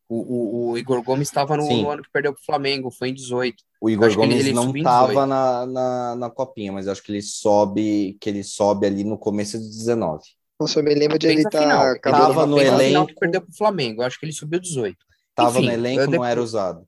O, 0.09 0.17
o, 0.17 0.71
o 0.71 0.79
Igor 0.79 1.03
Gomes 1.03 1.29
estava 1.29 1.57
no, 1.57 1.67
no, 1.67 1.91
ano 1.91 2.03
que 2.03 2.11
perdeu 2.13 2.33
para 2.33 2.41
o 2.41 2.45
Flamengo, 2.45 2.91
foi 2.91 3.09
em 3.09 3.15
18. 3.15 3.57
O 3.81 3.89
Igor 3.89 4.15
Gomes 4.15 4.37
ele, 4.39 4.51
ele 4.51 4.53
não 4.53 4.75
estava 4.75 5.27
na, 5.27 5.67
na, 5.67 6.17
na, 6.17 6.31
copinha, 6.31 6.73
mas 6.73 6.87
acho 6.87 7.03
que 7.03 7.11
ele 7.11 7.23
sobe 7.23 8.17
que 8.21 8.29
ele 8.29 8.45
sobe 8.45 8.87
ali 8.87 9.03
no 9.03 9.19
começo 9.19 9.59
de 9.59 9.67
19. 9.67 10.23
Nossa, 10.61 10.79
eu 10.79 10.85
me 10.85 10.95
lembro 10.95 11.19
de 11.19 11.27
ele 11.27 11.41
estar 11.41 11.99
tá, 12.01 12.11
tava 12.11 12.47
no 12.47 12.61
elenco 12.61 13.07
que 13.07 13.15
perdeu 13.15 13.41
para 13.41 13.51
o 13.51 13.57
Flamengo, 13.57 14.03
acho 14.03 14.21
que 14.21 14.27
ele 14.27 14.33
subiu 14.33 14.61
18. 14.61 14.97
Tava 15.35 15.59
Enfim, 15.59 15.67
no 15.67 15.73
elenco, 15.73 16.01
depois... 16.03 16.19
não 16.19 16.25
era 16.25 16.41
usado. 16.41 16.87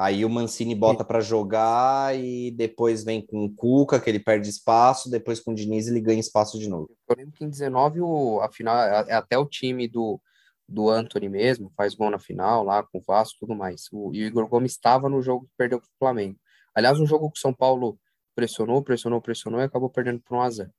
Aí 0.00 0.24
o 0.24 0.30
Mancini 0.30 0.74
bota 0.74 1.04
para 1.04 1.20
jogar 1.20 2.18
e 2.18 2.50
depois 2.52 3.04
vem 3.04 3.20
com 3.20 3.44
o 3.44 3.54
Cuca, 3.54 4.00
que 4.00 4.08
ele 4.08 4.18
perde 4.18 4.48
espaço, 4.48 5.10
depois 5.10 5.40
com 5.40 5.52
o 5.52 5.54
Diniz 5.54 5.88
ele 5.88 6.00
ganha 6.00 6.18
espaço 6.18 6.58
de 6.58 6.70
novo. 6.70 6.88
Eu 7.06 7.16
lembro 7.18 7.34
que 7.34 7.44
em 7.44 7.50
19, 7.50 8.00
o, 8.00 8.40
a 8.40 8.50
final, 8.50 8.78
é 8.78 9.12
até 9.12 9.36
o 9.36 9.44
time 9.44 9.86
do, 9.86 10.18
do 10.66 10.88
Anthony 10.88 11.28
mesmo, 11.28 11.70
faz 11.76 11.94
gol 11.94 12.10
na 12.10 12.18
final 12.18 12.64
lá 12.64 12.82
com 12.82 12.96
o 12.96 13.02
Vasco 13.06 13.40
tudo 13.40 13.54
mais. 13.54 13.88
O, 13.92 14.10
e 14.14 14.24
o 14.24 14.26
Igor 14.26 14.48
Gomes 14.48 14.72
estava 14.72 15.06
no 15.06 15.20
jogo 15.20 15.44
que 15.44 15.52
perdeu 15.54 15.78
para 15.78 15.86
o 15.86 15.98
Flamengo. 15.98 16.38
Aliás, 16.74 16.98
um 16.98 17.04
jogo 17.04 17.30
que 17.30 17.36
o 17.38 17.42
São 17.42 17.52
Paulo 17.52 18.00
pressionou, 18.34 18.82
pressionou, 18.82 19.20
pressionou 19.20 19.60
e 19.60 19.64
acabou 19.64 19.90
perdendo 19.90 20.22
por 20.22 20.34
1 20.38 20.40
a 20.40 20.50
0 20.50 20.70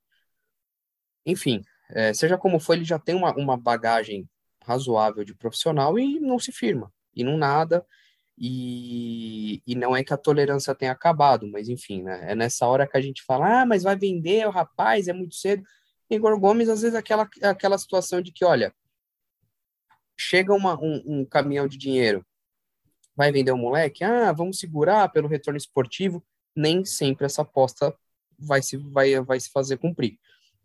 Enfim, 1.28 1.62
é, 1.92 2.12
seja 2.12 2.40
como 2.40 2.60
for, 2.60 2.74
ele 2.74 2.86
já 2.86 2.98
tem 2.98 3.14
uma, 3.14 3.36
uma 3.36 3.56
bagagem 3.56 4.28
razoável 4.64 5.24
de 5.24 5.36
profissional 5.36 6.00
e 6.00 6.20
não 6.20 6.40
se 6.40 6.52
firma. 6.52 6.92
E 7.16 7.24
não 7.24 7.38
nada, 7.38 7.86
e, 8.38 9.62
e 9.68 9.76
não 9.76 9.96
é 9.96 10.04
que 10.04 10.14
a 10.14 10.18
tolerância 10.18 10.74
tenha 10.74 10.92
acabado, 10.92 11.48
mas 11.48 11.70
enfim, 11.70 12.02
né? 12.04 12.32
É 12.32 12.36
nessa 12.36 12.66
hora 12.68 12.88
que 12.88 12.98
a 12.98 13.02
gente 13.02 13.24
fala, 13.24 13.62
ah, 13.62 13.66
mas 13.66 13.84
vai 13.84 13.96
vender 13.96 14.48
o 14.48 14.52
rapaz, 14.52 15.08
é 15.08 15.14
muito 15.14 15.36
cedo. 15.36 15.64
Igor 16.10 16.38
Gomes, 16.40 16.68
às 16.70 16.82
vezes, 16.82 16.96
aquela, 16.96 17.30
aquela 17.44 17.78
situação 17.78 18.22
de 18.22 18.32
que, 18.32 18.44
olha, 18.44 18.74
chega 20.18 20.54
uma, 20.54 20.80
um, 20.80 21.02
um 21.06 21.26
caminhão 21.26 21.68
de 21.68 21.78
dinheiro, 21.78 22.26
vai 23.16 23.32
vender 23.32 23.52
o 23.52 23.58
moleque? 23.58 24.04
Ah, 24.04 24.32
vamos 24.32 24.60
segurar 24.60 25.10
pelo 25.10 25.28
retorno 25.28 25.58
esportivo. 25.58 26.24
Nem 26.56 26.84
sempre 26.84 27.26
essa 27.26 27.44
aposta 27.44 27.96
vai 28.38 28.62
se, 28.62 28.78
vai, 28.78 29.20
vai 29.22 29.40
se 29.40 29.50
fazer 29.50 29.78
cumprir. 29.78 30.20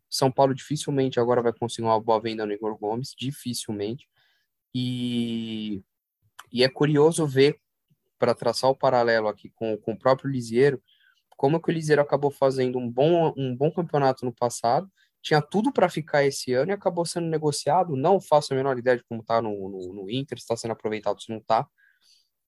São 0.08 0.30
Paulo 0.30 0.54
dificilmente 0.54 1.20
agora 1.20 1.42
vai 1.42 1.52
conseguir 1.52 1.86
uma 1.86 2.00
boa 2.00 2.20
venda 2.20 2.46
no 2.46 2.52
Igor 2.52 2.76
Gomes, 2.78 3.14
dificilmente. 3.16 4.08
E 4.74 5.82
e 6.52 6.64
é 6.64 6.68
curioso 6.68 7.26
ver, 7.26 7.58
para 8.18 8.34
traçar 8.34 8.70
o 8.70 8.76
paralelo 8.76 9.28
aqui 9.28 9.50
com, 9.50 9.76
com 9.78 9.92
o 9.92 9.98
próprio 9.98 10.30
Lisieiro, 10.30 10.82
como 11.36 11.60
que 11.60 11.70
o 11.70 11.72
Lisieiro 11.72 12.02
acabou 12.02 12.30
fazendo 12.30 12.78
um 12.78 12.90
bom, 12.90 13.32
um 13.36 13.54
bom 13.54 13.70
campeonato 13.70 14.24
no 14.24 14.32
passado, 14.32 14.90
tinha 15.26 15.42
tudo 15.42 15.72
para 15.72 15.88
ficar 15.88 16.24
esse 16.24 16.52
ano 16.52 16.70
e 16.70 16.74
acabou 16.74 17.04
sendo 17.04 17.26
negociado. 17.26 17.96
Não 17.96 18.20
faço 18.20 18.52
a 18.52 18.56
menor 18.56 18.78
ideia 18.78 18.96
de 18.96 19.04
como 19.04 19.22
está 19.22 19.42
no, 19.42 19.68
no, 19.68 19.92
no, 19.92 20.10
Inter, 20.10 20.38
se 20.38 20.44
está 20.44 20.56
sendo 20.56 20.70
aproveitado, 20.70 21.20
se 21.20 21.30
não 21.30 21.38
está. 21.38 21.66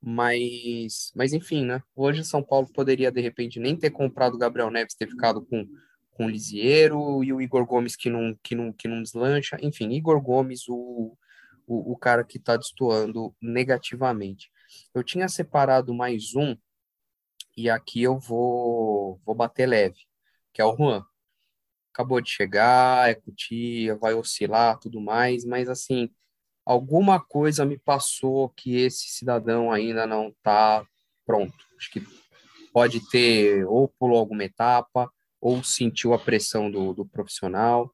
Mas, 0.00 1.10
mas 1.14 1.32
enfim, 1.32 1.64
né? 1.64 1.82
Hoje 1.94 2.24
São 2.24 2.40
Paulo 2.42 2.68
poderia, 2.72 3.10
de 3.10 3.20
repente, 3.20 3.58
nem 3.58 3.76
ter 3.76 3.90
comprado 3.90 4.34
o 4.34 4.38
Gabriel 4.38 4.70
Neves, 4.70 4.94
ter 4.94 5.08
ficado 5.08 5.44
com, 5.44 5.66
com 6.12 6.26
o 6.26 6.30
Lisieiro 6.30 7.24
e 7.24 7.32
o 7.32 7.40
Igor 7.40 7.66
Gomes 7.66 7.96
que 7.96 8.08
não, 8.08 8.38
que 8.44 8.54
não, 8.54 8.72
que 8.72 8.86
não 8.86 9.02
deslancha. 9.02 9.58
Enfim, 9.60 9.90
Igor 9.90 10.20
Gomes, 10.22 10.68
o, 10.68 11.16
o, 11.68 11.92
o 11.92 11.96
cara 11.96 12.24
que 12.24 12.38
está 12.38 12.56
destoando 12.56 13.34
negativamente. 13.40 14.50
Eu 14.94 15.04
tinha 15.04 15.28
separado 15.28 15.94
mais 15.94 16.34
um, 16.34 16.56
e 17.56 17.68
aqui 17.68 18.02
eu 18.02 18.18
vou, 18.18 19.20
vou 19.24 19.34
bater 19.34 19.66
leve, 19.66 20.00
que 20.52 20.62
é 20.62 20.64
o 20.64 20.74
Juan. 20.74 21.04
Acabou 21.92 22.20
de 22.20 22.30
chegar, 22.30 23.10
é 23.10 23.14
cutia, 23.14 23.96
vai 23.96 24.14
oscilar, 24.14 24.78
tudo 24.78 25.00
mais, 25.00 25.44
mas 25.44 25.68
assim, 25.68 26.10
alguma 26.64 27.20
coisa 27.20 27.64
me 27.64 27.78
passou 27.78 28.48
que 28.50 28.76
esse 28.76 29.08
cidadão 29.08 29.70
ainda 29.70 30.06
não 30.06 30.28
está 30.28 30.86
pronto. 31.26 31.66
Acho 31.76 31.90
que 31.90 32.06
pode 32.72 33.06
ter 33.10 33.66
ou 33.66 33.88
pulou 33.88 34.18
alguma 34.18 34.44
etapa, 34.44 35.10
ou 35.40 35.62
sentiu 35.62 36.14
a 36.14 36.18
pressão 36.18 36.70
do, 36.70 36.92
do 36.94 37.04
profissional, 37.06 37.92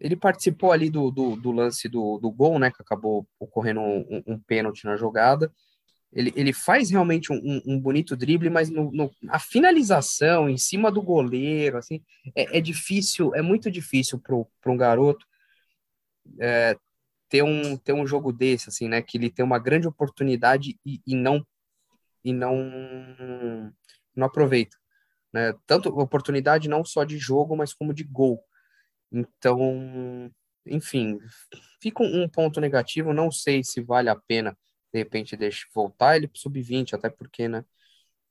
ele 0.00 0.16
participou 0.16 0.72
ali 0.72 0.90
do, 0.90 1.10
do, 1.10 1.36
do 1.36 1.50
lance 1.50 1.88
do, 1.88 2.18
do 2.18 2.30
gol, 2.30 2.58
né? 2.58 2.70
Que 2.70 2.82
acabou 2.82 3.26
ocorrendo 3.38 3.80
um, 3.80 4.22
um, 4.26 4.38
pênalti 4.38 4.84
na 4.84 4.96
jogada. 4.96 5.52
Ele, 6.12 6.32
ele 6.36 6.52
faz 6.52 6.90
realmente 6.90 7.32
um, 7.32 7.62
um 7.66 7.80
bonito 7.80 8.16
drible, 8.16 8.48
mas 8.48 8.70
no, 8.70 8.90
no, 8.92 9.10
a 9.28 9.38
finalização 9.38 10.48
em 10.48 10.56
cima 10.56 10.90
do 10.90 11.02
goleiro, 11.02 11.78
assim, 11.78 12.02
é, 12.34 12.58
é 12.58 12.60
difícil, 12.60 13.34
é 13.34 13.42
muito 13.42 13.70
difícil 13.70 14.18
para 14.18 14.72
um 14.72 14.76
garoto 14.76 15.26
é, 16.38 16.76
ter, 17.28 17.42
um, 17.42 17.76
ter 17.76 17.92
um 17.92 18.06
jogo 18.06 18.32
desse, 18.32 18.68
assim, 18.68 18.88
né? 18.88 19.02
Que 19.02 19.16
ele 19.16 19.30
tem 19.30 19.44
uma 19.44 19.58
grande 19.58 19.88
oportunidade 19.88 20.78
e, 20.84 21.00
e 21.06 21.14
não 21.14 21.44
e 22.24 22.32
não 22.32 23.72
não 24.14 24.26
aproveita, 24.26 24.76
né? 25.32 25.54
Tanto 25.66 25.88
oportunidade 25.88 26.68
não 26.68 26.84
só 26.84 27.04
de 27.04 27.18
jogo, 27.18 27.56
mas 27.56 27.72
como 27.72 27.94
de 27.94 28.04
gol. 28.04 28.42
Então, 29.10 30.30
enfim, 30.66 31.18
fica 31.80 32.02
um 32.02 32.28
ponto 32.28 32.60
negativo. 32.60 33.12
Não 33.12 33.30
sei 33.30 33.62
se 33.62 33.80
vale 33.80 34.08
a 34.08 34.16
pena, 34.16 34.56
de 34.92 34.98
repente 34.98 35.36
deixe 35.36 35.66
voltar 35.74 36.16
ele 36.16 36.28
para 36.28 36.40
sub-20, 36.40 36.94
até 36.94 37.08
porque, 37.08 37.48
né? 37.48 37.64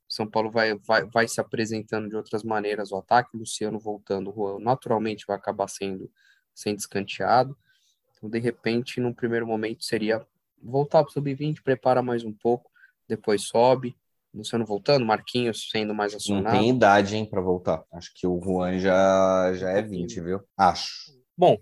São 0.08 0.26
Paulo 0.26 0.50
vai, 0.50 0.74
vai, 0.78 1.04
vai 1.04 1.26
se 1.26 1.40
apresentando 1.40 2.08
de 2.08 2.16
outras 2.16 2.44
maneiras, 2.44 2.92
o 2.92 2.96
ataque, 2.96 3.36
Luciano 3.36 3.78
voltando, 3.78 4.32
Juan 4.32 4.60
naturalmente 4.60 5.24
vai 5.26 5.36
acabar 5.36 5.68
sendo, 5.68 6.10
sendo 6.54 6.78
escanteado. 6.78 7.56
Então, 8.16 8.30
de 8.30 8.38
repente, 8.38 9.00
num 9.00 9.12
primeiro 9.12 9.46
momento, 9.46 9.84
seria 9.84 10.24
voltar 10.62 11.02
para 11.02 11.10
o 11.10 11.12
sub-20, 11.12 11.62
prepara 11.62 12.02
mais 12.02 12.24
um 12.24 12.32
pouco, 12.32 12.70
depois 13.08 13.42
sobe, 13.42 13.96
Luciano 14.36 14.66
voltando, 14.66 15.06
Marquinhos 15.06 15.68
sendo 15.70 15.94
mais 15.94 16.14
acionado. 16.14 16.54
Não 16.54 16.60
tem 16.60 16.70
idade, 16.70 17.16
hein, 17.16 17.24
para 17.24 17.40
voltar. 17.40 17.82
Acho 17.92 18.12
que 18.14 18.26
o 18.26 18.40
Juan 18.40 18.78
já, 18.78 19.52
já 19.54 19.70
é 19.70 19.80
20, 19.80 20.20
viu? 20.20 20.40
Acho. 20.56 21.16
Bom, 21.36 21.56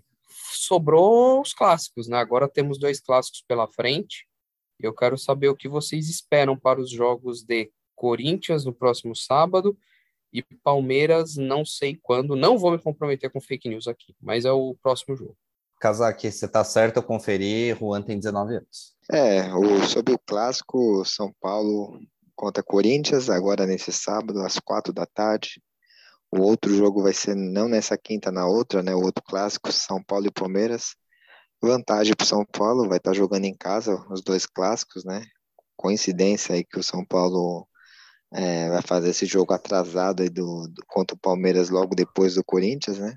sobrou 0.51 1.41
os 1.41 1.53
clássicos, 1.53 2.07
né? 2.07 2.17
Agora 2.17 2.49
temos 2.49 2.77
dois 2.77 2.99
clássicos 2.99 3.43
pela 3.47 3.67
frente. 3.67 4.27
Eu 4.79 4.93
quero 4.93 5.17
saber 5.17 5.47
o 5.47 5.55
que 5.55 5.69
vocês 5.69 6.09
esperam 6.09 6.57
para 6.57 6.81
os 6.81 6.91
jogos 6.91 7.43
de 7.43 7.71
Corinthians 7.95 8.65
no 8.65 8.73
próximo 8.73 9.15
sábado 9.15 9.77
e 10.33 10.43
Palmeiras, 10.63 11.37
não 11.37 11.65
sei 11.65 11.97
quando. 12.01 12.35
Não 12.35 12.57
vou 12.57 12.71
me 12.71 12.79
comprometer 12.79 13.31
com 13.31 13.39
fake 13.39 13.69
news 13.69 13.87
aqui, 13.87 14.13
mas 14.21 14.43
é 14.43 14.51
o 14.51 14.75
próximo 14.83 15.15
jogo. 15.15 15.37
Kazaki, 15.79 16.31
você 16.31 16.47
tá 16.47 16.63
certo, 16.63 16.97
eu 16.97 17.03
conferi. 17.03 17.73
Juan 17.73 18.01
tem 18.01 18.17
19 18.17 18.55
anos. 18.55 18.95
É, 19.11 19.53
o, 19.53 19.83
sobre 19.85 20.13
o 20.13 20.19
clássico, 20.19 21.05
São 21.05 21.33
Paulo 21.39 21.99
contra 22.35 22.63
Corinthians, 22.63 23.29
agora 23.29 23.65
nesse 23.65 23.91
sábado, 23.91 24.41
às 24.41 24.59
quatro 24.59 24.93
da 24.93 25.05
tarde. 25.05 25.61
O 26.31 26.41
outro 26.41 26.75
jogo 26.75 27.01
vai 27.01 27.13
ser 27.13 27.35
não 27.35 27.67
nessa 27.67 27.97
quinta, 27.97 28.31
na 28.31 28.45
outra, 28.47 28.83
né? 28.83 28.93
O 28.93 29.01
outro 29.01 29.23
clássico, 29.23 29.71
São 29.71 30.03
Paulo 30.03 30.27
e 30.27 30.31
Palmeiras. 30.31 30.95
Vantagem 31.61 32.13
para 32.15 32.23
o 32.23 32.27
São 32.27 32.45
Paulo, 32.45 32.89
vai 32.89 32.97
estar 32.97 33.11
tá 33.11 33.17
jogando 33.17 33.45
em 33.45 33.55
casa 33.55 33.95
os 34.09 34.21
dois 34.21 34.45
clássicos, 34.45 35.05
né? 35.05 35.25
Coincidência 35.77 36.55
aí 36.55 36.63
que 36.63 36.79
o 36.79 36.83
São 36.83 37.05
Paulo 37.05 37.67
é, 38.33 38.69
vai 38.69 38.81
fazer 38.81 39.09
esse 39.09 39.25
jogo 39.25 39.53
atrasado 39.53 40.23
aí 40.23 40.29
do, 40.29 40.67
do, 40.67 40.83
contra 40.87 41.15
o 41.15 41.19
Palmeiras 41.19 41.69
logo 41.69 41.95
depois 41.95 42.35
do 42.35 42.43
Corinthians, 42.43 42.99
né? 42.99 43.15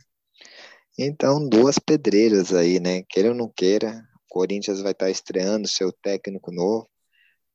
Então, 0.99 1.49
duas 1.49 1.79
pedreiras 1.79 2.53
aí, 2.53 2.81
né? 2.81 3.03
Queira 3.09 3.31
ou 3.31 3.35
não 3.35 3.49
queira, 3.49 4.03
o 4.15 4.21
Corinthians 4.29 4.81
vai 4.81 4.93
estar 4.93 5.07
tá 5.07 5.11
estreando 5.11 5.69
seu 5.69 5.93
técnico 5.93 6.53
novo. 6.53 6.89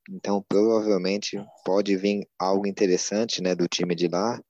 Então, 0.09 0.43
provavelmente 0.47 1.37
pode 1.65 1.95
vir 1.95 2.27
algo 2.37 2.67
interessante, 2.67 3.41
né, 3.41 3.55
do 3.55 3.67
time 3.67 3.95
de 3.95 4.07
lá. 4.07 4.41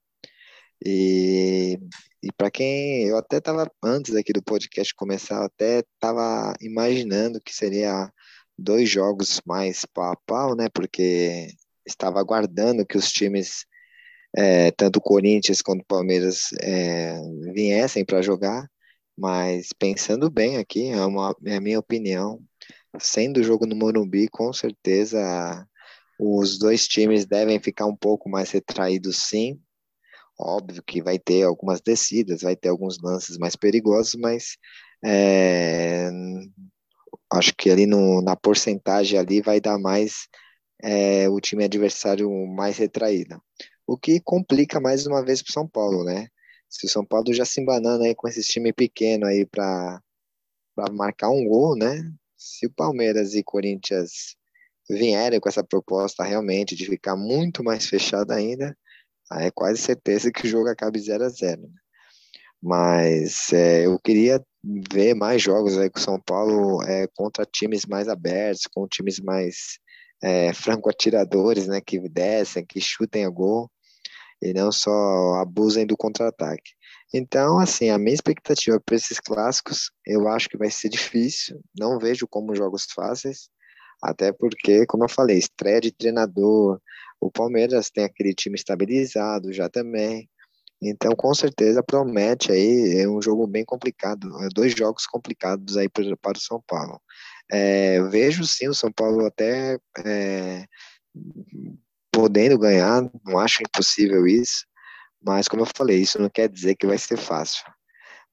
E, 0.86 1.80
e 2.22 2.32
para 2.36 2.52
quem 2.52 3.06
eu 3.08 3.18
até 3.18 3.38
estava 3.38 3.70
antes 3.84 4.16
aqui 4.16 4.34
do 4.34 4.44
podcast 4.44 4.94
começar, 4.96 5.44
até 5.46 5.80
estava 5.80 6.54
imaginando 6.62 7.40
que 7.42 7.54
seria 7.56 8.12
dois 8.58 8.90
jogos 8.90 9.42
mais 9.46 9.86
pau 9.86 10.12
a 10.12 10.18
pau, 10.26 10.56
né? 10.56 10.68
Porque 10.74 11.48
estava 11.86 12.20
aguardando 12.20 12.86
que 12.86 12.98
os 12.98 13.12
times, 13.12 13.66
é, 14.36 14.72
tanto 14.72 15.02
Corinthians 15.02 15.62
quanto 15.62 15.86
Palmeiras, 15.86 16.50
é, 16.62 17.20
viessem 17.54 18.06
para 18.06 18.22
jogar. 18.22 18.68
Mas 19.18 19.70
pensando 19.78 20.30
bem 20.30 20.58
aqui, 20.58 20.90
é, 20.90 21.06
uma, 21.06 21.36
é 21.46 21.56
a 21.58 21.62
minha 21.62 21.80
opinião, 21.80 22.42
sendo 23.00 23.40
o 23.40 23.44
jogo 23.44 23.66
no 23.66 23.76
Morumbi, 23.76 24.28
com 24.28 24.52
certeza 24.54 25.68
os 26.20 26.58
dois 26.58 26.88
times 26.88 27.26
devem 27.26 27.60
ficar 27.60 27.86
um 27.86 27.96
pouco 27.96 28.30
mais 28.30 28.52
retraídos, 28.52 29.18
sim. 29.30 29.60
Óbvio 30.40 30.84
que 30.84 31.02
vai 31.02 31.20
ter 31.20 31.44
algumas 31.44 31.82
descidas, 31.82 32.42
vai 32.42 32.56
ter 32.56 32.70
alguns 32.70 33.00
lances 33.02 33.38
mais 33.38 33.56
perigosos, 33.56 34.16
mas 34.16 34.58
é, 35.04 36.10
acho 37.32 37.54
que 37.56 37.70
ali 37.70 37.86
no, 37.86 38.22
na 38.22 38.36
porcentagem 38.36 39.20
ali 39.20 39.42
vai 39.42 39.60
dar 39.60 39.78
mais 39.78 40.28
é, 40.82 41.30
o 41.30 41.40
time 41.40 41.64
adversário 41.64 42.30
mais 42.48 42.78
retraído. 42.78 43.42
O 43.86 43.98
que 43.98 44.20
complica 44.22 44.80
mais 44.80 45.06
uma 45.06 45.24
vez 45.24 45.42
para 45.42 45.50
o 45.50 45.54
São 45.54 45.68
Paulo, 45.68 46.04
né? 46.04 46.28
Se 46.70 46.86
o 46.88 46.90
São 46.90 47.06
Paulo 47.06 47.34
já 47.34 47.46
se 47.46 47.62
embanando 47.62 48.04
aí 48.04 48.16
com 48.16 48.28
esse 48.28 48.42
time 48.42 48.74
pequeno 48.74 49.26
aí 49.26 49.46
para 49.46 50.02
marcar 50.92 51.30
um 51.30 51.46
gol, 51.46 51.76
né? 51.78 52.02
Se 52.46 52.66
o 52.66 52.70
Palmeiras 52.70 53.36
e 53.36 53.42
Corinthians 53.42 54.36
vierem 54.90 55.40
com 55.40 55.48
essa 55.48 55.64
proposta 55.64 56.26
realmente 56.26 56.76
de 56.76 56.86
ficar 56.86 57.16
muito 57.16 57.64
mais 57.64 57.88
fechado 57.88 58.32
ainda, 58.32 58.78
aí 59.32 59.46
é 59.46 59.52
quase 59.52 59.80
certeza 59.80 60.30
que 60.30 60.46
o 60.46 60.50
jogo 60.50 60.68
acabe 60.68 61.00
0 61.00 61.24
a 61.24 61.30
0 61.30 61.62
né? 61.62 61.70
Mas 62.62 63.54
é, 63.54 63.86
eu 63.86 63.98
queria 63.98 64.44
ver 64.92 65.14
mais 65.14 65.42
jogos 65.42 65.78
aí 65.78 65.90
com 65.90 66.00
o 66.00 66.02
São 66.02 66.20
Paulo 66.20 66.84
é, 66.84 67.08
contra 67.16 67.46
times 67.46 67.86
mais 67.86 68.10
abertos, 68.10 68.68
com 68.74 68.86
times 68.90 69.22
mais 69.22 69.80
é, 70.22 70.52
franco-atiradores, 70.54 71.68
né, 71.68 71.80
que 71.80 71.98
descem, 72.10 72.66
que 72.66 72.82
chutem 72.82 73.24
a 73.24 73.30
gol 73.30 73.72
e 74.42 74.54
não 74.54 74.70
só 74.70 75.36
abusem 75.36 75.86
do 75.86 75.96
contra-ataque. 75.96 76.72
Então, 77.14 77.60
assim, 77.60 77.90
a 77.90 77.98
minha 77.98 78.14
expectativa 78.14 78.80
para 78.80 78.96
esses 78.96 79.20
clássicos, 79.20 79.92
eu 80.06 80.28
acho 80.28 80.50
que 80.50 80.58
vai 80.58 80.72
ser 80.72 80.90
difícil, 80.90 81.62
não 81.78 82.00
vejo 82.00 82.28
como 82.28 82.56
jogos 82.56 82.88
fáceis, 82.94 83.50
até 84.02 84.32
porque, 84.34 84.86
como 84.88 85.06
eu 85.06 85.10
falei, 85.10 85.38
estreia 85.38 85.80
de 85.80 85.92
treinador, 85.92 86.80
o 87.22 87.32
Palmeiras 87.32 87.90
tem 87.90 88.04
aquele 88.04 88.34
time 88.34 88.56
estabilizado 88.56 89.54
já 89.54 89.70
também, 89.70 90.28
então, 90.86 91.16
com 91.16 91.34
certeza, 91.34 91.82
promete 91.82 92.52
aí 92.52 93.00
é 93.00 93.08
um 93.08 93.22
jogo 93.22 93.48
bem 93.48 93.64
complicado, 93.64 94.28
é 94.44 94.50
dois 94.54 94.74
jogos 94.74 95.06
complicados 95.06 95.78
aí 95.78 95.88
para, 95.88 96.04
o 96.04 96.42
São 96.42 96.62
Paulo. 96.68 97.02
É, 97.50 98.02
vejo 98.10 98.46
sim 98.46 98.68
o 98.68 98.74
São 98.74 98.92
Paulo 98.92 99.26
até 99.26 99.78
é, 100.06 100.66
podendo 102.12 102.58
ganhar, 102.60 103.10
não 103.26 103.40
acho 103.40 103.64
impossível 103.64 104.28
isso, 104.28 104.66
mas 105.26 105.48
como 105.48 105.64
eu 105.64 105.68
falei, 105.76 106.00
isso 106.00 106.22
não 106.22 106.30
quer 106.30 106.50
dizer 106.50 106.76
que 106.76 106.88
vai 106.88 106.98
ser 106.98 107.18
fácil. 107.18 107.64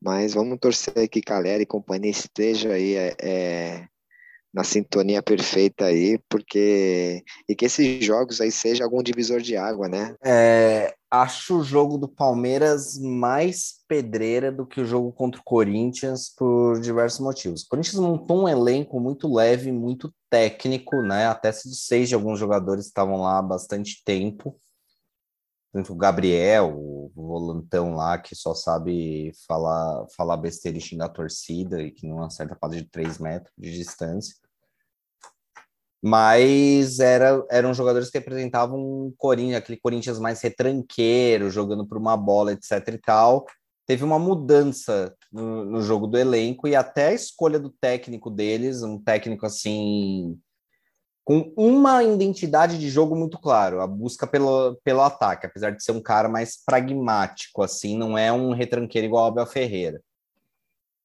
Mas 0.03 0.35
vamos 0.35 0.59
torcer 0.59 1.09
que 1.09 1.21
Calera 1.21 1.63
e 1.63 1.67
companhia 1.67 2.11
esteja 2.11 2.73
aí 2.73 2.95
é, 2.95 3.17
é 3.21 3.89
na 4.53 4.65
sintonia 4.65 5.23
perfeita 5.23 5.85
aí, 5.85 6.19
porque 6.29 7.23
e 7.49 7.55
que 7.55 7.67
esses 7.67 8.05
jogos 8.05 8.41
aí 8.41 8.51
seja 8.51 8.83
algum 8.83 9.03
divisor 9.03 9.41
de 9.41 9.57
água, 9.57 9.89
né? 9.89 10.17
É, 10.25 10.93
acho 11.11 11.61
o 11.61 11.63
jogo 11.63 11.97
do 11.97 12.09
Palmeiras 12.09 12.99
mais 12.99 13.75
pedreira 13.87 14.51
do 14.51 14.67
que 14.67 14.81
o 14.81 14.85
jogo 14.85 15.13
contra 15.13 15.41
o 15.41 15.45
Corinthians 15.45 16.35
por 16.37 16.81
diversos 16.81 17.21
motivos. 17.21 17.63
O 17.63 17.69
Corinthians 17.69 18.01
montou 18.01 18.43
um 18.43 18.49
elenco 18.49 18.99
muito 18.99 19.33
leve, 19.33 19.71
muito 19.71 20.13
técnico, 20.29 21.01
né? 21.01 21.27
Até 21.27 21.53
se 21.53 21.73
seis 21.75 22.09
de 22.09 22.15
alguns 22.15 22.39
jogadores 22.39 22.87
estavam 22.87 23.21
lá 23.21 23.39
há 23.39 23.43
bastante 23.43 24.03
tempo. 24.05 24.59
O 25.73 25.95
Gabriel, 25.95 26.75
o 26.77 27.13
volantão 27.15 27.95
lá, 27.95 28.19
que 28.19 28.35
só 28.35 28.55
sabe 28.55 29.33
falar, 29.47 30.05
falar 30.17 30.37
besteira 30.37 30.77
e 30.77 30.81
xingar 30.81 31.07
a 31.07 31.11
torcida 31.11 31.81
e 31.81 31.93
que 31.93 32.09
não 32.09 32.25
acerta 32.25 32.57
quase 32.57 32.79
de 32.79 32.91
3 32.91 33.19
metros 33.19 33.53
de 33.57 33.73
distância. 33.73 34.35
Mas 36.03 36.99
era, 36.99 37.45
eram 37.51 37.75
jogadores 37.75 38.11
que 38.11 38.19
representavam 38.19 38.81
um 38.81 39.15
Corinthians, 39.17 39.59
aquele 39.59 39.79
Corinthians 39.79 40.19
mais 40.19 40.41
retranqueiro, 40.41 41.51
jogando 41.51 41.87
por 41.87 41.99
uma 41.99 42.17
bola, 42.17 42.53
etc 42.53 42.89
e 42.89 42.99
tal. 42.99 43.45
Teve 43.87 44.03
uma 44.03 44.19
mudança 44.19 45.15
no, 45.31 45.65
no 45.65 45.83
jogo 45.83 46.07
do 46.07 46.17
elenco 46.19 46.67
e 46.67 46.75
até 46.75 47.09
a 47.09 47.13
escolha 47.13 47.61
do 47.61 47.71
técnico 47.71 48.31
deles, 48.31 48.83
um 48.83 48.99
técnico 48.99 49.47
assim 49.47 50.39
com 51.31 51.53
uma 51.57 52.03
identidade 52.03 52.77
de 52.77 52.91
jogo 52.91 53.15
muito 53.15 53.39
claro, 53.39 53.81
a 53.81 53.87
busca 53.87 54.27
pelo, 54.27 54.75
pelo 54.83 55.01
ataque, 55.01 55.47
apesar 55.47 55.71
de 55.71 55.81
ser 55.81 55.93
um 55.93 56.03
cara 56.03 56.29
mais 56.29 56.57
pragmático, 56.67 57.63
assim, 57.63 57.97
não 57.97 58.19
é 58.19 58.33
um 58.33 58.53
retranqueiro 58.53 59.07
igual 59.07 59.27
Abel 59.27 59.47
Ferreira. 59.47 60.03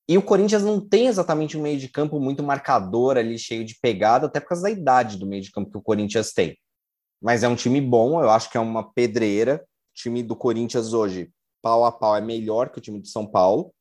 E 0.09 0.17
o 0.17 0.23
Corinthians 0.23 0.63
não 0.63 0.81
tem 0.81 1.05
exatamente 1.05 1.55
um 1.55 1.61
meio 1.61 1.77
de 1.77 1.87
campo 1.87 2.19
muito 2.19 2.41
marcador 2.41 3.17
ali, 3.17 3.37
cheio 3.37 3.63
de 3.63 3.77
pegada, 3.79 4.25
até 4.25 4.39
por 4.39 4.49
causa 4.49 4.63
da 4.63 4.71
idade 4.71 5.19
do 5.19 5.27
meio 5.27 5.43
de 5.43 5.51
campo 5.51 5.69
que 5.69 5.77
o 5.77 5.81
Corinthians 5.81 6.33
tem. 6.33 6.57
Mas 7.21 7.43
é 7.43 7.47
um 7.47 7.55
time 7.55 7.79
bom, 7.79 8.19
eu 8.19 8.31
acho 8.31 8.49
que 8.49 8.57
é 8.57 8.59
uma 8.59 8.91
pedreira. 8.93 9.63
O 9.91 9.93
time 9.93 10.23
do 10.23 10.35
Corinthians 10.35 10.91
hoje, 10.91 11.29
pau 11.61 11.85
a 11.85 11.91
pau, 11.91 12.17
é 12.17 12.21
melhor 12.21 12.71
que 12.71 12.79
o 12.79 12.81
time 12.81 12.99
de 12.99 13.09
São 13.09 13.27
Paulo. 13.27 13.71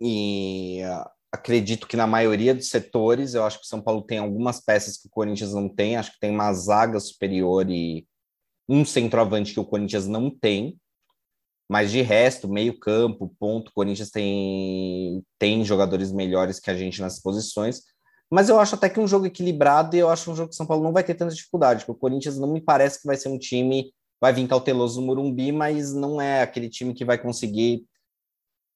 E 0.00 0.80
acredito 1.32 1.88
que 1.88 1.96
na 1.96 2.06
maioria 2.06 2.54
dos 2.54 2.68
setores, 2.68 3.32
eu 3.32 3.44
acho 3.44 3.58
que 3.58 3.64
o 3.64 3.68
São 3.68 3.80
Paulo 3.80 4.02
tem 4.02 4.18
algumas 4.18 4.60
peças 4.60 4.98
que 4.98 5.08
o 5.08 5.10
Corinthians 5.10 5.54
não 5.54 5.66
tem, 5.66 5.96
acho 5.96 6.12
que 6.12 6.20
tem 6.20 6.30
uma 6.30 6.52
zaga 6.52 7.00
superior 7.00 7.68
e 7.70 8.06
um 8.68 8.84
centroavante 8.84 9.54
que 9.54 9.60
o 9.60 9.64
Corinthians 9.64 10.06
não 10.06 10.30
tem, 10.30 10.78
mas 11.70 11.90
de 11.90 12.02
resto, 12.02 12.48
meio 12.48 12.78
campo, 12.78 13.34
ponto, 13.40 13.68
o 13.68 13.72
Corinthians 13.72 14.10
tem, 14.10 15.24
tem 15.38 15.64
jogadores 15.64 16.12
melhores 16.12 16.60
que 16.60 16.70
a 16.70 16.76
gente 16.76 17.00
nas 17.00 17.18
posições, 17.18 17.80
mas 18.30 18.50
eu 18.50 18.60
acho 18.60 18.74
até 18.74 18.90
que 18.90 19.00
um 19.00 19.08
jogo 19.08 19.26
equilibrado 19.26 19.96
e 19.96 19.98
eu 19.98 20.10
acho 20.10 20.30
um 20.30 20.36
jogo 20.36 20.50
que 20.50 20.54
o 20.54 20.56
São 20.56 20.66
Paulo 20.66 20.84
não 20.84 20.92
vai 20.92 21.02
ter 21.02 21.14
tanta 21.14 21.34
dificuldade, 21.34 21.84
porque 21.84 21.96
o 21.96 22.00
Corinthians 22.00 22.38
não 22.38 22.52
me 22.52 22.60
parece 22.60 23.00
que 23.00 23.06
vai 23.06 23.16
ser 23.16 23.30
um 23.30 23.38
time, 23.38 23.90
vai 24.20 24.34
vir 24.34 24.46
cauteloso 24.46 25.00
no 25.00 25.06
Morumbi, 25.06 25.50
mas 25.50 25.94
não 25.94 26.20
é 26.20 26.42
aquele 26.42 26.68
time 26.68 26.92
que 26.92 27.06
vai 27.06 27.16
conseguir 27.16 27.84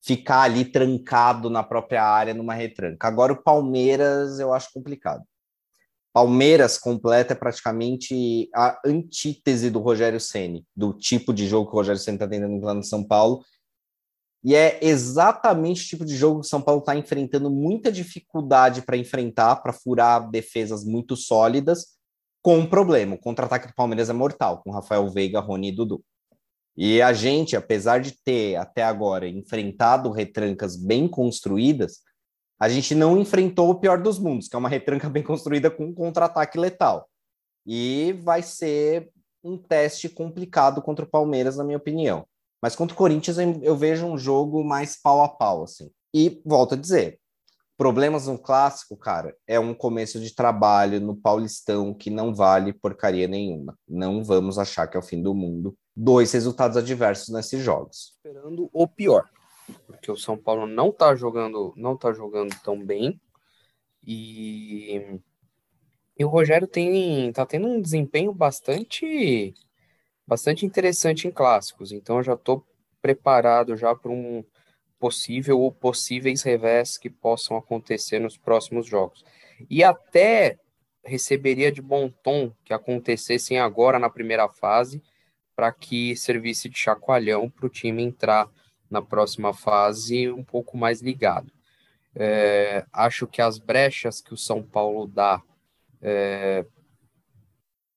ficar 0.02 0.42
ali 0.42 0.64
trancado 0.64 1.50
na 1.50 1.62
própria 1.62 2.04
área 2.04 2.34
numa 2.34 2.54
retranca. 2.54 3.08
Agora 3.08 3.32
o 3.32 3.42
Palmeiras 3.42 4.38
eu 4.38 4.52
acho 4.52 4.72
complicado. 4.72 5.24
Palmeiras 6.12 6.78
completa 6.78 7.34
é 7.34 7.36
praticamente 7.36 8.48
a 8.54 8.80
antítese 8.86 9.68
do 9.68 9.80
Rogério 9.80 10.18
Ceni, 10.18 10.64
do 10.74 10.94
tipo 10.94 11.30
de 11.34 11.46
jogo 11.46 11.68
que 11.68 11.74
o 11.74 11.78
Rogério 11.78 12.00
Ceni 12.00 12.16
está 12.16 12.26
tentando 12.26 12.64
lá 12.64 12.72
no 12.72 12.82
São 12.82 13.04
Paulo. 13.04 13.44
E 14.42 14.54
é 14.54 14.78
exatamente 14.80 15.84
o 15.84 15.88
tipo 15.88 16.04
de 16.06 16.16
jogo 16.16 16.40
que 16.40 16.46
o 16.46 16.48
São 16.48 16.62
Paulo 16.62 16.80
está 16.80 16.96
enfrentando 16.96 17.50
muita 17.50 17.92
dificuldade 17.92 18.80
para 18.80 18.96
enfrentar, 18.96 19.56
para 19.56 19.72
furar 19.74 20.30
defesas 20.30 20.84
muito 20.84 21.16
sólidas, 21.16 21.96
com 22.40 22.58
um 22.60 22.66
problema. 22.66 23.16
O 23.16 23.18
contra-ataque 23.18 23.66
do 23.66 23.74
Palmeiras 23.74 24.08
é 24.08 24.12
mortal, 24.12 24.62
com 24.62 24.70
Rafael 24.70 25.10
Veiga, 25.10 25.40
Rony 25.40 25.68
e 25.68 25.72
Dudu. 25.72 26.02
E 26.76 27.00
a 27.00 27.12
gente, 27.12 27.56
apesar 27.56 28.00
de 28.00 28.12
ter 28.22 28.56
até 28.56 28.82
agora 28.82 29.26
enfrentado 29.26 30.10
retrancas 30.10 30.76
bem 30.76 31.08
construídas, 31.08 32.00
a 32.60 32.68
gente 32.68 32.94
não 32.94 33.18
enfrentou 33.18 33.70
o 33.70 33.80
pior 33.80 34.00
dos 34.00 34.18
mundos, 34.18 34.48
que 34.48 34.56
é 34.56 34.58
uma 34.58 34.68
retranca 34.68 35.08
bem 35.10 35.22
construída 35.22 35.70
com 35.70 35.86
um 35.86 35.94
contra-ataque 35.94 36.58
letal. 36.58 37.08
E 37.66 38.12
vai 38.22 38.42
ser 38.42 39.10
um 39.42 39.56
teste 39.56 40.08
complicado 40.08 40.82
contra 40.82 41.04
o 41.04 41.08
Palmeiras, 41.08 41.56
na 41.56 41.64
minha 41.64 41.78
opinião. 41.78 42.26
Mas 42.62 42.76
contra 42.76 42.94
o 42.94 42.98
Corinthians 42.98 43.38
eu 43.38 43.76
vejo 43.76 44.06
um 44.06 44.18
jogo 44.18 44.62
mais 44.64 45.00
pau 45.00 45.22
a 45.22 45.28
pau, 45.28 45.64
assim. 45.64 45.90
E 46.14 46.42
volto 46.44 46.74
a 46.74 46.76
dizer, 46.76 47.18
problemas 47.76 48.26
no 48.26 48.38
clássico, 48.38 48.96
cara, 48.96 49.34
é 49.46 49.58
um 49.60 49.74
começo 49.74 50.20
de 50.20 50.34
trabalho 50.34 51.00
no 51.00 51.14
Paulistão 51.14 51.94
que 51.94 52.10
não 52.10 52.34
vale 52.34 52.72
porcaria 52.72 53.28
nenhuma. 53.28 53.78
Não 53.88 54.24
vamos 54.24 54.58
achar 54.58 54.86
que 54.86 54.96
é 54.96 55.00
o 55.00 55.02
fim 55.02 55.22
do 55.22 55.34
mundo 55.34 55.76
dois 55.96 56.32
resultados 56.32 56.76
adversos 56.76 57.30
nesses 57.30 57.62
jogos. 57.62 58.14
Esperando 58.16 58.68
o 58.72 58.86
pior, 58.86 59.28
porque 59.86 60.12
o 60.12 60.16
São 60.16 60.36
Paulo 60.36 60.66
não 60.66 60.92
tá 60.92 61.14
jogando, 61.14 61.72
não 61.76 61.96
tá 61.96 62.12
jogando 62.12 62.54
tão 62.62 62.84
bem 62.84 63.18
e, 64.06 65.18
e 66.18 66.24
o 66.24 66.28
Rogério 66.28 66.66
tem 66.66 67.32
tá 67.32 67.46
tendo 67.46 67.66
um 67.66 67.80
desempenho 67.80 68.32
bastante 68.32 69.54
bastante 70.26 70.66
interessante 70.66 71.26
em 71.26 71.30
clássicos, 71.30 71.92
então 71.92 72.16
eu 72.16 72.22
já 72.22 72.34
estou 72.34 72.66
preparado 73.00 73.76
já 73.76 73.94
para 73.94 74.10
um 74.10 74.44
possível 74.98 75.60
ou 75.60 75.70
possíveis 75.70 76.42
revés 76.42 76.98
que 76.98 77.08
possam 77.08 77.56
acontecer 77.56 78.18
nos 78.18 78.36
próximos 78.36 78.86
jogos. 78.86 79.24
E 79.70 79.84
até 79.84 80.58
receberia 81.04 81.70
de 81.70 81.80
bom 81.80 82.10
tom 82.10 82.52
que 82.64 82.72
acontecessem 82.72 83.60
agora 83.60 83.98
na 83.98 84.10
primeira 84.10 84.48
fase, 84.48 85.00
para 85.56 85.72
que 85.72 86.14
servisse 86.14 86.68
de 86.68 86.78
chacoalhão 86.78 87.48
para 87.48 87.66
o 87.66 87.70
time 87.70 88.02
entrar 88.02 88.48
na 88.90 89.00
próxima 89.00 89.54
fase 89.54 90.30
um 90.30 90.44
pouco 90.44 90.76
mais 90.76 91.00
ligado. 91.00 91.50
É, 92.14 92.86
acho 92.92 93.26
que 93.26 93.40
as 93.42 93.58
brechas 93.58 94.20
que 94.20 94.34
o 94.34 94.36
São 94.36 94.62
Paulo 94.62 95.06
dá, 95.06 95.42
é, 96.00 96.64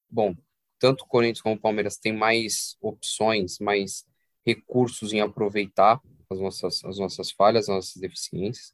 bom, 0.10 0.34
tanto 0.80 1.04
o 1.04 1.08
Corinthians 1.08 1.42
como 1.42 1.56
o 1.56 1.60
Palmeiras 1.60 1.98
têm 1.98 2.14
mais 2.14 2.78
opções, 2.82 3.60
mais 3.60 4.06
recursos 4.46 5.14
em 5.14 5.20
aproveitar 5.20 6.02
as 6.30 6.40
nossas, 6.40 6.84
as 6.86 6.98
nossas 6.98 7.32
falhas, 7.32 7.70
as 7.70 7.76
nossas 7.76 7.96
deficiências. 7.96 8.74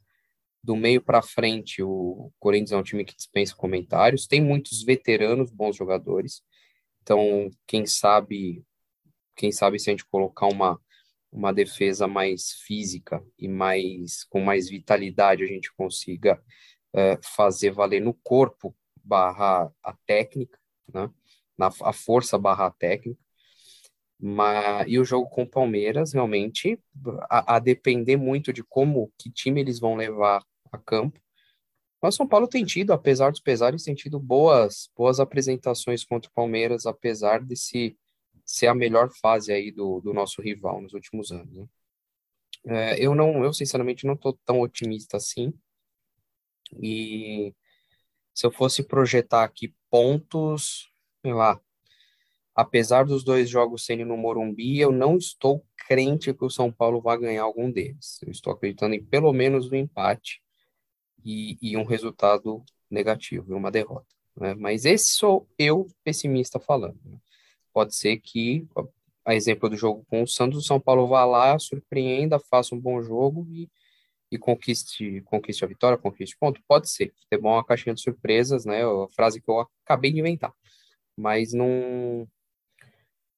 Do 0.62 0.76
meio 0.76 1.00
para 1.00 1.22
frente, 1.22 1.82
o 1.82 2.32
Corinthians 2.38 2.72
é 2.72 2.76
um 2.76 2.82
time 2.82 3.04
que 3.04 3.16
dispensa 3.16 3.54
comentários, 3.54 4.26
tem 4.26 4.40
muitos 4.40 4.82
veteranos, 4.82 5.50
bons 5.50 5.76
jogadores. 5.76 6.42
Então, 7.02 7.48
quem 7.66 7.86
sabe 7.86 8.64
quem 9.36 9.52
sabe 9.52 9.78
se 9.78 9.90
a 9.90 9.92
gente 9.92 10.06
colocar 10.06 10.46
uma, 10.46 10.80
uma 11.30 11.52
defesa 11.52 12.08
mais 12.08 12.52
física 12.66 13.22
e 13.38 13.48
mais 13.48 14.24
com 14.24 14.40
mais 14.40 14.68
vitalidade, 14.68 15.44
a 15.44 15.46
gente 15.46 15.72
consiga 15.74 16.42
é, 16.94 17.18
fazer 17.22 17.70
valer 17.70 18.00
no 18.00 18.14
corpo 18.14 18.74
barra 19.04 19.70
a 19.82 19.92
técnica, 20.06 20.58
né? 20.92 21.10
Na, 21.56 21.70
a 21.82 21.92
força 21.92 22.38
barra 22.38 22.66
a 22.66 22.70
técnica. 22.70 23.20
Mas, 24.18 24.86
e 24.88 24.98
o 24.98 25.04
jogo 25.04 25.28
com 25.28 25.42
o 25.42 25.48
Palmeiras, 25.48 26.12
realmente, 26.14 26.80
a, 27.30 27.56
a 27.56 27.58
depender 27.58 28.16
muito 28.16 28.52
de 28.52 28.64
como, 28.64 29.12
que 29.18 29.30
time 29.30 29.60
eles 29.60 29.78
vão 29.78 29.94
levar 29.94 30.42
a 30.72 30.78
campo, 30.78 31.20
mas 32.02 32.14
São 32.14 32.26
Paulo 32.26 32.46
tem 32.46 32.64
tido, 32.64 32.92
apesar 32.92 33.30
dos 33.30 33.40
pesares, 33.40 33.82
tem 33.82 33.94
tido 33.94 34.20
boas, 34.20 34.90
boas 34.96 35.18
apresentações 35.18 36.04
contra 36.04 36.30
o 36.30 36.34
Palmeiras, 36.34 36.86
apesar 36.86 37.42
desse 37.42 37.96
ser 38.46 38.68
a 38.68 38.74
melhor 38.74 39.10
fase 39.10 39.52
aí 39.52 39.72
do, 39.72 40.00
do 40.00 40.14
nosso 40.14 40.40
rival 40.40 40.80
nos 40.80 40.94
últimos 40.94 41.32
anos. 41.32 41.52
Né? 41.54 41.66
É, 42.66 43.04
eu 43.04 43.14
não, 43.14 43.44
eu 43.44 43.52
sinceramente 43.52 44.06
não 44.06 44.14
estou 44.14 44.38
tão 44.44 44.60
otimista 44.60 45.16
assim. 45.16 45.52
E 46.80 47.52
se 48.32 48.46
eu 48.46 48.52
fosse 48.52 48.82
projetar 48.82 49.44
aqui 49.44 49.74
pontos, 49.90 50.90
sei 51.22 51.34
lá, 51.34 51.60
apesar 52.54 53.04
dos 53.04 53.24
dois 53.24 53.48
jogos 53.48 53.84
sendo 53.84 54.04
no 54.04 54.16
Morumbi, 54.16 54.78
eu 54.78 54.92
não 54.92 55.16
estou 55.16 55.64
crente 55.88 56.32
que 56.32 56.44
o 56.44 56.50
São 56.50 56.72
Paulo 56.72 57.00
vai 57.00 57.18
ganhar 57.18 57.42
algum 57.42 57.70
deles. 57.70 58.20
Eu 58.22 58.30
estou 58.30 58.52
acreditando 58.52 58.94
em 58.94 59.04
pelo 59.04 59.32
menos 59.32 59.70
um 59.70 59.76
empate 59.76 60.40
e, 61.24 61.58
e 61.60 61.76
um 61.76 61.84
resultado 61.84 62.64
negativo, 62.90 63.54
uma 63.54 63.70
derrota. 63.70 64.06
Né? 64.36 64.54
Mas 64.54 64.84
esse 64.84 65.12
sou 65.12 65.48
eu 65.58 65.86
pessimista 66.04 66.58
falando. 66.60 66.98
Né? 67.04 67.18
Pode 67.76 67.94
ser 67.94 68.16
que, 68.16 68.66
a 69.22 69.34
exemplo 69.34 69.68
do 69.68 69.76
jogo 69.76 70.02
com 70.08 70.22
o 70.22 70.26
Santos, 70.26 70.60
o 70.60 70.66
São 70.66 70.80
Paulo 70.80 71.06
vá 71.06 71.26
lá, 71.26 71.58
surpreenda, 71.58 72.38
faça 72.38 72.74
um 72.74 72.80
bom 72.80 73.02
jogo 73.02 73.46
e, 73.50 73.68
e 74.32 74.38
conquiste, 74.38 75.20
conquiste 75.26 75.62
a 75.62 75.68
vitória, 75.68 75.98
conquiste 75.98 76.38
ponto. 76.40 76.58
Pode 76.66 76.88
ser. 76.88 77.12
Futebol 77.14 77.52
é 77.52 77.56
uma 77.56 77.64
caixinha 77.66 77.94
de 77.94 78.00
surpresas, 78.00 78.64
né? 78.64 78.82
A 78.82 79.08
frase 79.14 79.42
que 79.42 79.50
eu 79.50 79.60
acabei 79.84 80.10
de 80.10 80.20
inventar. 80.20 80.54
Mas 81.14 81.52
não. 81.52 82.26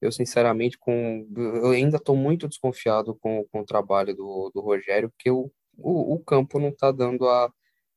Eu, 0.00 0.12
sinceramente, 0.12 0.78
com, 0.78 1.26
eu 1.36 1.70
ainda 1.70 1.96
estou 1.96 2.14
muito 2.14 2.46
desconfiado 2.46 3.16
com, 3.16 3.44
com 3.50 3.62
o 3.62 3.66
trabalho 3.66 4.14
do, 4.14 4.52
do 4.54 4.60
Rogério, 4.60 5.10
porque 5.10 5.32
o, 5.32 5.50
o, 5.76 6.14
o 6.14 6.20
campo 6.20 6.60
não 6.60 6.68
está 6.68 6.92
dando 6.92 7.28
a, 7.28 7.52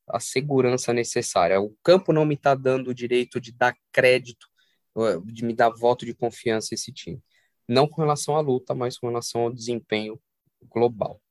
a 0.07 0.19
segurança 0.19 0.91
necessária. 0.91 1.61
O 1.61 1.77
campo 1.83 2.11
não 2.11 2.25
me 2.25 2.33
está 2.33 2.55
dando 2.55 2.87
o 2.87 2.95
direito 2.95 3.39
de 3.39 3.51
dar 3.51 3.75
crédito 3.91 4.50
de 5.25 5.45
me 5.45 5.53
dar 5.53 5.69
voto 5.69 6.05
de 6.05 6.13
confiança 6.13 6.73
esse 6.73 6.91
time. 6.91 7.21
Não 7.67 7.87
com 7.87 8.01
relação 8.01 8.35
à 8.35 8.41
luta, 8.41 8.73
mas 8.75 8.97
com 8.97 9.07
relação 9.07 9.41
ao 9.41 9.53
desempenho 9.53 10.19
global. 10.69 11.21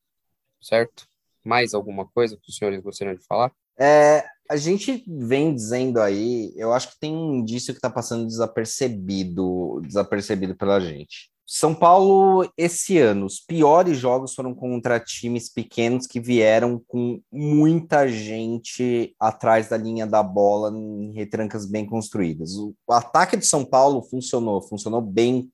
Certo? 0.60 1.06
Mais 1.44 1.74
alguma 1.74 2.06
coisa 2.06 2.36
que 2.36 2.50
os 2.50 2.56
senhores 2.56 2.80
gostariam 2.80 3.16
de 3.16 3.24
falar? 3.24 3.52
É, 3.78 4.26
a 4.48 4.56
gente 4.56 5.04
vem 5.06 5.54
dizendo 5.54 6.00
aí, 6.00 6.52
eu 6.56 6.72
acho 6.72 6.90
que 6.90 7.00
tem 7.00 7.14
um 7.14 7.36
indício 7.36 7.72
que 7.72 7.78
está 7.78 7.88
passando 7.88 8.26
desapercebido, 8.26 9.80
desapercebido 9.82 10.54
pela 10.54 10.80
gente. 10.80 11.30
São 11.52 11.74
Paulo, 11.74 12.48
esse 12.56 12.96
ano, 12.96 13.26
os 13.26 13.40
piores 13.40 13.98
jogos 13.98 14.36
foram 14.36 14.54
contra 14.54 15.00
times 15.00 15.48
pequenos 15.48 16.06
que 16.06 16.20
vieram 16.20 16.78
com 16.86 17.20
muita 17.28 18.06
gente 18.06 19.16
atrás 19.18 19.68
da 19.68 19.76
linha 19.76 20.06
da 20.06 20.22
bola 20.22 20.70
em 20.70 21.10
retrancas 21.12 21.66
bem 21.66 21.84
construídas. 21.84 22.54
O, 22.54 22.72
ataque 22.88 23.36
de 23.36 23.44
São 23.44 23.64
Paulo 23.64 24.00
funcionou, 24.00 24.62
funcionou 24.62 25.00
bem 25.00 25.50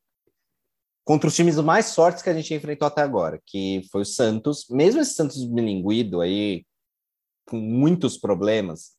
contra 1.03 1.29
os 1.29 1.35
times 1.35 1.57
mais 1.61 1.95
fortes 1.95 2.23
que 2.23 2.29
a 2.29 2.35
gente 2.35 2.53
enfrentou 2.53 2.87
até 2.87 3.01
agora, 3.01 3.41
que 3.47 3.81
foi 3.91 4.03
o 4.03 4.05
Santos. 4.05 4.67
Mesmo 4.69 5.01
esse 5.01 5.15
Santos 5.15 5.43
bilinguido 5.47 6.21
aí, 6.21 6.67
com 7.49 7.57
muitos 7.57 8.19
problemas, 8.19 8.91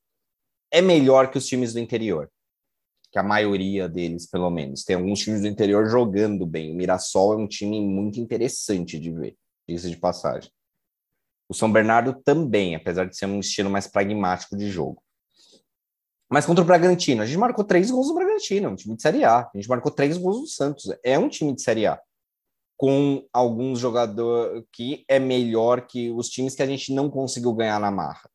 é 0.71 0.81
melhor 0.81 1.29
que 1.29 1.37
os 1.37 1.45
times 1.45 1.73
do 1.73 1.79
interior 1.79 2.27
que 3.18 3.20
a 3.20 3.24
maioria 3.24 3.89
deles, 3.89 4.28
pelo 4.28 4.51
menos. 4.51 4.84
Tem 4.84 4.95
alguns 4.95 5.20
times 5.20 5.41
do 5.41 5.47
interior 5.47 5.89
jogando 5.89 6.45
bem. 6.45 6.72
O 6.72 6.76
Mirassol 6.76 7.34
é 7.34 7.38
um 7.38 7.47
time 7.47 7.82
muito 7.82 8.20
interessante 8.20 8.99
de 8.99 9.11
ver, 9.11 9.36
diga 9.68 9.89
de 9.89 9.97
passagem. 9.97 10.51
O 11.49 11.53
São 11.53 11.72
Bernardo 11.72 12.13
também, 12.24 12.76
apesar 12.76 13.05
de 13.05 13.18
ser 13.18 13.26
um 13.26 13.39
estilo 13.39 13.72
mais 13.72 13.88
pragmático 13.88 14.55
de 14.55 14.70
jogo. 14.70 15.01
Mas 16.30 16.45
contra 16.45 16.63
o 16.63 16.68
Bragantino, 16.68 17.24
a 17.24 17.26
gente 17.26 17.39
marcou 17.39 17.63
três 17.63 17.89
gols 17.89 18.09
no 18.09 18.15
Bragantino, 18.15 18.70
um 18.70 18.76
time 18.76 18.95
de 18.95 19.01
Série 19.01 19.24
A. 19.24 19.39
A 19.39 19.51
gente 19.55 19.70
marcou 19.70 19.91
três 19.91 20.18
gols 20.18 20.41
no 20.41 20.47
Santos, 20.47 20.86
é 21.03 21.18
um 21.18 21.30
time 21.30 21.55
de 21.55 21.61
Série 21.61 21.88
A. 21.88 21.99
Com 22.76 23.26
alguns 23.34 23.80
jogadores 23.80 24.63
que 24.72 25.03
é 25.07 25.18
melhor 25.18 25.88
que 25.88 26.11
os 26.11 26.30
times 26.30 26.53
que 26.53 26.61
a 26.61 26.68
gente 26.68 26.93
não 26.93 27.09
conseguiu 27.09 27.53
ganhar 27.53 27.80
na 27.80 27.89
marra. 27.89 28.30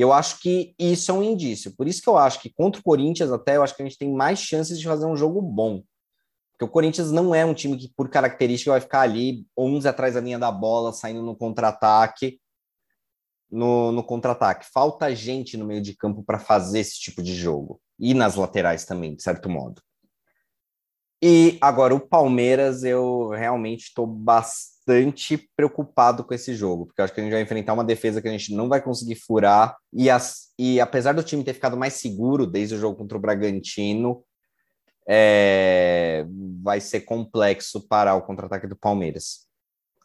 E 0.00 0.02
eu 0.02 0.14
acho 0.14 0.40
que 0.40 0.74
isso 0.78 1.10
é 1.10 1.14
um 1.14 1.22
indício. 1.22 1.76
Por 1.76 1.86
isso 1.86 2.00
que 2.00 2.08
eu 2.08 2.16
acho 2.16 2.40
que 2.40 2.48
contra 2.48 2.80
o 2.80 2.82
Corinthians, 2.82 3.30
até, 3.30 3.58
eu 3.58 3.62
acho 3.62 3.76
que 3.76 3.82
a 3.82 3.84
gente 3.84 3.98
tem 3.98 4.10
mais 4.10 4.38
chances 4.38 4.78
de 4.78 4.86
fazer 4.86 5.04
um 5.04 5.14
jogo 5.14 5.42
bom. 5.42 5.82
Porque 6.52 6.64
o 6.64 6.68
Corinthians 6.68 7.12
não 7.12 7.34
é 7.34 7.44
um 7.44 7.52
time 7.52 7.76
que, 7.76 7.92
por 7.94 8.08
característica, 8.08 8.70
vai 8.70 8.80
ficar 8.80 9.02
ali 9.02 9.46
11 9.54 9.86
atrás 9.86 10.14
da 10.14 10.20
linha 10.22 10.38
da 10.38 10.50
bola, 10.50 10.94
saindo 10.94 11.22
no 11.22 11.36
contra-ataque. 11.36 12.40
No, 13.50 13.92
no 13.92 14.02
contra-ataque. 14.02 14.64
Falta 14.72 15.14
gente 15.14 15.58
no 15.58 15.66
meio 15.66 15.82
de 15.82 15.94
campo 15.94 16.22
para 16.22 16.38
fazer 16.38 16.78
esse 16.78 16.98
tipo 16.98 17.22
de 17.22 17.34
jogo. 17.34 17.78
E 17.98 18.14
nas 18.14 18.36
laterais 18.36 18.86
também, 18.86 19.14
de 19.14 19.22
certo 19.22 19.50
modo. 19.50 19.82
E 21.22 21.58
agora, 21.60 21.94
o 21.94 22.00
Palmeiras, 22.00 22.84
eu 22.84 23.28
realmente 23.28 23.88
estou 23.88 24.06
bastante 24.06 24.79
bastante 24.90 25.48
preocupado 25.56 26.24
com 26.24 26.34
esse 26.34 26.54
jogo, 26.54 26.86
porque 26.86 27.00
eu 27.00 27.04
acho 27.04 27.14
que 27.14 27.20
a 27.20 27.22
gente 27.22 27.32
vai 27.32 27.42
enfrentar 27.42 27.72
uma 27.72 27.84
defesa 27.84 28.20
que 28.20 28.28
a 28.28 28.32
gente 28.32 28.54
não 28.54 28.68
vai 28.68 28.82
conseguir 28.82 29.14
furar, 29.14 29.76
e, 29.92 30.10
as, 30.10 30.52
e 30.58 30.80
apesar 30.80 31.12
do 31.12 31.22
time 31.22 31.44
ter 31.44 31.54
ficado 31.54 31.76
mais 31.76 31.94
seguro 31.94 32.46
desde 32.46 32.74
o 32.74 32.78
jogo 32.78 32.96
contra 32.96 33.16
o 33.16 33.20
Bragantino, 33.20 34.24
é, 35.08 36.26
vai 36.62 36.80
ser 36.80 37.02
complexo 37.02 37.86
parar 37.86 38.16
o 38.16 38.22
contra-ataque 38.22 38.66
do 38.66 38.76
Palmeiras. 38.76 39.46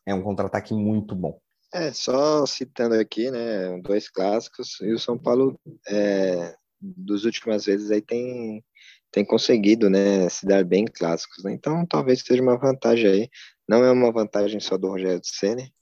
É 0.05 0.13
um 0.13 0.21
contra-ataque 0.21 0.73
muito 0.73 1.15
bom. 1.15 1.39
É, 1.73 1.91
só 1.91 2.45
citando 2.45 2.95
aqui, 2.95 3.29
né, 3.31 3.81
dois 3.81 4.07
clássicos, 4.07 4.79
e 4.81 4.93
o 4.93 4.99
São 4.99 5.17
Paulo, 5.17 5.59
é, 5.87 6.55
dos 6.79 7.25
últimas 7.25 7.65
vezes 7.65 7.91
aí 7.91 8.01
tem, 8.01 8.63
tem 9.11 9.25
conseguido, 9.25 9.89
né, 9.89 10.29
se 10.29 10.45
dar 10.45 10.63
bem 10.63 10.83
em 10.83 10.87
clássicos, 10.87 11.43
né? 11.43 11.51
então 11.51 11.85
talvez 11.85 12.21
seja 12.21 12.41
uma 12.41 12.57
vantagem 12.57 13.09
aí, 13.09 13.29
não 13.67 13.83
é 13.83 13.91
uma 13.91 14.11
vantagem 14.11 14.59
só 14.59 14.77
do 14.77 14.87
Rogério 14.87 15.21
Ceni, 15.23 15.73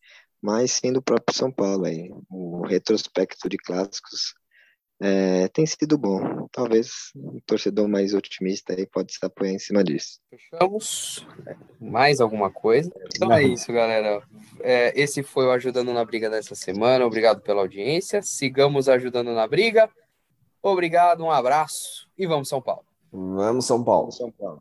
mas 0.41 0.71
sim 0.73 0.91
do 0.91 1.01
próprio 1.01 1.35
São 1.35 1.51
Paulo 1.51 1.85
aí, 1.85 2.09
o 2.29 2.65
retrospecto 2.65 3.47
de 3.47 3.57
clássicos 3.57 4.33
é, 5.01 5.47
tem 5.49 5.65
sido 5.65 5.97
bom. 5.97 6.47
Talvez 6.51 7.11
um 7.15 7.39
torcedor 7.45 7.87
mais 7.87 8.13
otimista 8.13 8.73
aí 8.73 8.85
pode 8.85 9.13
se 9.13 9.19
apoiar 9.25 9.51
em 9.51 9.59
cima 9.59 9.83
disso. 9.83 10.19
Fechamos. 10.29 11.27
Mais 11.79 12.21
alguma 12.21 12.49
coisa? 12.49 12.89
Então 13.15 13.31
é 13.31 13.43
isso, 13.43 13.71
galera. 13.73 14.23
É, 14.61 14.93
esse 14.99 15.21
foi 15.21 15.45
o 15.45 15.51
Ajudando 15.51 15.93
na 15.93 16.05
Briga 16.05 16.29
dessa 16.29 16.55
semana. 16.55 17.05
Obrigado 17.05 17.41
pela 17.41 17.61
audiência. 17.61 18.21
Sigamos 18.21 18.87
ajudando 18.87 19.33
na 19.33 19.47
briga. 19.47 19.89
Obrigado, 20.61 21.21
um 21.21 21.31
abraço 21.31 22.07
e 22.17 22.25
vamos 22.25 22.47
São 22.47 22.61
Paulo. 22.61 22.85
Vamos 23.11 23.65
São 23.65 23.83
Paulo. 23.83 24.11
São 24.11 24.31
Paulo. 24.31 24.51